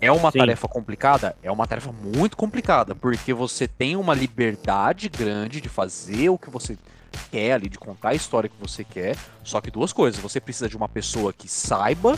[0.00, 0.38] É uma Sim.
[0.38, 1.36] tarefa complicada?
[1.42, 6.48] É uma tarefa muito complicada, porque você tem uma liberdade grande de fazer o que
[6.48, 6.78] você
[7.30, 9.16] quer ali, de contar a história que você quer.
[9.44, 12.16] Só que duas coisas, você precisa de uma pessoa que saiba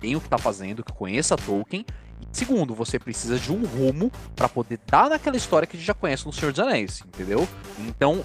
[0.00, 1.86] bem o que tá fazendo, que conheça Tolkien.
[2.32, 5.94] Segundo, você precisa de um rumo para poder dar naquela história que a gente já
[5.94, 7.46] conhece no Senhor dos Anéis, entendeu?
[7.78, 8.24] Então,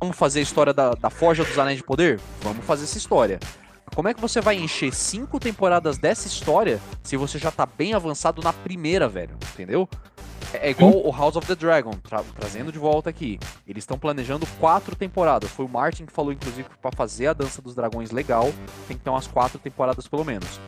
[0.00, 2.18] vamos fazer a história da, da Forja dos Anéis de Poder?
[2.40, 3.38] Vamos fazer essa história.
[3.94, 7.94] Como é que você vai encher cinco temporadas dessa história se você já tá bem
[7.94, 9.36] avançado na primeira, velho?
[9.54, 9.88] Entendeu?
[10.52, 13.38] É é igual o House of the Dragon, tra- trazendo de volta aqui.
[13.66, 15.50] Eles estão planejando quatro temporadas.
[15.50, 18.52] Foi o Martin que falou, inclusive, que pra fazer a Dança dos Dragões legal,
[18.88, 20.58] tem que ter umas quatro temporadas pelo menos.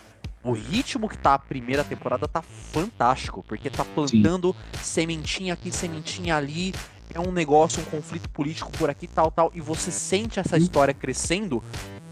[0.48, 6.36] O ritmo que tá a primeira temporada tá fantástico, porque tá plantando sementinha aqui, sementinha
[6.36, 6.74] ali.
[7.12, 9.50] É um negócio, um conflito político por aqui, tal, tal.
[9.54, 11.62] E você sente essa história crescendo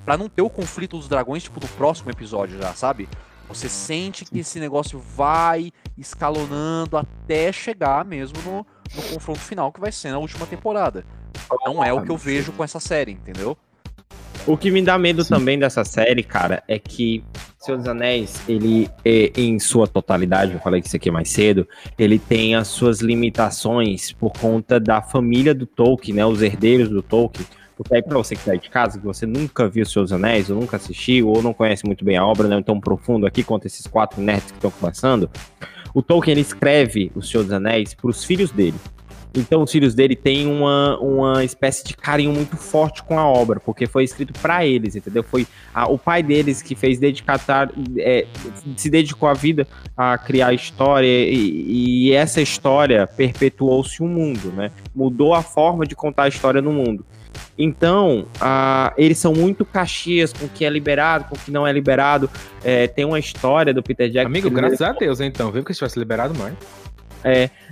[0.04, 3.08] pra não ter o conflito dos dragões, tipo, do próximo episódio já, sabe?
[3.48, 9.80] Você sente que esse negócio vai escalonando até chegar mesmo no, no confronto final, que
[9.80, 11.06] vai ser na última temporada.
[11.64, 13.56] Não é o que eu vejo com essa série, entendeu?
[14.46, 17.24] O que me dá medo também dessa série, cara, é que
[17.58, 21.66] Senhor dos Anéis, ele, é, em sua totalidade, eu falei que isso aqui mais cedo,
[21.98, 26.24] ele tem as suas limitações por conta da família do Tolkien, né?
[26.24, 27.44] Os herdeiros do Tolkien.
[27.76, 30.12] Porque aí, pra você que tá aí de casa, que você nunca viu Senhor dos
[30.12, 33.26] Anéis, ou nunca assistiu, ou não conhece muito bem a obra, não é tão profundo
[33.26, 35.28] aqui quanto esses quatro nerds que estão conversando,
[35.92, 38.76] o Tolkien ele escreve o Senhor dos Anéis pros filhos dele.
[39.36, 43.60] Então os filhos dele têm uma, uma espécie de carinho muito forte com a obra,
[43.60, 45.22] porque foi escrito para eles, entendeu?
[45.22, 47.38] Foi a- o pai deles que fez dedicar,
[47.98, 48.26] é,
[48.76, 54.52] se dedicou a vida a criar a história e, e essa história perpetuou-se o mundo,
[54.52, 54.70] né?
[54.94, 57.04] Mudou a forma de contar a história no mundo.
[57.58, 58.26] Então,
[58.96, 62.30] eles são muito caxias com o que é liberado, com o que não é liberado.
[62.64, 64.28] É, tem uma história do Peter Jackson.
[64.28, 65.50] Amigo, que ele- graças a Deus, então.
[65.50, 66.54] Viu que se tivesse liberado mais.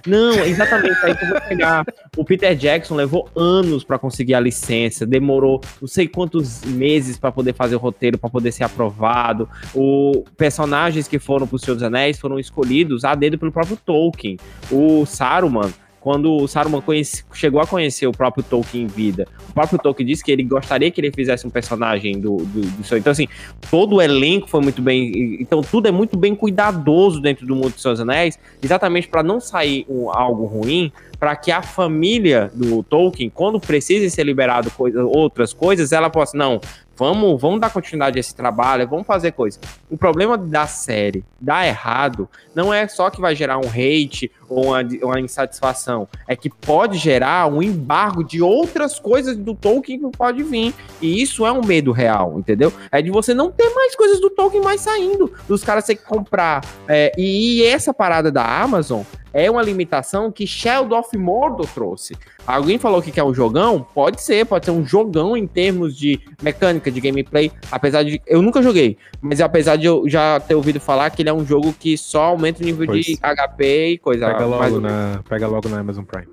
[0.06, 1.14] Não, exatamente aí
[1.48, 1.84] pegar.
[2.16, 7.32] O Peter Jackson levou anos pra conseguir a licença, demorou não sei quantos meses pra
[7.32, 9.48] poder fazer o roteiro, pra poder ser aprovado.
[9.74, 14.38] O personagens que foram pro Senhor dos Anéis foram escolhidos a dedo pelo próprio Tolkien.
[14.70, 15.72] O Saruman,
[16.04, 20.06] quando o Saruman conhece- chegou a conhecer o próprio Tolkien em vida, o próprio Tolkien
[20.06, 22.98] disse que ele gostaria que ele fizesse um personagem do, do, do seu.
[22.98, 23.26] Então, assim,
[23.70, 25.38] todo o elenco foi muito bem.
[25.40, 29.40] Então, tudo é muito bem cuidadoso dentro do mundo dos Seus Anéis, exatamente para não
[29.40, 35.02] sair um- algo ruim, para que a família do Tolkien, quando precise ser liberado coisa,
[35.04, 36.60] outras coisas, ela possa, não,
[36.96, 39.58] vamos, vamos dar continuidade a esse trabalho, vamos fazer coisa.
[39.90, 44.66] O problema da série dar errado não é só que vai gerar um hate ou
[44.66, 50.16] uma, uma insatisfação, é que pode gerar um embargo de outras coisas do Tolkien que
[50.16, 50.74] pode vir.
[51.00, 52.72] E isso é um medo real, entendeu?
[52.90, 56.04] É de você não ter mais coisas do Tolkien mais saindo, dos caras ter que
[56.04, 56.64] comprar.
[56.88, 59.02] É, e, e essa parada da Amazon
[59.34, 62.14] é uma limitação que Shadow of Mordor trouxe.
[62.46, 63.84] Alguém falou que quer um jogão?
[63.92, 67.50] Pode ser, pode ser um jogão em termos de mecânica, de gameplay.
[67.70, 68.22] Apesar de.
[68.24, 71.44] Eu nunca joguei, mas apesar de eu já ter ouvido falar que ele é um
[71.44, 73.36] jogo que só aumenta o nível de Pois.
[73.36, 74.26] HP e coisa.
[74.28, 76.28] Pega logo, na, pega logo na Amazon Prime.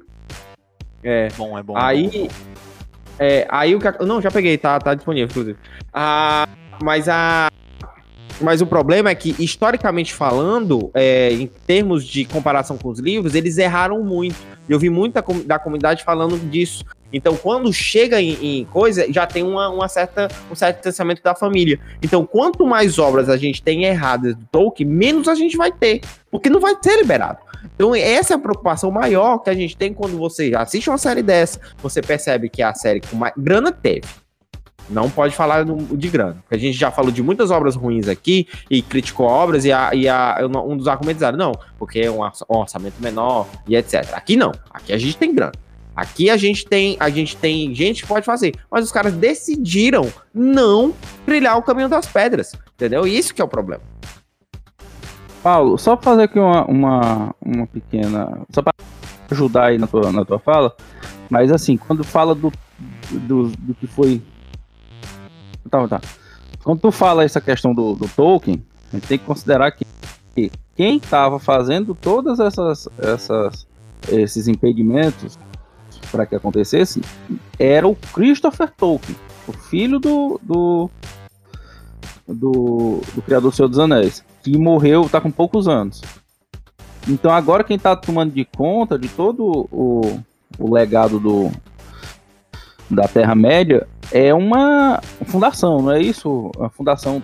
[1.04, 1.30] É.
[1.36, 1.76] Bom, é bom.
[1.76, 1.78] é bom.
[1.78, 2.30] Aí.
[3.18, 4.06] É, aí o que.
[4.06, 5.58] Não, já peguei, tá, tá disponível, inclusive.
[5.92, 6.48] Ah,
[6.84, 7.50] mas a.
[8.42, 13.36] Mas o problema é que, historicamente falando, é, em termos de comparação com os livros,
[13.36, 14.36] eles erraram muito.
[14.68, 16.84] Eu vi muita com- da comunidade falando disso.
[17.14, 21.36] Então, quando chega em, em coisa, já tem uma, uma certa, um certo distanciamento da
[21.36, 21.78] família.
[22.02, 26.02] Então, quanto mais obras a gente tem erradas do Tolkien, menos a gente vai ter.
[26.32, 27.40] Porque não vai ser liberado.
[27.76, 31.22] Então, essa é a preocupação maior que a gente tem quando você assiste uma série
[31.22, 31.60] dessa.
[31.84, 33.34] Você percebe que a série com mais.
[33.38, 34.08] Grana teve.
[34.92, 36.38] Não pode falar de grana.
[36.42, 39.92] Porque a gente já falou de muitas obras ruins aqui e criticou obras e, a,
[39.94, 44.14] e a- um dos argumentos era, não, porque é um orça- orçamento menor e etc.
[44.14, 44.52] Aqui não.
[44.70, 45.54] Aqui a gente tem grana.
[45.96, 50.08] Aqui a gente tem, a gente tem gente que pode fazer, mas os caras decidiram
[50.34, 50.94] não
[51.26, 53.06] trilhar o caminho das pedras, entendeu?
[53.06, 53.84] Isso que é o problema.
[55.44, 58.42] Paulo, só fazer aqui uma, uma, uma pequena.
[58.54, 58.72] Só pra
[59.32, 60.76] ajudar aí na tua, na tua fala.
[61.30, 62.52] Mas assim, quando fala do,
[63.12, 64.22] do, do que foi.
[65.70, 66.02] Tá, tá.
[66.64, 69.86] Quando tu fala essa questão do, do Tolkien, a gente tem que considerar que,
[70.36, 73.68] que quem estava fazendo todas essas, essas
[74.10, 75.38] esses impedimentos
[76.12, 77.02] para que acontecesse
[77.60, 79.16] era o Christopher Tolkien,
[79.48, 80.90] o filho do, do,
[82.28, 86.02] do, do criador do Senhor dos Anéis, que morreu, tá com poucos anos.
[87.08, 90.20] Então agora quem tá tomando de conta de todo o,
[90.60, 91.52] o legado do,
[92.90, 96.52] da Terra-média é uma fundação, não é isso?
[96.60, 97.22] A fundação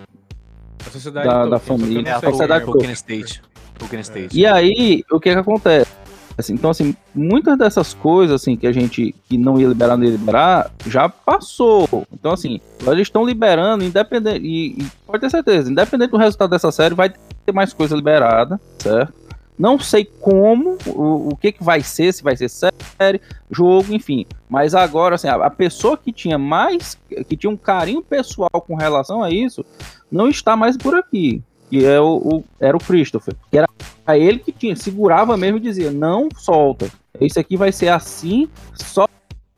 [0.86, 2.08] A sociedade Da- da família.
[2.08, 2.64] É, a sociedade.
[2.64, 3.42] Tolkien State.
[3.78, 4.38] Tolkien State.
[4.38, 5.90] E aí, o que que acontece?
[6.36, 10.04] Assim, então, assim, muitas dessas coisas, assim, que a gente que não ia liberar, não
[10.04, 12.06] ia liberar, já passou.
[12.12, 16.70] Então, assim, eles estão liberando, independente, e, e pode ter certeza, independente do resultado dessa
[16.70, 17.10] série, vai
[17.44, 19.12] ter mais coisa liberada, certo?
[19.58, 23.20] Não sei como, o, o que que vai ser, se vai ser série,
[23.50, 24.24] jogo, enfim.
[24.48, 26.96] Mas agora, assim, a, a pessoa que tinha mais,
[27.28, 29.64] que tinha um carinho pessoal com relação a isso,
[30.10, 31.42] não está mais por aqui.
[31.68, 33.34] Que é o, o- era o Christopher.
[33.50, 33.68] Que era
[34.16, 36.88] ele que tinha, segurava mesmo e dizia, não solta.
[37.20, 39.06] Isso aqui vai ser assim, só,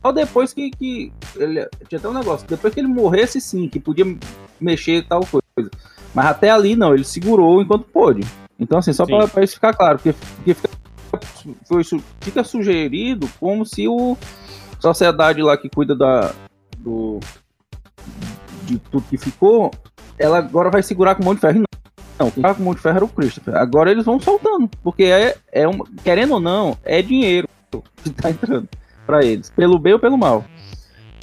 [0.02, 3.78] só depois que, que ele, tinha até um negócio, depois que ele morresse sim, que
[3.78, 4.06] podia
[4.58, 5.70] mexer e tal coisa.
[6.14, 8.22] Mas até ali não, ele segurou enquanto pôde.
[8.60, 14.16] Então assim, só para isso ficar claro, porque, porque fica, fica sugerido como se o
[14.78, 16.32] sociedade lá que cuida da
[16.78, 17.20] do
[18.64, 19.70] de tudo que ficou,
[20.18, 21.58] ela agora vai segurar com o monte de ferro.
[21.58, 23.56] Não, não, quem com o monte de ferro era o Christopher.
[23.56, 27.48] Agora eles vão soltando, porque é, é uma, querendo ou não, é dinheiro
[28.02, 28.68] que tá entrando
[29.06, 30.44] pra eles, pelo bem ou pelo mal.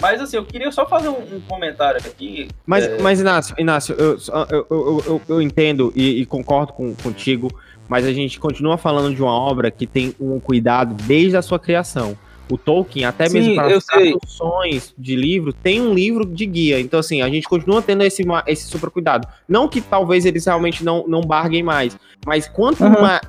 [0.02, 2.48] Mas assim, eu queria só fazer um, um comentário aqui.
[2.66, 3.02] Mas, É.
[3.02, 4.18] mas Inácio, Inácio eu,
[4.50, 7.50] eu, eu, eu, eu entendo e, e concordo com, contigo,
[7.90, 11.58] mas a gente continua falando de uma obra que tem um cuidado desde a sua
[11.60, 12.18] criação.
[12.50, 16.80] O Tolkien, até Sim, mesmo para as traduções de livro, tem um livro de guia.
[16.80, 19.28] Então, assim, a gente continua tendo esse, esse super cuidado.
[19.50, 22.94] Não que talvez eles realmente não, não barguem mais, mas quanto, Uhum.
[23.00, 23.20] uma,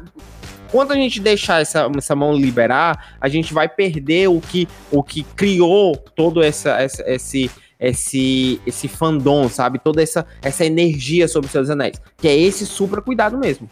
[0.71, 5.03] quanto a gente deixar essa, essa mão liberar, a gente vai perder o que, o
[5.03, 9.79] que criou todo essa, essa, esse, esse, esse fandom, sabe?
[9.79, 12.01] Toda essa, essa energia sobre os seus anéis.
[12.17, 13.69] Que é esse super cuidado mesmo.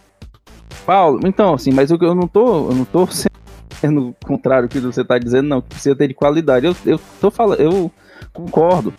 [0.85, 2.71] Paulo, então, assim, mas eu, eu não tô.
[2.71, 3.09] Eu não tô
[3.81, 6.67] sendo contrário do que você tá dizendo, não, que precisa ter de qualidade.
[6.67, 7.91] Eu, eu tô falando, eu
[8.33, 8.95] concordo.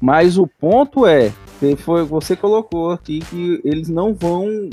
[0.00, 1.32] Mas o ponto é,
[1.78, 4.68] foi você colocou aqui que eles não vão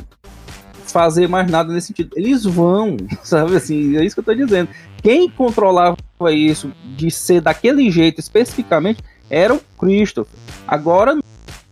[0.91, 2.11] fazer mais nada nesse sentido.
[2.15, 4.69] Eles vão, sabe assim, é isso que eu tô dizendo.
[5.01, 5.97] Quem controlava
[6.31, 10.37] isso de ser daquele jeito especificamente era o Christopher.
[10.67, 11.17] Agora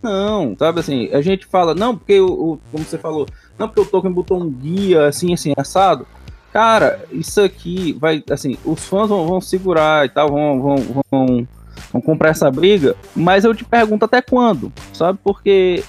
[0.02, 3.26] não, sabe assim, a gente fala, não, porque o, o- como você falou,
[3.58, 6.06] não porque o Tolkien botou um guia assim, assim, assado.
[6.52, 10.76] Cara, isso aqui vai, assim, os fãs vão, vão segurar e tal, vão, vão,
[11.10, 11.48] vão,
[11.92, 15.18] vão comprar essa briga, mas eu te pergunto até quando, sabe?
[15.24, 15.82] Porque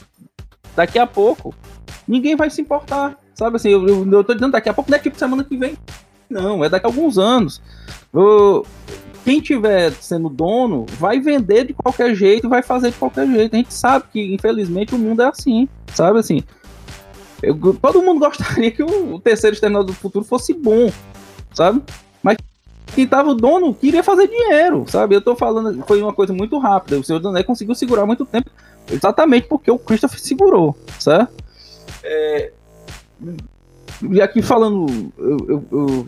[0.76, 1.54] daqui a pouco
[2.08, 3.56] ninguém vai se importar, sabe?
[3.56, 5.78] Assim, eu, eu, eu tô dizendo daqui a pouco, não é tipo semana que vem,
[6.30, 7.62] não, é daqui a alguns anos.
[8.14, 8.66] Eu-
[9.24, 13.54] quem tiver sendo dono vai vender de qualquer jeito, vai fazer de qualquer jeito.
[13.54, 16.20] A gente sabe que, infelizmente, o mundo é assim, sabe?
[16.20, 16.44] Assim,
[17.42, 20.92] eu- todo mundo gostaria que o, o terceiro Exterminador do Futuro fosse bom,
[21.54, 21.82] sabe?
[22.22, 22.38] Mas
[22.94, 25.16] quem tava o dono queria fazer dinheiro, sabe?
[25.16, 27.00] Eu tô falando, foi uma coisa muito rápida.
[27.00, 28.50] O Senhor Dané conseguiu segurar muito tempo,
[28.92, 31.34] exatamente porque o Christopher segurou, certo?
[32.04, 32.52] É,
[34.12, 36.08] e aqui falando, eu, eu- eu-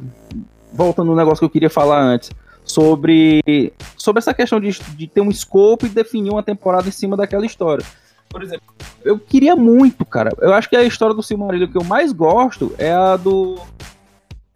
[0.73, 2.29] voltando no negócio que eu queria falar antes,
[2.65, 7.15] sobre, sobre essa questão de, de ter um escopo e definir uma temporada em cima
[7.15, 7.85] daquela história.
[8.27, 8.65] Por exemplo,
[9.05, 10.31] eu queria muito, cara.
[10.39, 13.57] Eu acho que a história do Silmarillion que eu mais gosto é a do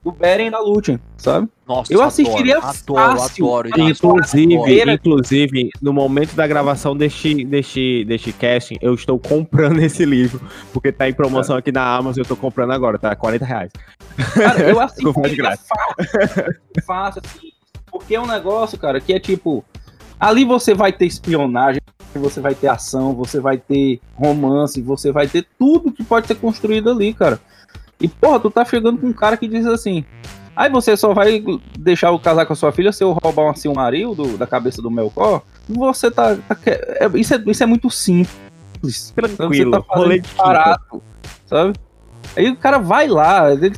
[0.04, 1.50] do Beren e da Lúthien, sabe?
[1.68, 3.46] Nossa, Eu assistiria adoro, fácil.
[3.46, 3.90] adoro, adoro.
[3.90, 4.92] Inclusive, Adoro.
[4.92, 10.92] inclusive, no momento da gravação deste, deste, deste casting, eu estou comprando esse livro, porque
[10.92, 13.14] tá em promoção aqui na Amazon, eu tô comprando agora, tá?
[13.16, 13.72] 40 reais.
[14.34, 15.66] Cara, eu assistiria graça.
[15.68, 16.56] fácil,
[16.86, 17.52] fácil, assim,
[17.92, 19.66] porque é um negócio, cara, que é tipo,
[20.20, 21.82] ali você vai ter espionagem,
[22.16, 26.36] você vai ter ação, você vai ter romance, você vai ter tudo que pode ser
[26.36, 27.40] construído ali, cara.
[28.02, 30.06] E, porra, tu tá chegando com um cara que diz assim,
[30.56, 31.44] aí você só vai
[31.78, 34.48] deixar o casar com a sua filha se eu roubar assim, um maril do, da
[34.48, 35.42] cabeça do Melkor?
[35.68, 36.36] Você tá...
[36.36, 39.12] tá é- isso, é, isso é muito simples.
[39.14, 41.04] Tranquilo, Você tá rolê barato,
[41.46, 41.74] sabe?
[42.36, 43.76] Aí o cara vai lá, ele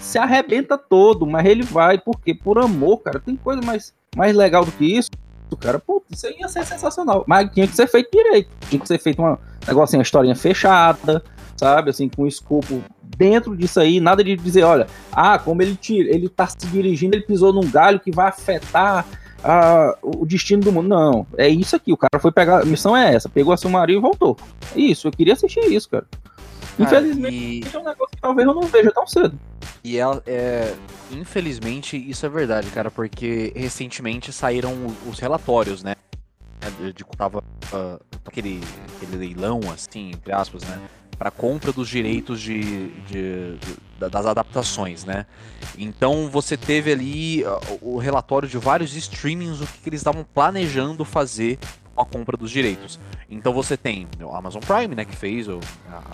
[0.00, 4.64] se arrebenta todo, mas ele vai, porque por amor, cara, tem coisa mais, mais legal
[4.64, 5.10] do que isso,
[5.58, 5.78] cara.
[5.78, 7.24] Putz, isso aí ia ser sensacional.
[7.26, 8.50] Mas tinha que ser feito direito.
[8.68, 11.22] Tinha que ser feito uma negócio assim, uma historinha fechada,
[11.56, 11.90] sabe?
[11.90, 12.82] Assim, com um escopo
[13.16, 17.14] dentro disso aí, nada de dizer, olha, ah, como ele tira, ele tá se dirigindo,
[17.16, 19.06] ele pisou num galho que vai afetar
[19.42, 20.88] ah, o destino do mundo.
[20.88, 21.92] Não, é isso aqui.
[21.92, 22.62] O cara foi pegar.
[22.62, 23.28] A missão é essa.
[23.28, 24.36] Pegou a Silmarillion e voltou.
[24.74, 25.06] É isso.
[25.06, 26.06] Eu queria assistir isso, cara.
[26.78, 29.38] Infelizmente, e- é um negócio que talvez eu não veja tão cedo.
[29.84, 30.74] E ela, é,
[31.12, 34.72] infelizmente, isso é verdade, cara, porque recentemente saíram
[35.08, 35.94] os relatórios, né?
[36.94, 38.60] De que tava ah, aquele,
[38.96, 40.80] aquele leilão, assim, entre aspas, né?
[41.16, 45.26] Para compra dos direitos de, de, de, das adaptações, né?
[45.78, 47.44] Então você teve ali
[47.80, 51.58] o relatório de vários streamings o que, que eles estavam planejando fazer
[51.94, 52.98] com a compra dos direitos.
[53.30, 55.56] Então você tem o Amazon Prime, né, que fez a,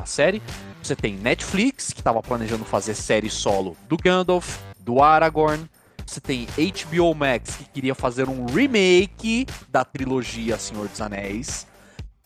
[0.02, 0.42] a série.
[0.82, 5.68] Você tem Netflix, que estava planejando fazer série solo do Gandalf, do Aragorn.
[6.06, 11.66] Você tem HBO Max, que queria fazer um remake da trilogia Senhor dos Anéis.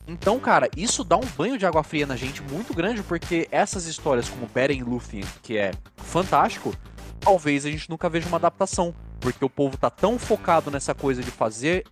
[0.06, 3.86] Então, cara, isso dá um banho de água fria na gente muito grande, porque essas
[3.86, 6.74] histórias como Beren Lúthien, que é fantástico,
[7.18, 11.22] talvez a gente nunca veja uma adaptação, porque o povo tá tão focado nessa coisa
[11.22, 11.84] de fazer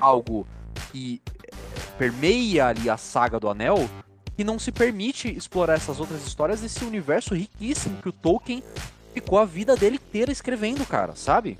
[0.00, 0.46] algo
[0.92, 1.50] que eh,
[1.98, 3.90] permeia ali a saga do Anel,
[4.36, 8.62] que não se permite explorar essas outras histórias desse universo riquíssimo que o Tolkien
[9.12, 11.58] ficou a vida dele inteira escrevendo, cara, sabe?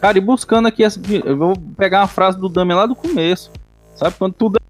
[0.00, 0.82] Cara, e buscando aqui,
[1.24, 3.52] eu vou pegar uma frase do Damian lá do começo.
[3.96, 4.14] Sabe?
[4.18, 4.60] Quando tudo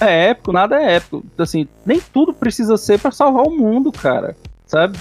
[0.00, 1.24] é épico, nada é épico.
[1.38, 4.36] Assim, nem tudo precisa ser para salvar o mundo, cara.
[4.66, 4.98] Sabe?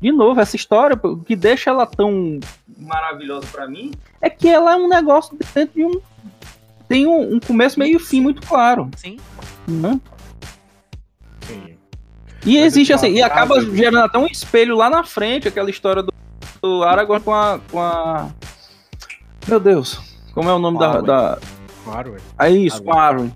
[0.00, 2.38] De novo, essa história, o que deixa ela tão
[2.78, 6.00] maravilhosa para mim é que ela é um negócio dentro de um.
[6.86, 8.90] Tem um, um começo, meio e fim muito claro.
[8.96, 9.18] Sim.
[9.66, 9.98] Né?
[11.40, 11.76] Sim.
[12.44, 16.12] E existe assim, e acaba gerando até um espelho lá na frente, aquela história do,
[16.60, 18.28] do Aragorn com a, com a.
[19.48, 19.98] Meu Deus,
[20.34, 21.38] como é o nome da, da,
[21.84, 22.20] com Arwen.
[22.38, 23.34] É isso, com Arwen.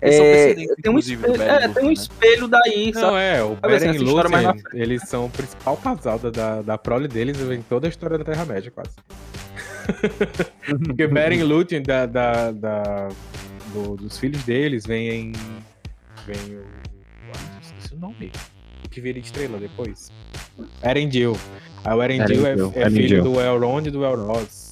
[0.00, 1.92] É, tem um espelho, é, tem um né?
[1.92, 2.92] espelho daí.
[2.92, 3.16] Não, sabe?
[3.16, 7.40] é, o Beren assim, e Lúthien, eles são o principal casal da, da prole deles
[7.40, 8.94] em toda a história da Terra-média, quase.
[10.84, 13.08] Porque Beren e Lúthien, da, da, da
[13.72, 15.32] do, dos filhos deles, vem
[16.26, 16.64] Vem o...
[17.62, 18.32] Esqueci o nome.
[18.84, 20.10] O que vira estrela depois.
[20.82, 21.38] Erendil.
[21.84, 24.65] Aí o Erendil é, é filho do Elrond e do Elros.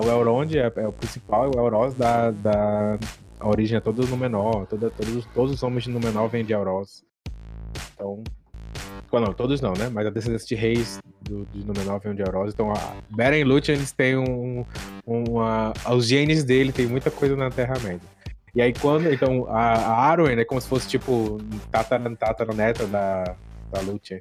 [0.00, 2.98] O Elrond é, é, o principal, o Elros da, da
[3.40, 7.04] origem é toda no menor, toda, todos, todos os homens de Númenor vêm de Elros.
[7.94, 8.22] Então,
[9.12, 9.88] não, todos não, né?
[9.88, 12.52] Mas a descendência de reis do, de Númenor vem de Elros.
[12.52, 14.64] Então, a Beren Lúthien, eles têm um,
[15.06, 15.72] uma...
[15.88, 18.08] Os genes dele tem muita coisa na Terra-média.
[18.54, 19.12] E aí, quando...
[19.12, 21.38] Então, a, a Arwen é como se fosse, tipo,
[21.70, 23.36] tataraneta da,
[23.70, 24.20] da Lúthien.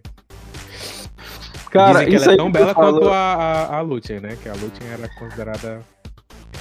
[1.74, 4.38] Cara, Dizem que ela é tão bela quanto a, a, a Lúthien, né?
[4.41, 5.82] Que a Lúthien era considerada.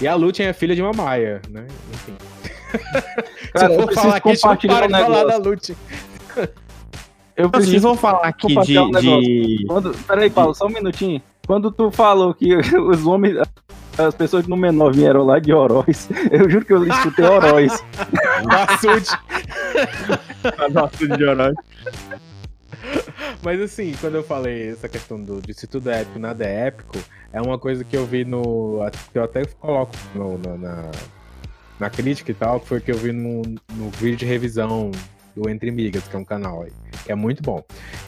[0.00, 1.66] E a Lúthien é filha de uma Maia, né?
[1.92, 2.14] Enfim.
[3.52, 5.76] Cara, Se eu for falar aqui, a gente não para de falar da Lúthien.
[7.36, 8.78] Eu preciso falar aqui de.
[8.78, 9.64] Um de...
[9.68, 9.92] Quando...
[10.06, 11.20] Peraí, Paulo, só um minutinho.
[11.46, 13.36] Quando tu falou que os homens.
[13.98, 16.08] As pessoas no menor vieram lá de Oroz.
[16.32, 17.84] Eu juro que eu escutei Oroz.
[18.48, 19.10] açude.
[20.74, 21.54] açude de Oroz.
[23.42, 26.66] Mas assim, quando eu falei essa questão do, de se tudo é épico, nada é
[26.66, 26.98] épico,
[27.32, 28.78] é uma coisa que eu vi no.
[29.12, 30.90] que eu até coloco no, no, na,
[31.78, 33.42] na crítica e tal, que foi que eu vi no,
[33.72, 34.90] no vídeo de revisão
[35.34, 36.72] do Entre Migas, que é um canal aí,
[37.04, 37.62] que é muito bom.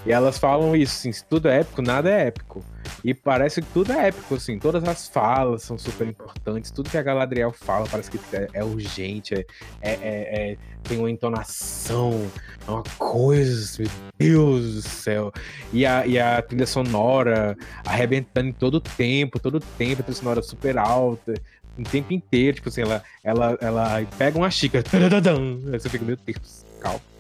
[0.06, 2.64] E elas falam isso, assim, se tudo é épico, nada é épico.
[3.02, 6.96] E parece que tudo é épico, assim, todas as falas são super importantes, tudo que
[6.96, 9.46] a Galadriel fala parece que é, é urgente, é,
[9.82, 12.30] é, é, é tem uma entonação,
[12.66, 15.32] é uma coisa, meu Deus do céu.
[15.72, 20.42] E a, e a trilha sonora arrebentando em todo tempo, todo tempo, a trilha sonora
[20.42, 21.34] super alta,
[21.78, 26.16] o tempo inteiro, tipo assim, ela, ela, ela pega uma xícara, aí você fica, meu
[26.16, 27.13] Deus, calma.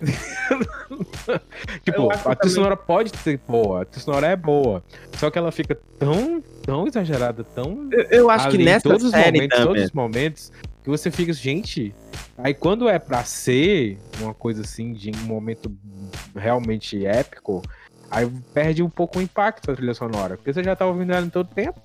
[1.84, 2.54] tipo, a trilha também...
[2.54, 4.82] sonora pode ser boa, a trilha sonora é boa.
[5.16, 7.88] Só que ela fica tão, tão exagerada, tão.
[7.92, 9.66] Eu, eu acho que nessa todos série os momentos, também.
[9.66, 11.94] todos os momentos, que você fica, gente.
[12.36, 15.70] Aí quando é pra ser uma coisa assim, de um momento
[16.34, 17.62] realmente épico,
[18.10, 20.36] aí perde um pouco o impacto da trilha sonora.
[20.36, 21.80] Porque você já tá ouvindo ela em todo tempo.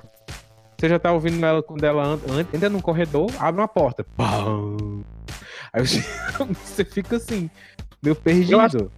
[0.77, 4.03] Você já tá ouvindo ela quando ela anda, entra num corredor, abre uma porta.
[4.15, 5.03] Pum.
[5.73, 5.83] Aí
[6.65, 7.49] você fica assim,
[8.01, 8.91] meio perdido.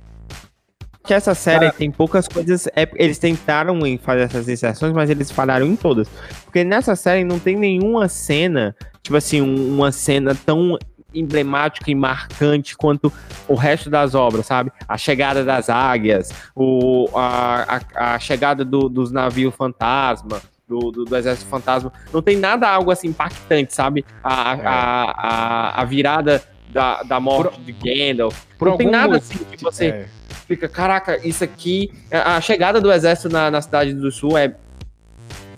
[1.04, 2.68] Que essa série Cara, tem poucas coisas.
[2.76, 6.08] É, eles tentaram em fazer essas inserções, mas eles falharam em todas.
[6.44, 10.78] Porque nessa série não tem nenhuma cena, tipo assim, uma cena tão
[11.14, 13.12] emblemática e marcante quanto
[13.48, 14.72] o resto das obras, sabe?
[14.88, 21.06] A chegada das águias, o, a, a, a chegada do, dos navios fantasma, do, do,
[21.06, 21.92] do, Exército Fantasma.
[22.14, 24.06] Não tem nada algo assim impactante, sabe?
[24.24, 24.62] A, é.
[24.64, 28.38] a, a, a, virada da, da morte por, de Gandalf.
[28.60, 30.08] Não tem nada assim que você é.
[30.48, 31.91] fica, caraca, isso aqui.
[32.12, 34.56] A chegada do exército na, na cidade do sul é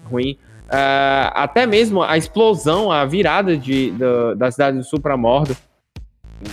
[0.06, 0.38] ruim.
[0.68, 5.58] Uh, até mesmo a explosão, a virada de, do, da cidade do sul para Mordor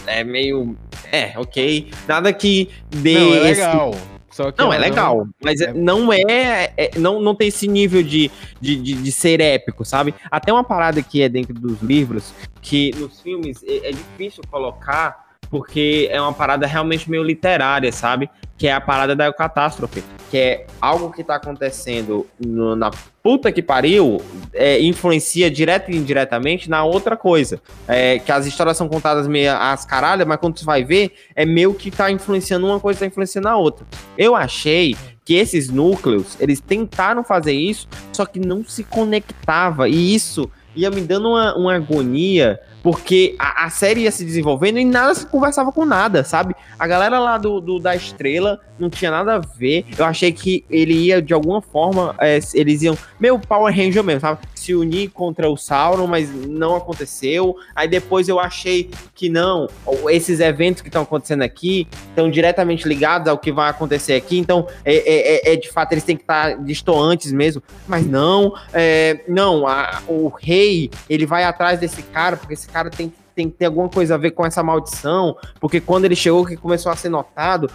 [0.06, 0.76] é meio.
[1.10, 1.90] É, ok.
[2.06, 3.14] Nada que dê.
[3.14, 3.90] Não, é legal.
[3.90, 5.34] Esse só que não, é legal, não...
[5.42, 5.72] mas é...
[5.72, 10.14] não é, é, não, não tem esse nível de, de, de, de, ser épico, sabe?
[10.30, 12.32] Até uma parada que é dentro dos livros,
[12.62, 18.28] que nos filmes é, é difícil colocar porque é uma parada realmente meio literária, sabe?
[18.56, 22.90] Que é a parada da catástrofe, que é algo que tá acontecendo no- na
[23.22, 24.20] puta que pariu,
[24.52, 27.60] é, influencia direto e indiretamente na outra coisa.
[27.86, 31.44] É, que as histórias são contadas meio às caralhas, mas quando tu vai ver, é
[31.46, 33.86] meio que tá influenciando uma coisa, tá influenciando a outra.
[34.16, 40.14] Eu achei que esses núcleos, eles tentaram fazer isso, só que não se conectava, e
[40.14, 44.84] isso ia me dando uma, uma agonia, porque a, a série ia se desenvolvendo e
[44.84, 46.54] nada se conversava com nada, sabe?
[46.78, 49.84] A galera lá do, do- da estrela não tinha nada a ver.
[49.98, 52.96] Eu achei que ele ia, de alguma forma, é, eles iam.
[53.18, 54.38] Meu Power Ranger mesmo, sabe?
[54.54, 57.56] Se unir contra o Sauron, mas não aconteceu.
[57.74, 59.68] Aí depois eu achei que não.
[60.08, 64.38] Esses eventos que estão acontecendo aqui estão diretamente ligados ao que vai acontecer aqui.
[64.38, 67.60] Então, é, é- é- é de fato, eles têm que estar distantes mesmo.
[67.88, 72.90] Mas não, é, não, a- o rei, ele vai atrás desse cara, porque esse cara
[72.90, 76.44] tem, tem que ter alguma coisa a ver com essa maldição, porque quando ele chegou
[76.44, 77.70] que começou a ser notado,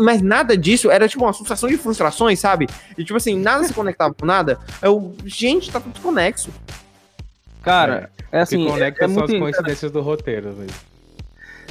[0.00, 2.68] mas nada disso, era tipo uma sucessão de frustrações, sabe?
[2.96, 4.58] E tipo assim, nada se conectava com nada.
[4.82, 6.50] Eu, gente, tá tudo conexo.
[7.62, 10.70] Cara, é, assim, que é, conecta é são muito, as coincidências do roteiro, velho.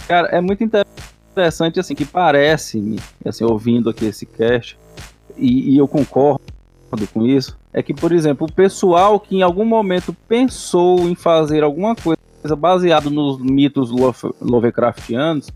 [0.08, 4.78] cara, é muito interessante, assim, que parece-me, assim, ouvindo aqui esse cast,
[5.38, 6.42] e, e eu concordo
[7.14, 11.64] com isso, é que, por exemplo, o pessoal que em algum momento pensou em fazer
[11.64, 12.22] alguma coisa
[12.56, 15.48] baseado nos mitos Love- Lovecraftianos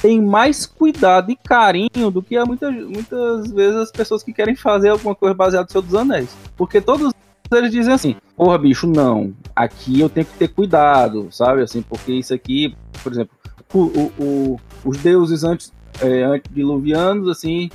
[0.00, 4.54] tem mais cuidado e carinho do que há muitas, muitas vezes as pessoas que querem
[4.56, 6.28] fazer alguma coisa baseada no Senhor dos Anéis.
[6.56, 7.12] Porque todos
[7.52, 11.62] eles dizem assim, porra, bicho, não, aqui eu tenho que ter cuidado, sabe?
[11.62, 13.36] Assim, porque isso aqui, por exemplo,
[13.74, 17.68] o, o- o- os deuses antes, é, antediluvianos, assim,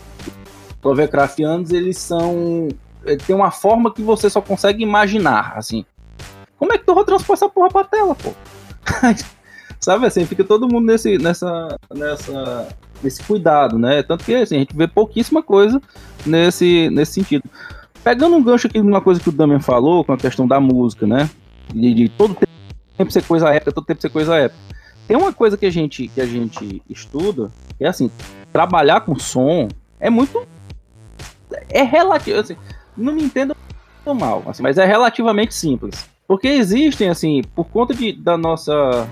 [0.83, 2.67] Lovecraftianos, eles são.
[3.05, 5.83] é, Tem uma forma que você só consegue imaginar, assim.
[6.65, 8.33] Como é que tu vai transpor essa porra pra tela, pô?
[9.79, 12.67] Sabe assim, fica todo mundo nesse, nessa, nessa,
[13.03, 14.01] nesse cuidado, né?
[14.01, 15.79] Tanto que assim, a gente vê pouquíssima coisa
[16.25, 17.43] nesse, nesse sentido.
[18.03, 21.05] Pegando um gancho aqui numa coisa que o Damian falou, com a questão da música,
[21.05, 21.29] né?
[21.71, 22.35] De, de todo
[22.97, 24.59] tempo ser coisa épica, todo tempo ser coisa épica.
[25.07, 28.09] Tem uma coisa que a gente, que a gente estuda, que é assim,
[28.51, 29.67] trabalhar com som
[29.99, 30.47] é muito.
[31.69, 32.39] É relativo.
[32.39, 32.57] Assim,
[32.97, 33.55] não me entenda
[34.15, 36.14] mal, assim, mas é relativamente simples.
[36.27, 39.07] Porque existem, assim, por conta de, da nossa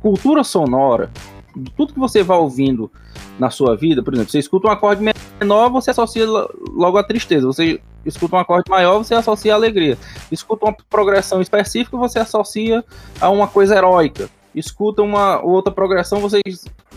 [0.00, 1.10] cultura sonora,
[1.54, 2.90] de tudo que você vai ouvindo
[3.38, 5.02] na sua vida, por exemplo, você escuta um acorde
[5.40, 7.46] menor, você associa lo- logo a tristeza.
[7.46, 9.98] Você escuta um acorde maior, você associa a alegria.
[10.30, 12.84] Escuta uma progressão específica, você associa
[13.20, 14.28] a uma coisa heróica.
[14.54, 16.40] Escuta uma outra progressão, você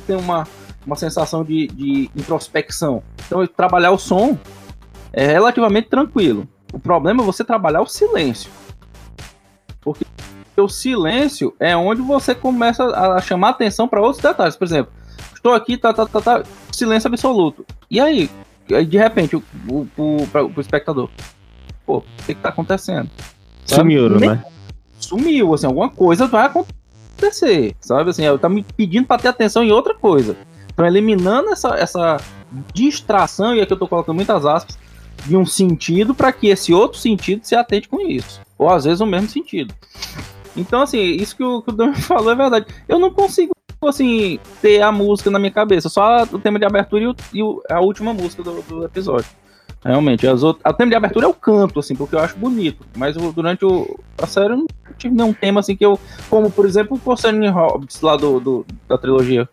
[0.08, 0.48] tem uma,
[0.86, 3.04] uma sensação de, de introspecção.
[3.28, 4.38] Então, trabalhar o som
[5.14, 6.48] é relativamente tranquilo.
[6.74, 8.50] O problema é você trabalhar o silêncio.
[9.82, 10.06] Porque
[10.58, 14.56] o silêncio é onde você começa a chamar atenção para outros detalhes.
[14.56, 14.92] Por exemplo,
[15.34, 17.66] estou aqui, tá, tá, tá, tá, silêncio absoluto.
[17.90, 18.30] E aí,
[18.88, 21.10] de repente, o, o, o, pra- pro espectador,
[21.86, 23.10] pô, o que, que tá acontecendo?
[24.20, 24.46] Nem- né?
[25.00, 28.12] Sumiu, assim, alguma coisa vai acontecer, sabe?
[28.12, 30.38] Assim, tá me pedindo para ter atenção em outra coisa.
[30.72, 32.18] Então, eliminando essa, essa
[32.74, 34.78] distração, e aqui eu tô colocando muitas aspas,
[35.26, 38.42] de um sentido para que esse outro sentido se atente com isso.
[38.58, 39.74] Ou às vezes o mesmo sentido.
[40.56, 42.66] Então, assim, isso que o, que o falou é verdade.
[42.88, 43.52] Eu não consigo,
[43.86, 47.08] assim, ter a música na minha cabeça, só o tema de abertura e,
[47.42, 49.30] o- e a última música do, do episódio.
[49.84, 52.86] Realmente, as outras, o tema de abertura é o canto, assim, porque eu acho bonito.
[52.96, 54.68] Mas o- durante o, a série eu não
[54.98, 56.00] tive nenhum tema, assim, que eu.
[56.30, 59.50] Como, por exemplo, o Concerning Hobbits lá do, do- da trilogia.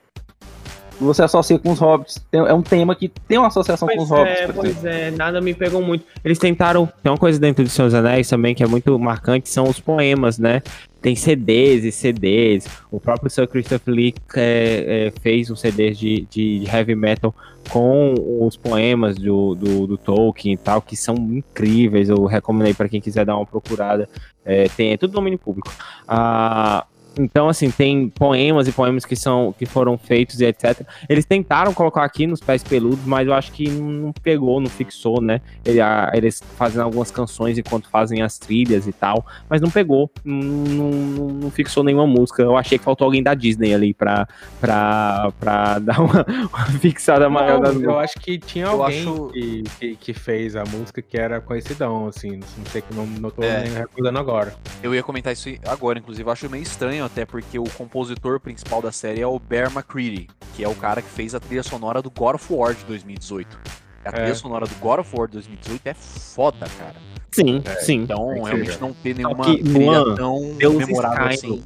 [1.00, 2.16] Você associa com os Hobbits.
[2.30, 4.60] Tem- é um tema que tem uma associação com os Pois Hobbits, é, exemplo.
[4.62, 6.04] pois é, nada me pegou muito.
[6.24, 6.86] Eles tentaram.
[7.02, 10.38] Tem uma coisa dentro de Seus Anéis também que é muito marcante, são os poemas,
[10.38, 10.60] né?
[11.00, 12.66] Tem CDs e CDs.
[12.90, 17.32] O próprio Sir Christopher Lee é, é, fez um CD de, de heavy metal
[17.70, 18.14] com
[18.44, 22.08] os poemas do, do, do Tolkien e tal, que são incríveis.
[22.08, 24.08] Eu recomendo aí pra quem quiser dar uma procurada.
[24.44, 25.70] É, tem, é tudo domínio público.
[26.06, 26.84] Ah,
[27.18, 30.82] então, assim, tem poemas e poemas que são que foram feitos e etc.
[31.08, 35.20] Eles tentaram colocar aqui nos pés peludos, mas eu acho que não pegou, não fixou,
[35.20, 35.40] né?
[35.64, 40.10] Ele- a- eles fazem algumas canções enquanto fazem as trilhas e tal, mas não pegou,
[40.24, 42.42] não, não- não- não fixou nenhuma música.
[42.42, 44.26] Eu achei que faltou alguém da Disney ali pra,
[44.60, 48.04] pra, pra dar uma, uma fixada maior Não, das eu músicas.
[48.04, 52.06] acho que tinha Eu alguém acho- que, que, que fez a música que era conhecidão,
[52.06, 52.36] assim.
[52.58, 53.62] Não sei que não, não tô É.
[53.64, 54.54] nem recordando agora.
[54.82, 58.80] Eu ia comentar isso agora, inclusive, eu acho meio estranho, até porque o compositor principal
[58.80, 62.01] da série é o Bear McCready, que é o cara que fez a trilha sonora
[62.01, 63.59] do God of War de 2018.
[64.05, 64.35] A trilha É.
[64.35, 66.94] sonora do God of War de 2018 é foda, cara.
[67.32, 68.02] Sim, É, sim.
[68.02, 71.62] Então, que realmente não ter nenhuma que, trilha Luan, tão Deus memorável Sky, assim.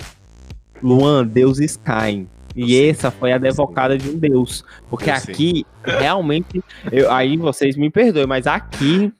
[0.82, 1.30] Luan,
[1.84, 2.28] caem.
[2.54, 2.90] E sei.
[2.90, 4.64] essa foi a devocada de um deus.
[4.90, 5.34] Porque Eu sei.
[5.34, 9.12] aqui, realmente, eu- aí vocês me perdoem, mas aqui,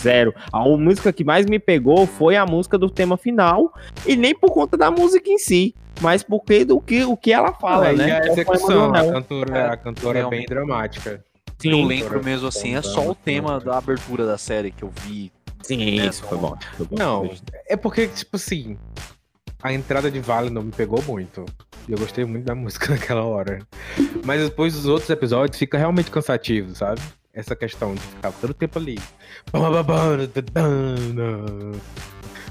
[0.00, 0.34] zero.
[0.52, 3.72] A música que mais me pegou foi a música do tema final,
[4.06, 7.52] e nem por conta da música em si, mas porque do que, o que ela
[7.52, 8.12] fala, né?
[8.12, 9.12] a é o execução, poema a do Anel.
[9.14, 11.24] cantora, a cantora é bem dramática.
[11.58, 14.82] que eu Sim, lembro mesmo assim, é só o tema da abertura da série que
[14.82, 15.32] eu vi.
[15.62, 16.54] sim, É, isso foi bom.
[16.76, 16.96] foi bom.
[16.98, 17.30] Não,
[17.66, 18.76] é porque, tipo assim,
[19.62, 21.44] a entrada de Vale não me pegou muito.
[21.88, 23.60] E eu gostei muito da música naquela hora.
[24.24, 27.00] Mas depois dos outros episódios fica realmente cansativo, sabe?
[27.32, 28.98] Essa questão de ficar todo o tempo ali.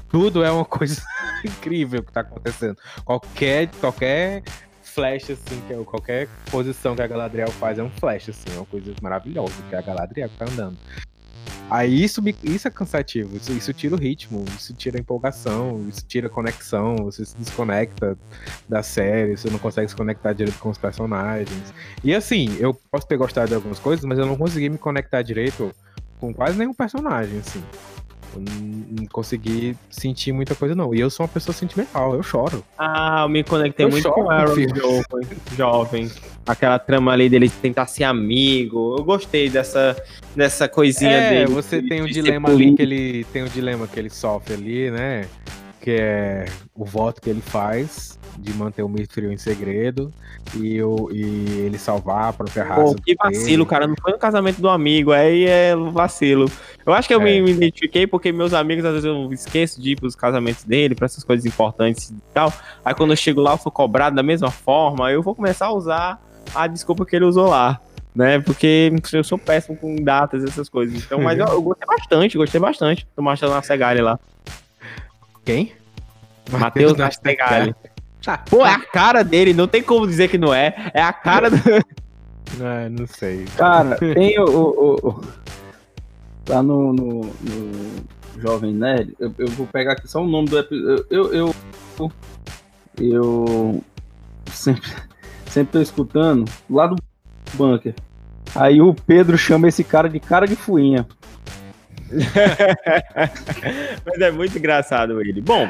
[0.08, 1.02] Tudo é uma coisa
[1.44, 2.76] incrível que tá acontecendo.
[3.04, 4.42] Qualquer, qualquer
[4.82, 8.56] flash, assim, que é, qualquer posição que a Galadriel faz é um flash, assim, é
[8.56, 10.78] uma coisa maravilhosa, que a Galadriel tá andando.
[11.70, 16.04] Aí isso, isso é cansativo, isso, isso tira o ritmo, isso tira a empolgação, isso
[16.06, 18.16] tira a conexão, você se desconecta
[18.68, 21.74] da série, você não consegue se conectar direito com os personagens.
[22.04, 25.22] E assim, eu posso ter gostado de algumas coisas, mas eu não consegui me conectar
[25.22, 25.74] direito
[26.20, 27.62] com quase nenhum personagem, assim.
[28.40, 30.94] Não, consegui sentir muita coisa, não.
[30.94, 32.62] E eu sou uma pessoa sentimental, eu choro.
[32.78, 36.10] Ah, eu me conectei Eu muito choro com o Aaron jovem, jovem.
[36.46, 38.94] Aquela trama ali dele tentar ser amigo.
[38.98, 39.96] Eu gostei dessa,
[40.34, 41.52] dessa coisinha É, dele.
[41.52, 44.90] você de- tem um dilema ali que ele tem um dilema que ele sofre ali,
[44.90, 45.26] né?
[45.86, 50.12] Que é o voto que ele faz de manter o Mithril em segredo
[50.56, 51.22] e, o, e
[51.64, 52.82] ele salvar a própria raça.
[52.82, 53.66] Pô, que vacilo, dele.
[53.66, 53.86] cara.
[53.86, 56.50] Não foi no casamento do amigo, aí é vacilo.
[56.84, 57.24] Eu acho que eu É.
[57.24, 60.96] me, me identifiquei porque meus amigos, às vezes, eu esqueço de ir pros casamentos dele,
[60.96, 62.52] pra essas coisas importantes e tal.
[62.84, 65.66] Aí quando eu chego lá, eu sou cobrado da mesma forma, aí eu vou começar
[65.66, 66.20] a usar
[66.52, 67.80] a desculpa que ele usou lá.
[68.12, 71.00] Né, porque eu sou péssimo com datas, essas coisas.
[71.04, 74.18] Então, mas eu, eu gostei bastante, gostei bastante do Marcelo Nastegali lá.
[75.46, 75.72] Quem?
[76.50, 77.74] Matheus Nastegali.
[78.50, 80.90] Pô, é a cara dele, não tem como dizer que não é.
[80.92, 81.56] É a cara do.
[82.60, 83.44] Ah, não sei.
[83.56, 84.44] Cara, tem o.
[84.44, 85.20] o- o-
[86.48, 88.04] lá no, no, no
[88.40, 91.06] Jovem Nerd, eu, eu vou pegar aqui só o nome do episódio.
[91.10, 91.54] Eu, eu,
[91.98, 92.12] eu,
[92.98, 93.84] eu
[94.52, 94.90] sempre,
[95.48, 96.96] sempre tô escutando lá do
[97.54, 97.94] bunker.
[98.54, 101.06] Aí o Pedro chama esse cara de cara de fuinha.
[104.04, 105.40] Mas é muito engraçado ele.
[105.40, 105.68] Bom,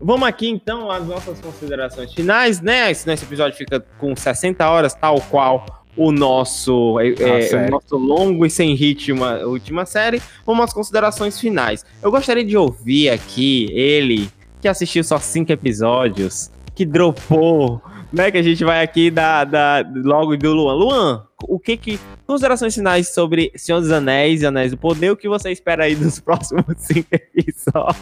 [0.00, 2.90] vamos aqui então às nossas considerações finais, né?
[2.90, 5.64] Esse nosso episódio fica com 60 horas, tal qual
[5.96, 10.20] o nosso, é, é, o nosso longo e sem ritmo, a última série.
[10.44, 11.84] Vamos às considerações finais.
[12.02, 14.28] Eu gostaria de ouvir aqui ele,
[14.60, 17.80] que assistiu só cinco episódios, que dropou,
[18.12, 18.30] né?
[18.30, 20.74] Que a gente vai aqui dar, dar logo do Luan.
[20.74, 22.00] Luan, o que que.
[22.26, 25.94] Considerações finais sobre Senhor dos Anéis e Anéis do Poder, o que você espera aí
[25.94, 27.96] dos próximos cinco episódios?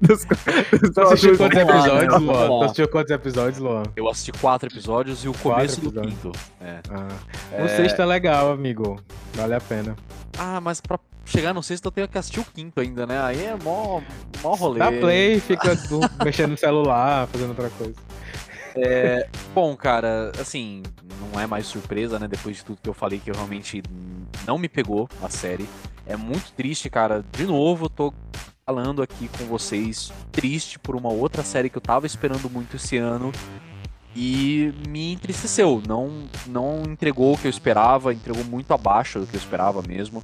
[0.00, 2.22] Dos, dos Tu assistiu próximos quantos episódios?
[2.22, 2.46] Luan?
[2.48, 3.82] Tu assistiu quantos episódios, Luan?
[3.96, 6.32] Eu assisti quatro episódios e o começo do quinto.
[6.60, 6.80] É.
[6.90, 7.64] Ah.
[7.64, 9.00] O sexto é legal, amigo.
[9.34, 9.96] Vale a pena.
[10.38, 13.20] Ah, mas pra chegar no sexto eu tenho que assistir o quinto ainda, né?
[13.22, 14.00] Aí é mó,
[14.42, 14.78] mó rolê.
[14.78, 17.94] Dá play, fica do- mexendo no celular, fazendo outra coisa.
[19.54, 20.82] Bom, cara, assim,
[21.32, 22.28] não é mais surpresa, né?
[22.28, 23.82] Depois de tudo que eu falei, que eu realmente
[24.46, 25.68] não me pegou a série.
[26.06, 27.24] É muito triste, cara.
[27.32, 28.12] De novo, tô
[28.64, 32.96] falando aqui com vocês, triste por uma outra série que eu tava esperando muito esse
[32.96, 33.32] ano.
[34.14, 35.82] E me entristeceu.
[35.86, 40.22] Não, não entregou o que eu esperava, entregou muito abaixo do que eu esperava mesmo.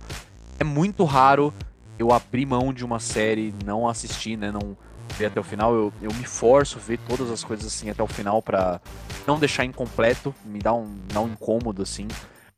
[0.58, 1.52] É muito raro
[1.98, 4.50] eu abrir mão de uma série, não assistir, né?
[4.50, 4.76] Não
[5.14, 5.74] ver até o final.
[5.74, 8.80] Eu, eu me forço a ver todas as coisas assim até o final pra
[9.26, 12.08] não deixar incompleto, me dá um, dá um incômodo assim.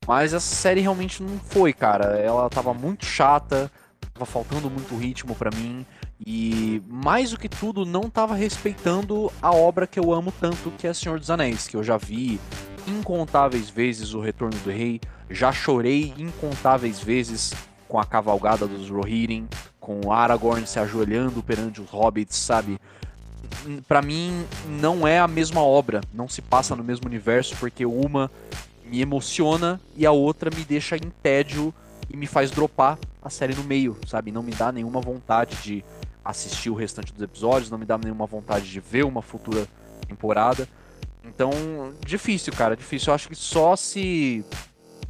[0.07, 2.19] Mas essa série realmente não foi, cara.
[2.19, 3.71] Ela tava muito chata,
[4.15, 5.85] tava faltando muito ritmo pra mim
[6.25, 10.87] e mais do que tudo não tava respeitando a obra que eu amo tanto, que
[10.87, 12.41] é Senhor dos Anéis, que eu já vi
[12.87, 15.01] incontáveis vezes o Retorno do Rei,
[15.31, 17.55] já chorei incontáveis vezes
[17.87, 19.47] com a cavalgada dos Rohirrim,
[19.89, 22.79] com Aragorn se ajoelhando perante os hobbits, sabe?
[23.87, 28.31] Pra mim não é a mesma obra, não se passa no mesmo universo porque uma
[28.85, 31.73] me emociona e a outra me deixa em tédio
[32.11, 34.31] e me faz dropar a série no meio, sabe?
[34.31, 35.83] Não me dá nenhuma vontade de
[36.23, 39.67] assistir o restante dos episódios, não me dá nenhuma vontade de ver uma futura
[40.07, 40.69] temporada.
[41.25, 41.51] Então,
[42.05, 43.11] difícil, cara, difícil.
[43.11, 44.45] Eu acho que só se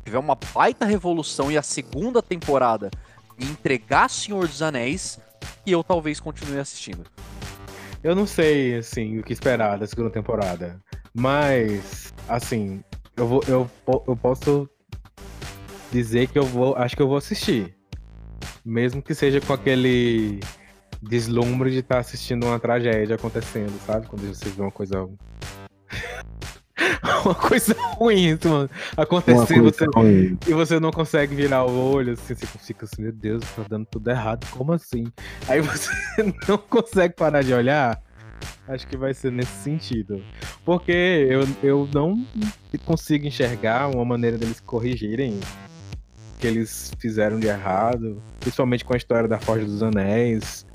[0.04, 2.92] tiver uma baita revolução e a segunda temporada
[3.38, 5.18] me entregar Senhor dos Anéis,
[5.64, 7.04] que eu talvez continue assistindo.
[8.02, 10.80] Eu não sei, assim, o que esperar da segunda temporada.
[11.12, 12.82] Mas, assim,
[13.16, 13.42] eu vou.
[13.48, 13.70] Eu,
[14.06, 14.68] eu posso
[15.90, 16.76] dizer que eu vou.
[16.76, 17.76] Acho que eu vou assistir.
[18.64, 20.40] Mesmo que seja com aquele
[21.02, 24.06] deslumbre de estar assistindo uma tragédia acontecendo, sabe?
[24.06, 25.08] Quando você vê uma coisa.
[27.24, 28.70] uma coisa ruim, isso, mano.
[28.96, 30.38] Acontecer você, ruim.
[30.46, 33.86] e você não consegue virar o olho, assim, você fica assim, meu Deus, tá dando
[33.86, 35.04] tudo errado, como assim?
[35.48, 35.90] Aí você
[36.48, 38.00] não consegue parar de olhar.
[38.68, 40.22] Acho que vai ser nesse sentido.
[40.64, 42.24] Porque eu, eu não
[42.84, 48.22] consigo enxergar uma maneira deles corrigirem o que eles fizeram de errado.
[48.38, 50.66] Principalmente com a história da Forja dos Anéis.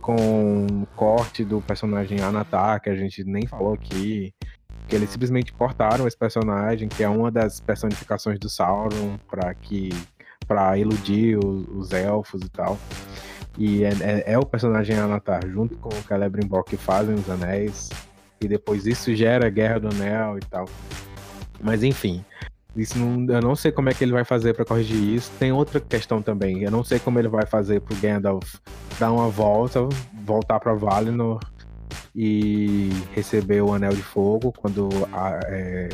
[0.00, 4.34] Com o corte do personagem Anatar, que a gente nem falou aqui.
[4.88, 9.90] Que eles simplesmente cortaram esse personagem, que é uma das personificações do Sauron, para que
[10.46, 12.78] para iludir os, os elfos e tal.
[13.56, 17.88] E é, é- é o personagem Anatar, junto com o Celebrimbor, que fazem os anéis.
[18.40, 20.66] E depois isso gera a Guerra do Anel e tal.
[21.62, 22.22] Mas enfim,
[22.76, 25.30] isso não- eu não sei como é que ele vai fazer pra corrigir isso.
[25.38, 26.62] Tem outra questão também.
[26.62, 28.56] Eu não sei como ele vai fazer pro Gandalf
[28.98, 29.80] dar uma volta,
[30.24, 31.40] voltar pra Valinor
[32.14, 35.88] e receber o Anel de Fogo quando a- é,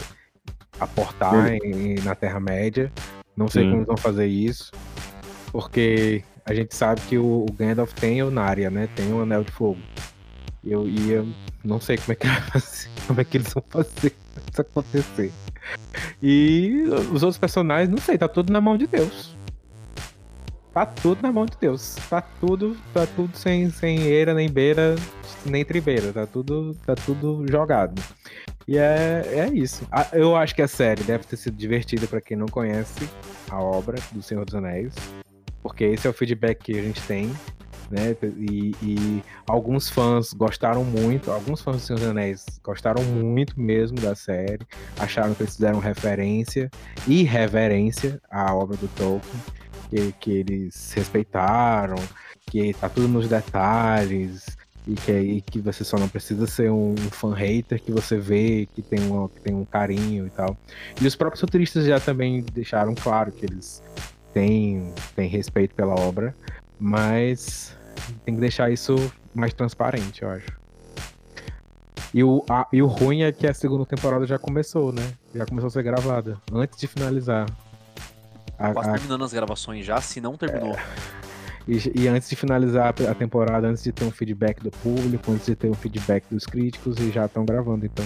[0.78, 2.92] aportar em- na Terra-média.
[3.36, 3.68] Não sei Sim.
[3.70, 4.70] como eles vão fazer isso.
[5.52, 8.88] Porque a gente sabe que o, o Gandalf tem o Narya, né?
[8.94, 9.80] Tem o Anel de Fogo.
[10.64, 11.26] Eu, e eu
[11.64, 14.12] não sei como é que fazer, como é que eles vão fazer
[14.52, 15.32] isso acontecer.
[16.22, 19.36] E os outros personagens, não sei, tá tudo na mão de Deus.
[20.72, 21.96] Tá tudo na mão de Deus.
[22.08, 24.94] Tá tudo, tá tudo sem, sem eira, nem beira,
[25.44, 26.12] nem tribeira.
[26.12, 28.00] Tá tudo, tá tudo jogado.
[28.68, 29.84] E é, é isso.
[29.90, 33.08] Ah, Eu acho que a série deve ter sido divertida pra quem não conhece
[33.50, 34.94] a obra do Senhor dos Anéis.
[35.62, 37.32] Porque esse é o feedback que a gente tem.
[37.90, 38.14] Né?
[38.22, 43.98] E, e alguns fãs gostaram muito, alguns fãs do Senhor dos Anéis gostaram muito mesmo
[44.00, 44.64] da série,
[44.96, 46.70] acharam que eles fizeram referência
[47.08, 49.40] e reverência à obra do Tolkien,
[49.90, 51.96] que, que eles respeitaram,
[52.46, 54.44] que tá tudo nos detalhes,
[54.86, 58.66] e que aí que você só não precisa ser um fã hater que você vê
[58.74, 60.56] que tem, um, que tem um carinho e tal.
[61.00, 63.82] E os próprios roteiristas já também deixaram claro que eles
[64.32, 66.34] têm, têm respeito pela obra,
[66.78, 67.76] mas
[68.24, 68.94] tem que deixar isso
[69.34, 70.48] mais transparente, eu acho.
[72.12, 75.12] E o, a- e o ruim é que a segunda temporada já começou, né?
[75.34, 77.46] Já começou a ser gravada, antes de finalizar.
[78.60, 80.76] A- Quase a- terminando as gravações já, se não terminou.
[81.66, 85.46] e, e antes de finalizar a temporada, antes de ter um feedback do público, antes
[85.46, 88.04] de ter um feedback dos críticos, e já estão gravando, então.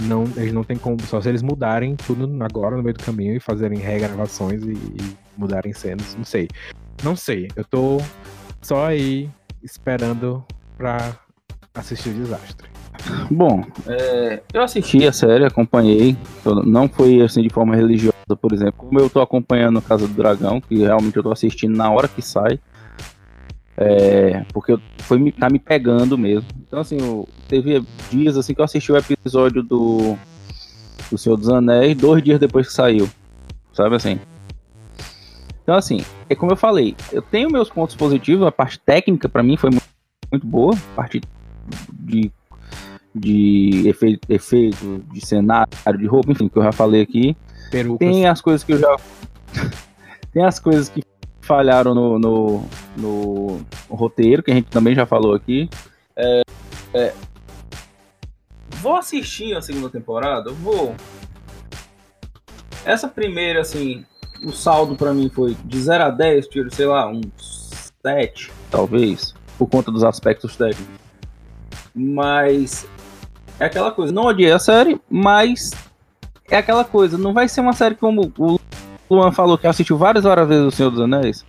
[0.00, 1.00] Não, eles não tem como.
[1.02, 5.16] Só se eles mudarem tudo agora no meio do caminho e fazerem regravações e, e
[5.36, 6.14] mudarem cenas.
[6.16, 6.48] Não sei.
[7.04, 7.48] Não sei.
[7.54, 7.98] Eu tô
[8.62, 9.30] só aí
[9.62, 10.42] esperando
[10.78, 11.14] pra
[11.74, 12.68] assistir o desastre.
[13.30, 16.16] Bom, é, eu assisti a série, acompanhei.
[16.64, 18.74] Não foi assim de forma religiosa, por exemplo.
[18.76, 22.22] Como eu tô acompanhando Casa do Dragão, que realmente eu tô assistindo na hora que
[22.22, 22.60] sai.
[23.76, 26.46] É, porque foi, tá me pegando mesmo.
[26.66, 30.16] Então, assim, eu, teve dias assim que eu assisti o episódio do,
[31.10, 33.08] do Senhor dos Anéis, dois dias depois que saiu.
[33.72, 34.20] Sabe assim?
[35.62, 39.42] Então, assim, é como eu falei, eu tenho meus pontos positivos, a parte técnica pra
[39.42, 39.86] mim foi muito,
[40.30, 41.20] muito boa, a parte
[41.92, 42.30] de
[43.14, 45.68] de efeito, efeito, de cenário,
[45.98, 47.36] de roupa, enfim, que eu já falei aqui.
[47.70, 48.08] Perucas.
[48.08, 48.96] Tem as coisas que eu já.
[50.32, 51.02] Tem as coisas que
[51.40, 52.64] falharam no, no,
[52.96, 53.60] no
[53.90, 55.68] roteiro, que a gente também já falou aqui.
[56.16, 56.42] É,
[56.94, 57.12] é,
[58.82, 60.50] Vou assistir a segunda temporada?
[60.50, 60.96] Vou.
[62.84, 64.04] Essa primeira, assim,
[64.44, 67.20] o saldo pra mim foi de 0 a 10, tiro, sei lá, um
[68.02, 70.96] 7, talvez, por conta dos aspectos técnicos.
[71.94, 72.84] Mas
[73.62, 75.70] é aquela coisa, não odiei a série, mas
[76.50, 78.58] é aquela coisa, não vai ser uma série como o
[79.08, 81.44] Luan falou que assistiu várias várias vezes O Senhor dos Anéis.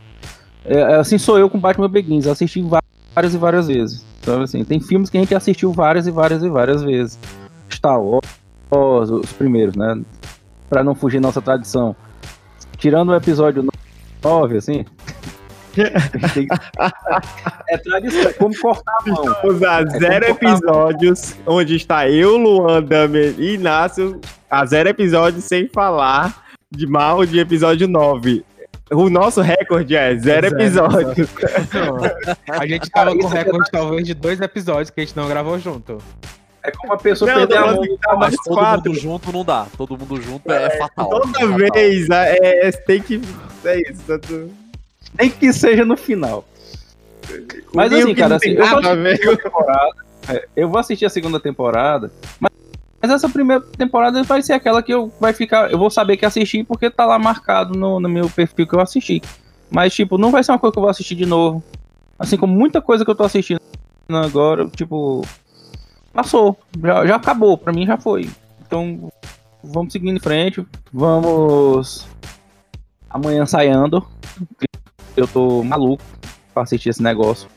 [0.63, 4.05] É, é, assim sou eu com Batman Begins, assisti várias e várias vezes.
[4.21, 7.17] Sabe assim, tem filmes que a gente assistiu várias e várias e várias vezes.
[7.71, 9.99] Star Wars, os primeiros, né?
[10.69, 11.95] Pra não fugir nossa tradição.
[12.77, 13.67] Tirando o episódio
[14.23, 14.85] 9, assim.
[17.67, 19.35] É tradição, é como cortar a mão.
[19.43, 24.19] Usar zero como botar- episódios onde está eu, Luan, Damer e Inácio,
[24.49, 28.43] a zero episódios sem falar de mal de episódio 9.
[28.91, 31.29] O nosso recorde é zero, Zero episódios.
[32.49, 35.27] A gente tava com isso é recorde talvez de dois episódios que a gente não
[35.27, 35.97] gravou junto.
[36.65, 37.97] É como a pessoa Não, perder a mão.
[38.01, 38.91] tá mais Mas todo quatro.
[38.91, 39.65] mundo junto não dá.
[39.77, 41.09] Todo mundo junto é, fatal.
[41.09, 41.57] Toda é fatal.
[41.73, 43.21] vez é, é- tem que.
[43.65, 44.01] É isso.
[44.03, 44.51] tá tudo-
[45.17, 46.45] Nem que seja no final.
[47.73, 49.13] Mas Comigo assim, cara, assim, eu vou nada a assistir ver.
[49.13, 49.95] a segunda temporada.
[50.29, 52.51] é, eu vou assistir a segunda temporada, mas,
[53.01, 56.25] mas essa primeira temporada vai ser aquela que eu vai ficar, eu vou saber que
[56.25, 59.21] assisti porque tá lá marcado no, no meu perfil que eu assisti.
[59.71, 61.63] Mas tipo, não vai ser uma coisa que eu vou assistir de novo.
[62.19, 63.59] Assim como muita coisa que eu tô assistindo
[64.09, 65.25] agora, tipo,
[66.13, 68.29] passou, já, já acabou, pra mim já foi.
[68.65, 69.11] Então,
[69.63, 72.05] vamos seguindo em frente, vamos
[73.09, 74.05] amanhã saindo.
[75.15, 76.03] Eu tô maluco
[76.53, 77.47] pra assistir esse negócio.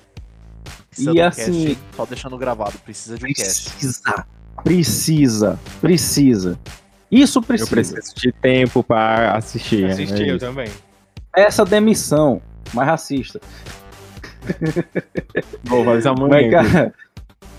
[0.90, 1.78] Precisa E assim- cast?
[1.96, 3.70] Só deixando gravado, precisa de um cast.
[3.70, 4.26] Precisa,
[4.64, 6.58] precisa, precisa.
[7.10, 7.70] Isso Eu precisa.
[7.70, 9.84] preciso de tempo pra assistir.
[9.86, 10.44] Assisti é eu isso.
[10.46, 10.68] também.
[11.34, 12.40] Essa demissão
[12.72, 13.40] mais racista.
[15.64, 16.50] Vou fazer Mas, amanhã.
[16.50, 16.94] cara,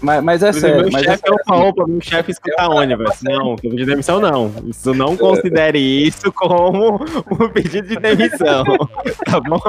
[0.02, 0.82] mas, mas é sério.
[0.82, 3.10] meu Mas é chefe sério, falou pra meu chefe escutar onde, velho.
[3.24, 4.52] Não, pedido de demissão não.
[4.68, 6.96] Isso não considere isso como
[7.32, 8.64] um pedido de demissão.
[9.26, 9.60] Tá bom?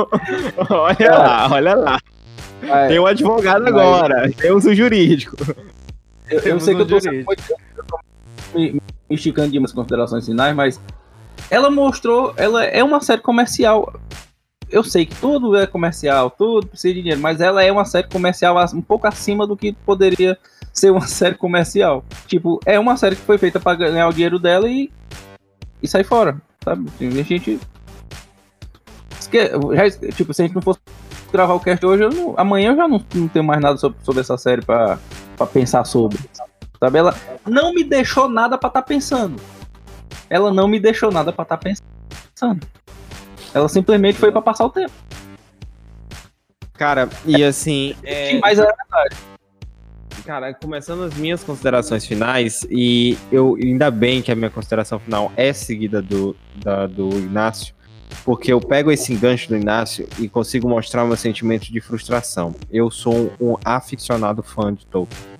[0.70, 1.98] Olha lá, olha lá.
[2.62, 5.36] mas- Tem um advogado Mas- agora, tem um jurídico.
[6.30, 7.24] Eu, eu Temos sei que eu um tô, eu
[7.86, 7.98] tô
[8.54, 8.80] me, me
[9.10, 10.80] esticando de umas considerações finais, mas
[11.50, 13.92] ela mostrou, ela é uma série comercial.
[14.70, 18.06] Eu sei que tudo é comercial, tudo precisa de dinheiro, mas ela é uma série
[18.08, 20.36] comercial um pouco acima do que poderia
[20.72, 22.04] ser uma série comercial.
[22.26, 24.90] Tipo, é uma série que foi feita pra ganhar o dinheiro dela e,
[25.82, 26.90] e sair fora, sabe?
[27.00, 27.58] A gente.
[29.30, 30.80] já- tipo, se a gente não fosse
[31.32, 33.98] gravar o cast hoje, eu não- amanhã eu já não, não tenho mais nada sobre,
[34.02, 34.98] sobre essa série pra
[35.52, 36.18] pensar sobre.
[36.78, 36.98] Sabe?
[36.98, 37.14] Ela
[37.46, 39.40] não me deixou nada pra estar pensando.
[40.30, 42.66] Ela não me deixou nada pra estar pensando.
[43.58, 44.92] Ela simplesmente foi pra passar o tempo.
[46.74, 48.66] Cara, e assim, é, Mas é,
[50.24, 55.32] cara, começando as minhas considerações finais, e eu ainda bem que a minha consideração final
[55.36, 57.74] é seguida do, da- do Inácio,
[58.24, 62.54] porque eu pego esse engancho do Inácio e consigo mostrar meu sentimento de frustração.
[62.70, 65.37] Eu sou um aficionado fã de Tolkien.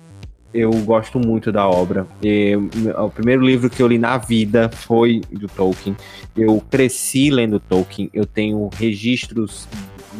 [0.53, 2.07] Eu gosto muito da obra.
[2.21, 2.55] E,
[2.97, 5.95] o primeiro livro que eu li na vida foi do Tolkien.
[6.35, 8.09] Eu cresci lendo Tolkien.
[8.13, 9.67] Eu tenho registros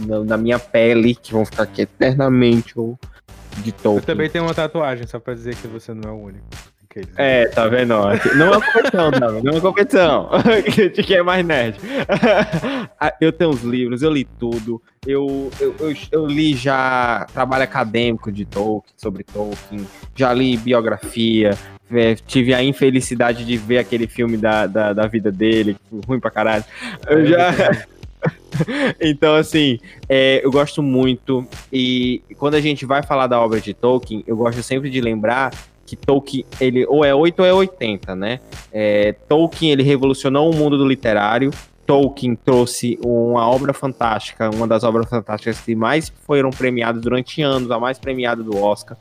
[0.06, 2.76] na, na minha pele que vão ficar aqui eternamente
[3.64, 3.96] de Tolkien.
[3.96, 6.46] Eu também tenho uma tatuagem, só pra dizer que você não é o único.
[7.16, 7.90] É, tá vendo?
[8.36, 9.44] Não é uma competição, vendo?
[9.44, 10.30] Não é uma competição.
[10.96, 11.78] De quem é mais nerd.
[13.22, 14.82] Eu tenho os livros, eu li tudo.
[15.06, 19.88] Eu, eu, eu, eu li já trabalho acadêmico de Tolkien, sobre Tolkien.
[20.16, 21.52] Já li biografia.
[21.92, 26.32] é, tive a infelicidade de ver aquele filme da, da, da vida dele, ruim pra
[26.32, 26.66] caralho.
[27.08, 27.52] Eu já.
[29.00, 29.80] Então, assim,
[30.10, 31.48] é, eu gosto muito.
[31.72, 35.52] E quando a gente vai falar da obra de Tolkien, eu gosto sempre de lembrar
[35.90, 38.40] que Tolkien, ele ou é 8 ou é 80, né?
[38.72, 41.52] É, Tolkien, ele revolucionou o mundo do literário.
[41.88, 47.72] Tolkien trouxe uma obra fantástica, uma das obras fantásticas que mais foram premiadas durante anos,
[47.72, 48.96] a mais premiada do Oscar,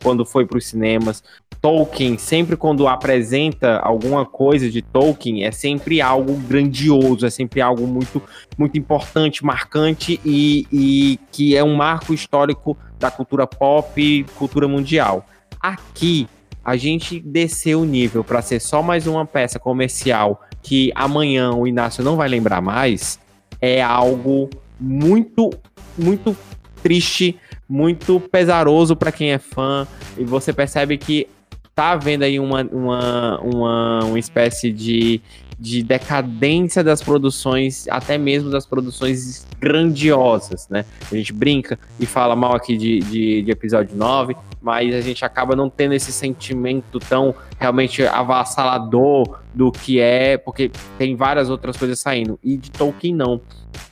[0.00, 1.22] quando foi para os cinemas.
[1.60, 7.84] Tolkien, sempre quando apresenta alguma coisa de Tolkien, é sempre algo grandioso, é sempre algo
[7.84, 8.22] muito,
[8.56, 15.26] muito importante, marcante e, e que é um marco histórico da cultura pop, cultura mundial.
[15.60, 16.28] Aqui,
[16.64, 21.66] a gente desceu o nível para ser só mais uma peça comercial que amanhã o
[21.66, 23.18] Inácio não vai lembrar mais,
[23.60, 25.50] é algo muito,
[25.96, 26.36] muito
[26.82, 29.86] triste, muito pesaroso para quem é fã.
[30.16, 31.26] E você percebe que
[31.74, 35.20] tá havendo aí uma, uma, uma, uma espécie de,
[35.58, 40.84] de decadência das produções, até mesmo das produções grandiosas, né?
[41.10, 45.24] A gente brinca e fala mal aqui de, de, de episódio 9, mas a gente
[45.24, 51.76] acaba não tendo esse sentimento tão realmente avassalador do que é, porque tem várias outras
[51.76, 52.38] coisas saindo.
[52.42, 53.40] E de Tolkien não.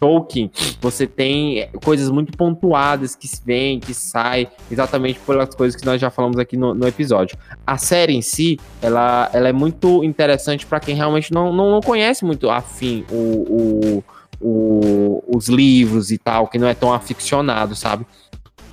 [0.00, 6.00] Tolkien, você tem coisas muito pontuadas que vêm, que saem, exatamente pelas coisas que nós
[6.00, 7.36] já falamos aqui no, no episódio.
[7.66, 11.80] A série em si, ela, ela é muito interessante para quem realmente não, não, não
[11.80, 14.04] conhece muito afim o, o,
[14.40, 18.06] o, os livros e tal, que não é tão aficionado, sabe?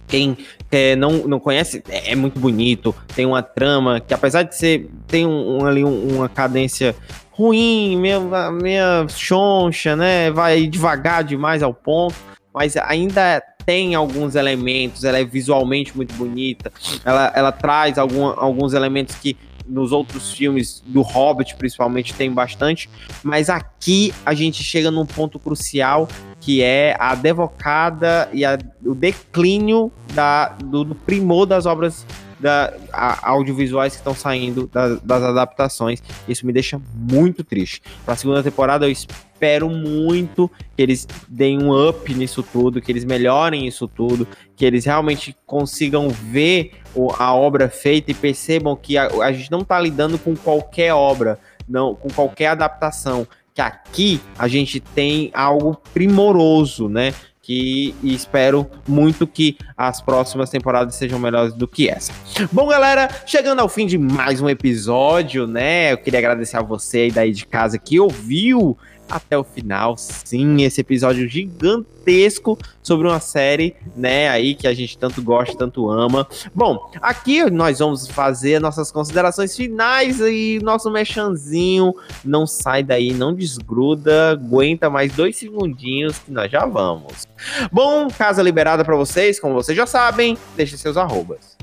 [0.07, 0.37] Quem
[0.71, 4.89] é, não, não conhece, é, é muito bonito, tem uma trama que apesar de ser,
[5.07, 6.95] tem um, um, ali um, uma cadência
[7.31, 8.21] ruim, meio,
[8.61, 10.29] meio choncha, né?
[10.31, 12.15] Vai devagar demais ao ponto,
[12.53, 16.71] mas ainda tem alguns elementos, ela é visualmente muito bonita,
[17.05, 19.37] ela, ela traz algum, alguns elementos que
[19.67, 22.89] nos outros filmes do Hobbit, principalmente, tem bastante,
[23.23, 26.07] mas aqui a gente chega num ponto crucial
[26.39, 32.05] que é a devocada e a, o declínio da, do, do primor das obras
[32.43, 36.03] da, a, audiovisuais que estão saindo das, das, adaptações.
[36.27, 37.81] Isso me deixa muito triste.
[38.03, 42.91] Para a segunda temporada, eu espero muito que eles deem um up nisso tudo, que
[42.91, 48.75] eles melhorem isso tudo, que eles realmente consigam ver o, a obra feita e percebam
[48.75, 53.25] que a, a gente não está lidando com qualquer obra, não, com qualquer adaptação.
[53.53, 57.13] Que aqui a gente tem algo primoroso, né?
[57.43, 62.13] Que espero muito que as próximas temporadas sejam melhores do que essa.
[62.49, 65.91] Bom, galera, chegando ao fim de mais um episódio, né?
[65.91, 68.77] Eu queria agradecer a você aí daí de casa que ouviu
[69.09, 69.95] até o final.
[69.97, 75.89] Sim, esse episódio gigantesco sobre uma série, né, aí que a gente tanto gosta, tanto
[75.89, 76.27] ama.
[76.53, 81.93] Bom, aqui nós vamos fazer nossas considerações finais e nosso mechanzinho.
[82.23, 87.27] Não sai daí, não desgruda, aguenta mais dois segundinhos que nós já vamos.
[87.71, 91.57] Bom, casa liberada para vocês, como vocês já sabem, deixe seus arrobas.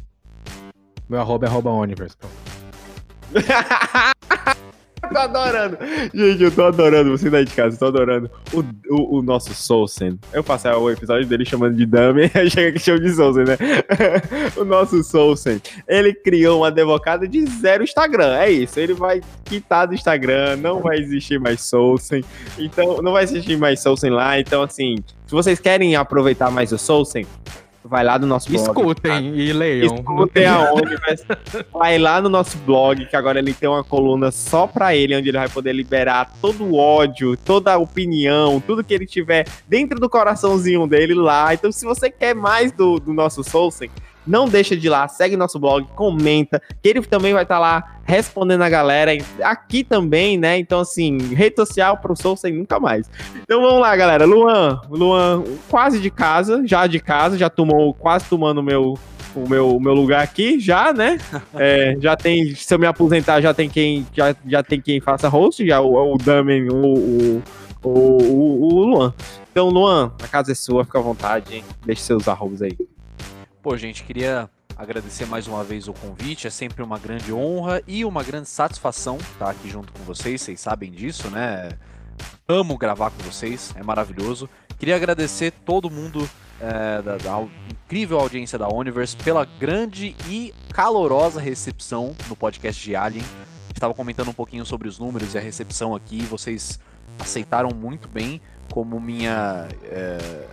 [1.09, 2.17] Meu arroba é arroba Universe.
[5.13, 5.79] tô adorando.
[6.13, 7.11] Gente, eu tô adorando.
[7.11, 8.61] Você daí de casa, tô adorando o,
[8.95, 10.19] o, o nosso Soulsen.
[10.33, 13.57] Eu passei o episódio dele chamando de Dummy, aí chega que chama de Soulsen, né?
[14.57, 15.61] o nosso Soulsen.
[15.89, 18.37] Ele criou uma devocada de zero Instagram.
[18.37, 18.79] É isso.
[18.79, 22.25] Ele vai quitar do Instagram, não vai existir mais Soulsen.
[22.59, 24.39] Então, não vai existir mais Soulsen lá.
[24.39, 24.97] Então, assim,
[25.27, 27.27] se vocês querem aproveitar mais o Soulsen,
[27.85, 28.61] vai lá no nosso blog.
[28.61, 29.21] Escutem tá?
[29.21, 29.95] e leiam.
[29.95, 30.97] Escutem aonde,
[31.73, 35.29] vai lá no nosso blog, que agora ele tem uma coluna só pra ele, onde
[35.29, 39.99] ele vai poder liberar todo o ódio, toda a opinião, tudo que ele tiver dentro
[39.99, 41.53] do coraçãozinho dele lá.
[41.55, 43.91] Então, se você quer mais do, do nosso Soulsen,
[44.27, 47.61] não deixa de ir lá, segue nosso blog, comenta, que ele também vai estar tá
[47.61, 50.59] lá respondendo a galera aqui também, né?
[50.59, 53.09] Então, assim, rede social pro Soul sem nunca mais.
[53.43, 54.25] Então vamos lá, galera.
[54.25, 58.99] Luan, Luan, quase de casa, já de casa, já tomou, quase tomando meu,
[59.35, 61.19] o meu, o meu lugar aqui, já, né?
[61.55, 65.29] É, já tem, se eu me aposentar, já tem quem, já, já tem quem faça
[65.29, 67.43] host, já o, o Damen, o,
[67.83, 69.15] o, o, o Luan.
[69.51, 72.77] Então, Luan, a casa é sua, fica à vontade, deixe seus arrobos aí.
[73.63, 76.47] Pô, gente, queria agradecer mais uma vez o convite.
[76.47, 80.41] É sempre uma grande honra e uma grande satisfação estar aqui junto com vocês.
[80.41, 81.69] Vocês sabem disso, né?
[82.49, 84.49] Amo gravar com vocês, é maravilhoso.
[84.79, 86.27] Queria agradecer todo mundo
[86.59, 92.97] é, da, da, incrível audiência da Universe pela grande e calorosa recepção no podcast de
[92.97, 93.25] Alien.
[93.75, 96.23] Estava comentando um pouquinho sobre os números e a recepção aqui.
[96.23, 96.81] Vocês
[97.19, 98.41] aceitaram muito bem
[98.73, 99.69] como minha.
[99.85, 100.49] É,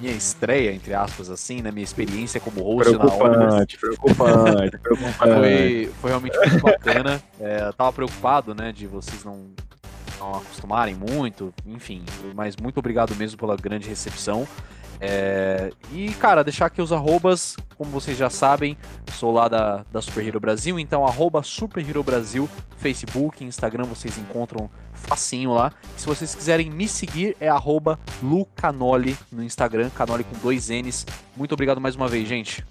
[0.00, 1.70] minha estreia, entre aspas, assim, né?
[1.70, 5.18] Minha experiência como host na Preocupante, preocupante, preocupante.
[5.18, 7.22] Foi, foi realmente muito bacana.
[7.40, 9.50] É, tava preocupado, né, de vocês não,
[10.18, 12.04] não acostumarem muito, enfim.
[12.34, 14.46] Mas muito obrigado mesmo pela grande recepção.
[15.00, 18.76] É, e, cara, deixar aqui os arrobas, como vocês já sabem,
[19.12, 24.18] sou lá da, da Super Hero Brasil, então arroba Super Hero Brasil, Facebook, Instagram, vocês
[24.18, 25.72] encontram facinho lá.
[25.96, 31.06] Se vocês quiserem me seguir, é arroba Lucanoli no Instagram, Canoli com dois N's.
[31.36, 32.66] Muito obrigado mais uma vez, gente.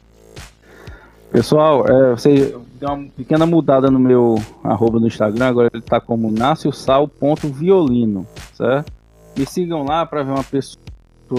[1.32, 6.00] Pessoal, é, você deu uma pequena mudada no meu arroba no Instagram, agora ele tá
[6.00, 8.92] como nasciosal.violino, certo?
[9.38, 10.87] Me sigam lá para ver uma pessoa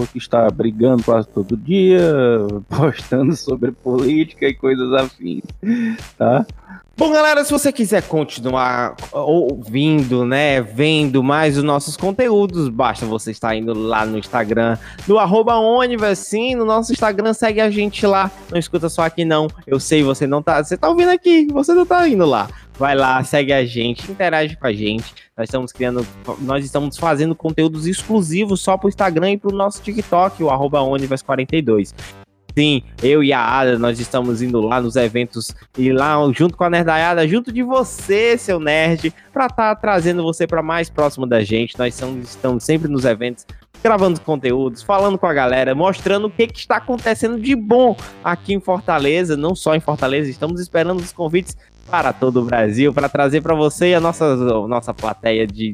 [0.07, 2.01] que está brigando quase todo dia,
[2.69, 5.43] postando sobre política e coisas afins,
[6.17, 6.45] tá?
[6.99, 13.31] Bom, galera, se você quiser continuar ouvindo, né, vendo mais os nossos conteúdos, basta você
[13.31, 15.53] estar indo lá no Instagram, no arroba
[16.13, 20.03] sim, no nosso Instagram, segue a gente lá, não escuta só aqui não, eu sei,
[20.03, 22.49] você não tá, você tá ouvindo aqui, você não tá indo lá,
[22.79, 26.07] vai lá, segue a gente, interage com a gente, nós estamos criando,
[26.39, 30.79] nós estamos fazendo conteúdos exclusivos só pro Instagram e pro nosso TikTok, o arroba
[31.25, 31.93] 42
[32.57, 36.63] Sim, eu e a Ada, nós estamos indo lá nos eventos e lá junto com
[36.63, 41.27] a Nerdaiada, junto de você, seu nerd, para estar tá trazendo você para mais próximo
[41.27, 41.77] da gente.
[41.77, 43.45] Nós estamos, estamos sempre nos eventos
[43.81, 48.53] gravando conteúdos, falando com a galera, mostrando o que, que, está acontecendo de bom aqui
[48.53, 51.55] em Fortaleza, não só em Fortaleza, estamos esperando os convites
[51.89, 54.35] para todo o Brasil para trazer para você a nossa,
[54.67, 55.73] nossa plateia de,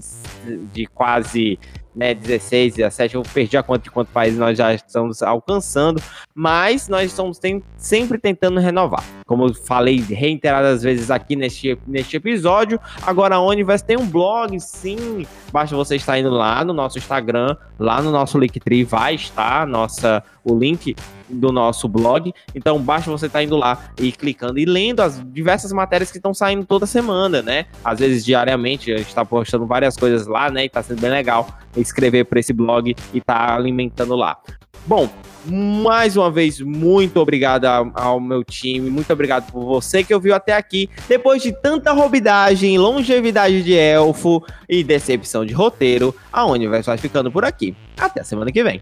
[0.73, 1.59] de quase
[1.95, 6.01] né, 16, 17, eu perdi a conta de quantos países nós já estamos alcançando,
[6.33, 9.03] mas nós estamos tem, sempre tentando renovar.
[9.25, 14.59] Como eu falei reiteradas vezes aqui neste, neste episódio, agora a Universe tem um blog,
[14.59, 19.65] sim, basta você estar indo lá no nosso Instagram, lá no nosso Linktree, vai estar
[19.65, 20.95] nossa, o link
[21.35, 25.71] do nosso blog, então basta você estar indo lá e clicando e lendo as diversas
[25.71, 27.65] matérias que estão saindo toda semana, né?
[27.83, 30.65] Às vezes diariamente, a gente está postando várias coisas lá, né?
[30.65, 34.37] E tá sendo bem legal escrever para esse blog e tá alimentando lá.
[34.85, 35.09] Bom,
[35.47, 40.53] mais uma vez, muito obrigado ao, meu time, muito obrigado por você que ouviu até
[40.53, 40.89] aqui.
[41.07, 47.31] Depois de tanta robidagem, longevidade de elfo e decepção de roteiro, a Universo vai ficando
[47.31, 47.75] por aqui.
[47.97, 48.81] Até a semana que vem.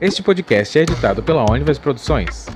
[0.00, 2.46] Este podcast é editado pela Universo Produções.